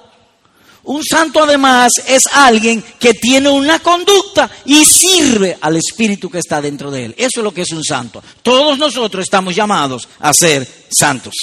Un 0.84 1.03
santo 1.03 1.43
además 1.43 1.91
es 2.07 2.23
alguien 2.32 2.84
que 2.99 3.13
tiene 3.13 3.49
una 3.49 3.80
conducta 3.80 4.49
y 4.65 4.84
sirve 4.86 5.57
al 5.61 5.75
Espíritu 5.75 6.30
que 6.32 6.39
está 6.39 6.59
dentro 6.59 6.89
de 6.89 7.05
él. 7.05 7.15
Eso 7.17 7.41
es 7.41 7.43
lo 7.43 7.53
que 7.53 7.61
es 7.61 7.71
un 7.71 7.84
santo. 7.84 8.23
Todos 8.41 8.80
nosotros 8.80 9.23
estamos 9.23 9.55
llamados 9.55 10.07
a 10.19 10.34
ser 10.34 10.67
santos. 10.89 11.36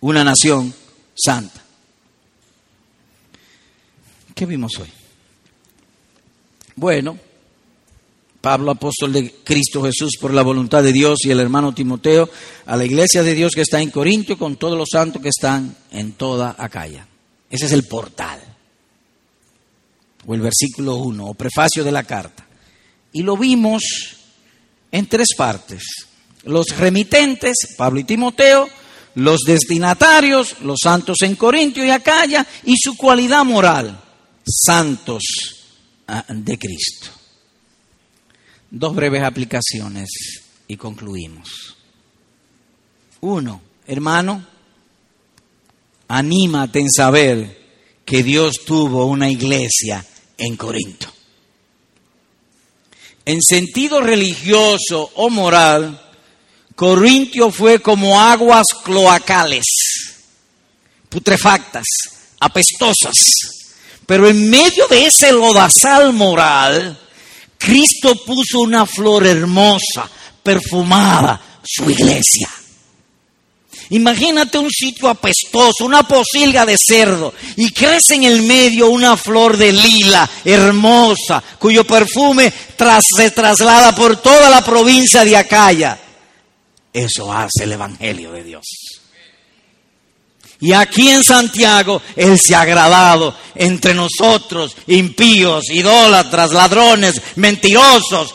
Una 0.00 0.24
nación 0.24 0.74
santa. 1.14 1.61
¿Qué 4.42 4.46
vimos 4.46 4.72
hoy? 4.80 4.88
Bueno, 6.74 7.16
Pablo, 8.40 8.72
apóstol 8.72 9.12
de 9.12 9.32
Cristo 9.44 9.84
Jesús 9.84 10.16
por 10.20 10.34
la 10.34 10.42
voluntad 10.42 10.82
de 10.82 10.92
Dios, 10.92 11.20
y 11.22 11.30
el 11.30 11.38
hermano 11.38 11.72
Timoteo, 11.72 12.28
a 12.66 12.76
la 12.76 12.84
iglesia 12.84 13.22
de 13.22 13.34
Dios 13.34 13.52
que 13.54 13.60
está 13.60 13.80
en 13.80 13.92
Corintio, 13.92 14.36
con 14.36 14.56
todos 14.56 14.76
los 14.76 14.88
santos 14.90 15.22
que 15.22 15.28
están 15.28 15.76
en 15.92 16.14
toda 16.14 16.56
Acaya. 16.58 17.06
Ese 17.48 17.66
es 17.66 17.70
el 17.70 17.84
portal, 17.84 18.40
o 20.26 20.34
el 20.34 20.40
versículo 20.40 20.96
1, 20.96 21.24
o 21.24 21.34
prefacio 21.34 21.84
de 21.84 21.92
la 21.92 22.02
carta. 22.02 22.44
Y 23.12 23.22
lo 23.22 23.36
vimos 23.36 23.84
en 24.90 25.06
tres 25.06 25.36
partes. 25.38 25.84
Los 26.42 26.76
remitentes, 26.76 27.76
Pablo 27.76 28.00
y 28.00 28.04
Timoteo, 28.04 28.68
los 29.14 29.42
destinatarios, 29.46 30.62
los 30.62 30.80
santos 30.82 31.18
en 31.20 31.36
Corintio 31.36 31.84
y 31.84 31.90
Acaya, 31.90 32.44
y 32.64 32.74
su 32.76 32.96
cualidad 32.96 33.44
moral, 33.44 34.02
santos 34.44 35.22
ah, 36.06 36.24
de 36.28 36.58
Cristo. 36.58 37.10
Dos 38.70 38.94
breves 38.94 39.22
aplicaciones 39.22 40.08
y 40.66 40.76
concluimos. 40.76 41.76
Uno, 43.20 43.60
hermano, 43.86 44.46
anímate 46.08 46.80
en 46.80 46.90
saber 46.90 47.62
que 48.04 48.22
Dios 48.22 48.64
tuvo 48.64 49.06
una 49.06 49.30
iglesia 49.30 50.04
en 50.38 50.56
Corinto. 50.56 51.12
En 53.24 53.40
sentido 53.40 54.00
religioso 54.00 55.10
o 55.14 55.30
moral, 55.30 56.00
Corintio 56.74 57.50
fue 57.52 57.80
como 57.80 58.20
aguas 58.20 58.66
cloacales, 58.82 59.64
putrefactas, 61.08 61.84
apestosas. 62.40 63.61
Pero 64.06 64.28
en 64.28 64.50
medio 64.50 64.86
de 64.88 65.06
ese 65.06 65.32
lodazal 65.32 66.12
moral, 66.12 66.98
Cristo 67.56 68.14
puso 68.24 68.60
una 68.60 68.86
flor 68.86 69.26
hermosa, 69.26 70.10
perfumada, 70.42 71.40
su 71.64 71.88
iglesia. 71.88 72.48
Imagínate 73.90 74.58
un 74.58 74.70
sitio 74.70 75.08
apestoso, 75.08 75.84
una 75.84 76.02
posilga 76.02 76.64
de 76.64 76.76
cerdo, 76.78 77.34
y 77.56 77.70
crece 77.70 78.14
en 78.14 78.24
el 78.24 78.42
medio 78.42 78.88
una 78.88 79.16
flor 79.16 79.56
de 79.56 79.70
lila 79.70 80.28
hermosa, 80.44 81.42
cuyo 81.58 81.84
perfume 81.84 82.52
se 83.16 83.30
traslada 83.30 83.94
por 83.94 84.16
toda 84.16 84.48
la 84.48 84.64
provincia 84.64 85.24
de 85.24 85.36
Acaya. 85.36 85.98
Eso 86.92 87.32
hace 87.32 87.64
el 87.64 87.72
Evangelio 87.72 88.32
de 88.32 88.44
Dios. 88.44 88.64
Y 90.62 90.72
aquí 90.72 91.08
en 91.08 91.24
Santiago 91.24 92.00
Él 92.14 92.38
se 92.40 92.54
ha 92.54 92.60
agradado 92.60 93.36
entre 93.56 93.94
nosotros, 93.94 94.76
impíos, 94.86 95.68
idólatras, 95.70 96.52
ladrones, 96.52 97.20
mentirosos, 97.34 98.32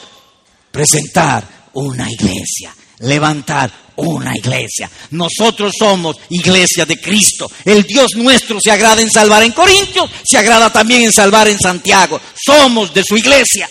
presentar 0.69 1.47
una 1.73 2.11
iglesia, 2.11 2.75
levantar 2.99 3.71
una 3.95 4.35
iglesia. 4.35 4.91
Nosotros 5.11 5.73
somos 5.79 6.17
iglesia 6.29 6.85
de 6.85 6.99
Cristo. 6.99 7.49
El 7.63 7.83
Dios 7.83 8.15
nuestro 8.17 8.59
se 8.59 8.71
agrada 8.71 9.01
en 9.01 9.09
salvar 9.09 9.43
en 9.43 9.53
Corintios, 9.53 10.09
se 10.25 10.37
agrada 10.37 10.69
también 10.69 11.03
en 11.03 11.13
salvar 11.13 11.47
en 11.47 11.57
Santiago. 11.57 12.19
Somos 12.35 12.93
de 12.93 13.05
su 13.05 13.15
iglesia. 13.15 13.69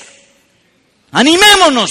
Animémonos. 1.13 1.91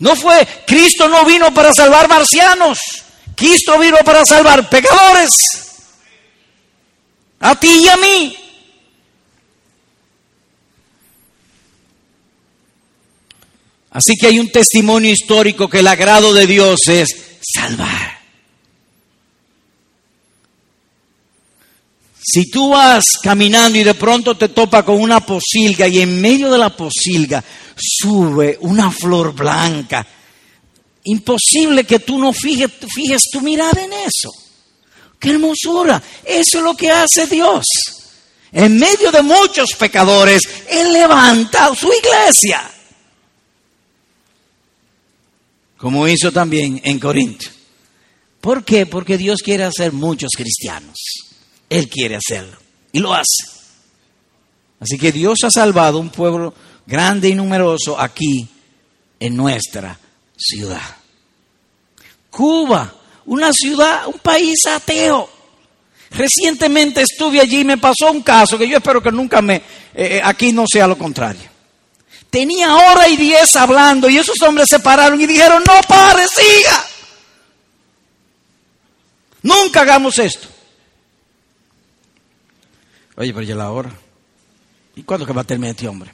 No 0.00 0.16
fue, 0.16 0.44
Cristo 0.66 1.08
no 1.08 1.24
vino 1.24 1.54
para 1.54 1.72
salvar 1.72 2.08
marcianos. 2.08 3.03
Cristo 3.34 3.78
vino 3.78 3.98
para 4.04 4.24
salvar 4.24 4.68
pecadores. 4.68 5.30
A 7.40 7.58
ti 7.58 7.68
y 7.82 7.88
a 7.88 7.96
mí. 7.96 8.36
Así 13.90 14.16
que 14.18 14.26
hay 14.26 14.38
un 14.40 14.50
testimonio 14.50 15.12
histórico 15.12 15.68
que 15.68 15.78
el 15.78 15.86
agrado 15.86 16.32
de 16.32 16.46
Dios 16.46 16.80
es 16.88 17.38
salvar. 17.40 18.18
Si 22.26 22.50
tú 22.50 22.70
vas 22.70 23.04
caminando 23.22 23.78
y 23.78 23.84
de 23.84 23.94
pronto 23.94 24.36
te 24.36 24.48
topa 24.48 24.82
con 24.82 25.00
una 25.00 25.20
posilga 25.20 25.86
y 25.86 26.00
en 26.00 26.20
medio 26.20 26.50
de 26.50 26.58
la 26.58 26.74
posilga 26.74 27.44
sube 27.76 28.58
una 28.62 28.90
flor 28.90 29.34
blanca 29.34 30.06
Imposible 31.04 31.84
que 31.84 31.98
tú 31.98 32.18
no 32.18 32.32
fijes, 32.32 33.24
tu 33.30 33.40
mirada 33.42 33.82
en 33.82 33.92
eso. 33.92 34.30
¡Qué 35.18 35.30
hermosura! 35.30 36.02
Eso 36.24 36.58
es 36.58 36.64
lo 36.64 36.74
que 36.74 36.90
hace 36.90 37.26
Dios. 37.26 37.64
En 38.50 38.78
medio 38.78 39.12
de 39.12 39.22
muchos 39.22 39.70
pecadores, 39.78 40.42
Él 40.68 40.92
levanta 40.92 41.74
su 41.74 41.92
iglesia. 41.92 42.70
Como 45.76 46.08
hizo 46.08 46.32
también 46.32 46.80
en 46.84 46.98
Corinto. 46.98 47.46
¿Por 48.40 48.64
qué? 48.64 48.86
Porque 48.86 49.18
Dios 49.18 49.42
quiere 49.42 49.64
hacer 49.64 49.92
muchos 49.92 50.32
cristianos. 50.34 50.96
Él 51.68 51.88
quiere 51.88 52.16
hacerlo. 52.16 52.56
Y 52.92 53.00
lo 53.00 53.12
hace. 53.12 53.44
Así 54.80 54.98
que 54.98 55.12
Dios 55.12 55.38
ha 55.44 55.50
salvado 55.50 55.98
un 55.98 56.10
pueblo 56.10 56.54
grande 56.86 57.28
y 57.28 57.34
numeroso 57.34 57.98
aquí 57.98 58.48
en 59.18 59.36
nuestra 59.36 59.98
ciudad. 60.44 60.96
Cuba, 62.30 62.92
una 63.26 63.52
ciudad, 63.52 64.06
un 64.06 64.18
país 64.18 64.66
ateo. 64.66 65.30
Recientemente 66.10 67.02
estuve 67.02 67.40
allí 67.40 67.60
y 67.60 67.64
me 67.64 67.78
pasó 67.78 68.10
un 68.10 68.22
caso 68.22 68.58
que 68.58 68.68
yo 68.68 68.76
espero 68.76 69.02
que 69.02 69.10
nunca 69.10 69.42
me, 69.42 69.56
eh, 69.56 69.62
eh, 69.94 70.20
aquí 70.22 70.52
no 70.52 70.64
sea 70.70 70.86
lo 70.86 70.96
contrario. 70.96 71.42
Tenía 72.30 72.74
hora 72.74 73.08
y 73.08 73.16
diez 73.16 73.54
hablando 73.56 74.08
y 74.08 74.18
esos 74.18 74.40
hombres 74.42 74.66
se 74.68 74.80
pararon 74.80 75.20
y 75.20 75.26
dijeron, 75.26 75.62
no 75.64 75.80
pare, 75.88 76.24
siga. 76.28 76.84
Nunca 79.42 79.82
hagamos 79.82 80.18
esto. 80.18 80.48
Oye, 83.16 83.32
pero 83.32 83.46
ya 83.46 83.54
la 83.54 83.70
hora. 83.70 83.92
¿Y 84.96 85.02
cuándo 85.02 85.26
que 85.26 85.32
va 85.32 85.42
a 85.42 85.44
terminar 85.44 85.76
este 85.76 85.86
hombre? 85.88 86.12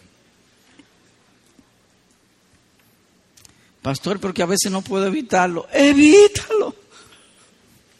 Pastor, 3.82 4.20
porque 4.20 4.42
a 4.42 4.46
veces 4.46 4.70
no 4.70 4.82
puedo 4.82 5.06
evitarlo. 5.06 5.66
Evítalo. 5.72 6.74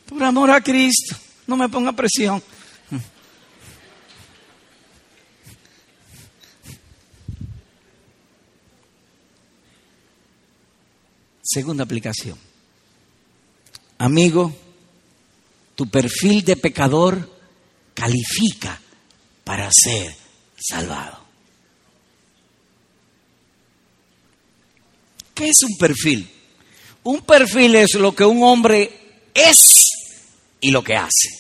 Por 0.07 0.23
amor 0.23 0.51
a 0.51 0.61
Cristo. 0.61 1.17
No 1.47 1.57
me 1.57 1.69
ponga 1.69 1.93
presión. 1.93 2.43
Segunda 11.43 11.83
aplicación. 11.83 12.39
Amigo, 13.99 14.55
tu 15.75 15.89
perfil 15.89 16.45
de 16.45 16.57
pecador 16.57 17.29
califica 17.95 18.81
para 19.43 19.69
ser 19.73 20.15
salvado. 20.57 21.20
¿Qué 25.41 25.49
es 25.49 25.63
un 25.63 25.79
perfil? 25.79 26.31
Un 27.03 27.23
perfil 27.23 27.75
es 27.77 27.95
lo 27.95 28.15
que 28.15 28.27
un 28.27 28.43
hombre 28.43 29.25
es 29.33 29.57
y 30.61 30.71
lo 30.71 30.85
que 30.85 30.97
hace. 30.97 31.31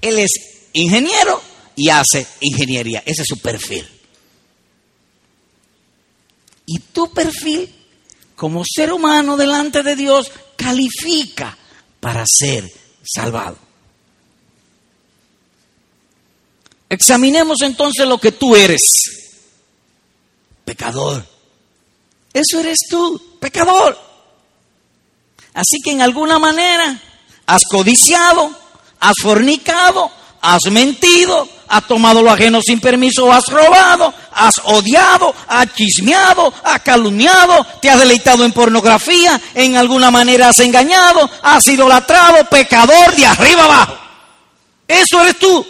Él 0.00 0.18
es 0.18 0.30
ingeniero 0.72 1.42
y 1.76 1.90
hace 1.90 2.26
ingeniería. 2.40 3.02
Ese 3.04 3.20
es 3.20 3.28
su 3.28 3.36
perfil. 3.36 3.86
Y 6.64 6.78
tu 6.78 7.12
perfil, 7.12 7.70
como 8.34 8.64
ser 8.64 8.90
humano 8.94 9.36
delante 9.36 9.82
de 9.82 9.94
Dios, 9.94 10.32
califica 10.56 11.54
para 12.00 12.24
ser 12.26 12.64
salvado. 13.04 13.58
Examinemos 16.88 17.58
entonces 17.60 18.08
lo 18.08 18.16
que 18.16 18.32
tú 18.32 18.56
eres. 18.56 18.80
Pecador 20.64 21.35
eso 22.36 22.60
eres 22.60 22.80
tú, 22.90 23.18
pecador. 23.40 23.98
Así 25.54 25.80
que 25.82 25.92
en 25.92 26.02
alguna 26.02 26.38
manera 26.38 27.00
has 27.46 27.62
codiciado, 27.64 28.50
has 29.00 29.14
fornicado, 29.22 30.10
has 30.42 30.70
mentido, 30.70 31.48
has 31.66 31.86
tomado 31.86 32.20
lo 32.20 32.30
ajeno 32.30 32.60
sin 32.60 32.78
permiso, 32.78 33.32
has 33.32 33.46
robado, 33.46 34.12
has 34.34 34.52
odiado, 34.64 35.34
has 35.48 35.72
chismeado, 35.74 36.52
has 36.62 36.82
calumniado, 36.82 37.66
te 37.80 37.88
has 37.88 38.00
deleitado 38.00 38.44
en 38.44 38.52
pornografía, 38.52 39.40
en 39.54 39.76
alguna 39.76 40.10
manera 40.10 40.50
has 40.50 40.58
engañado, 40.58 41.30
has 41.42 41.66
idolatrado, 41.66 42.44
pecador 42.50 43.16
de 43.16 43.24
arriba 43.24 43.64
abajo. 43.64 43.96
Eso 44.86 45.22
eres 45.22 45.38
tú. 45.38 45.66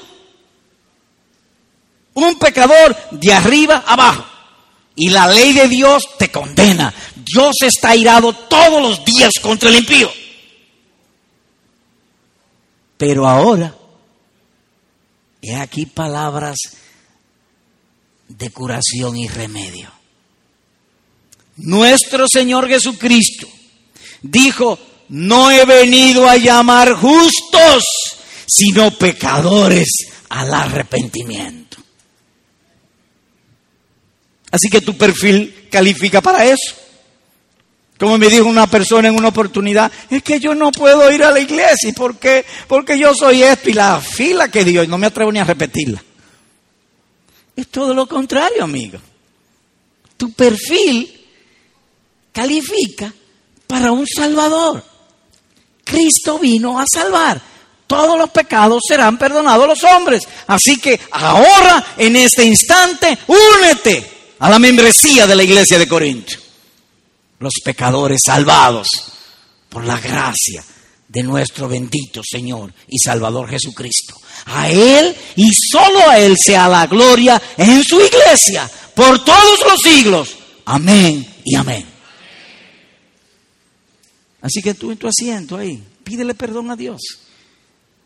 Un 2.14 2.36
pecador 2.40 2.96
de 3.12 3.32
arriba 3.32 3.84
abajo. 3.86 4.36
Y 4.97 5.11
la 5.11 5.28
ley 5.28 5.53
de 5.53 5.68
Dios 5.68 6.03
te 6.18 6.30
condena. 6.30 6.92
Dios 7.14 7.57
está 7.62 7.94
irado 7.94 8.32
todos 8.32 8.82
los 8.82 9.05
días 9.05 9.32
contra 9.42 9.68
el 9.68 9.76
impío. 9.76 10.11
Pero 12.97 13.28
ahora, 13.28 13.76
he 15.42 15.55
aquí 15.55 15.84
palabras 15.84 16.57
de 18.28 18.51
curación 18.51 19.16
y 19.16 19.28
remedio. 19.28 19.90
Nuestro 21.57 22.26
Señor 22.28 22.68
Jesucristo 22.68 23.47
dijo, 24.22 24.78
no 25.09 25.51
he 25.51 25.64
venido 25.64 26.28
a 26.28 26.36
llamar 26.36 26.94
justos, 26.94 27.84
sino 28.47 28.90
pecadores 28.92 29.88
al 30.28 30.53
arrepentimiento. 30.53 31.65
Así 34.57 34.70
que 34.70 34.80
tu 34.80 34.96
perfil 34.96 35.68
califica 35.70 36.22
para 36.22 36.46
eso. 36.46 36.74
Como 37.98 38.16
me 38.16 38.28
dijo 38.28 38.46
una 38.46 38.66
persona 38.66 39.09
en 39.09 39.14
una 39.14 39.28
oportunidad, 39.28 39.92
es 40.09 40.22
que 40.22 40.40
yo 40.40 40.54
no 40.54 40.72
puedo 40.72 41.12
ir 41.12 41.22
a 41.22 41.30
la 41.30 41.40
iglesia. 41.40 41.92
¿Por 41.94 42.16
qué? 42.16 42.42
Porque 42.66 42.98
yo 42.98 43.12
soy 43.14 43.42
esto 43.42 43.68
y 43.68 43.74
la 43.74 44.00
fila 44.00 44.50
que 44.50 44.64
dio, 44.64 44.82
y 44.82 44.86
no 44.86 44.96
me 44.96 45.09
atrevo 45.09 45.30
ni 45.30 45.40
a 45.40 45.44
repetirla. 45.44 46.02
Es 47.54 47.68
todo 47.68 47.92
lo 47.92 48.09
contrario, 48.09 48.64
amigo. 48.64 48.98
Tu 50.16 50.32
perfil 50.32 51.26
califica 52.32 53.12
para 53.66 53.92
un 53.92 54.07
Salvador. 54.07 54.82
Cristo 55.84 56.38
vino 56.38 56.80
a 56.80 56.84
salvar. 56.90 57.42
Todos 57.86 58.18
los 58.18 58.30
pecados 58.30 58.80
serán 58.88 59.18
perdonados 59.18 59.68
los 59.68 59.84
hombres. 59.84 60.26
Así 60.46 60.78
que 60.78 60.98
ahora, 61.11 61.88
en 61.98 62.16
este 62.16 62.42
instante, 62.42 63.18
únete 63.26 64.15
a 64.39 64.51
la 64.51 64.59
membresía 64.59 65.26
de 65.26 65.34
la 65.34 65.43
iglesia 65.43 65.78
de 65.78 65.89
Corinto. 65.89 66.32
Los 67.39 67.55
pecadores 67.64 68.20
salvados 68.24 68.89
por 69.68 69.84
la 69.84 69.99
gracia 69.99 70.64
de 71.09 71.22
nuestro 71.22 71.68
bendito 71.68 72.22
Señor 72.24 72.72
y 72.89 72.99
Salvador 72.99 73.49
Jesucristo. 73.49 74.14
A 74.47 74.70
Él 74.70 75.14
y 75.37 75.49
solo 75.53 76.11
a 76.11 76.18
Él 76.18 76.37
sea 76.43 76.68
la 76.68 76.87
gloria 76.87 77.41
en 77.57 77.82
su 77.84 78.01
iglesia 78.01 78.70
por 78.95 79.24
todos 79.24 79.61
los 79.68 79.80
siglos. 79.80 80.37
Amén 80.64 81.26
y 81.45 81.55
amén. 81.55 81.87
Así 84.41 84.62
que 84.62 84.74
tú 84.74 84.91
en 84.91 84.99
tu 84.99 85.09
asiento 85.09 85.57
ahí, 85.57 85.82
pídele 86.05 86.34
perdón 86.34 86.70
a 86.70 86.76
Dios. 86.76 87.01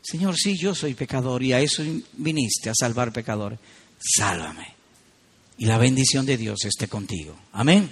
Señor, 0.03 0.37
sí, 0.37 0.57
yo 0.57 0.75
soy 0.75 0.95
pecador 0.95 1.43
y 1.43 1.53
a 1.53 1.61
eso 1.61 1.83
viniste, 2.15 2.71
a 2.71 2.75
salvar 2.75 3.13
pecadores. 3.13 3.59
Sálvame. 3.99 4.80
Y 5.61 5.67
la 5.67 5.77
bendición 5.77 6.25
de 6.25 6.39
Dios 6.39 6.65
esté 6.65 6.89
contigo. 6.89 7.37
Amén. 7.53 7.91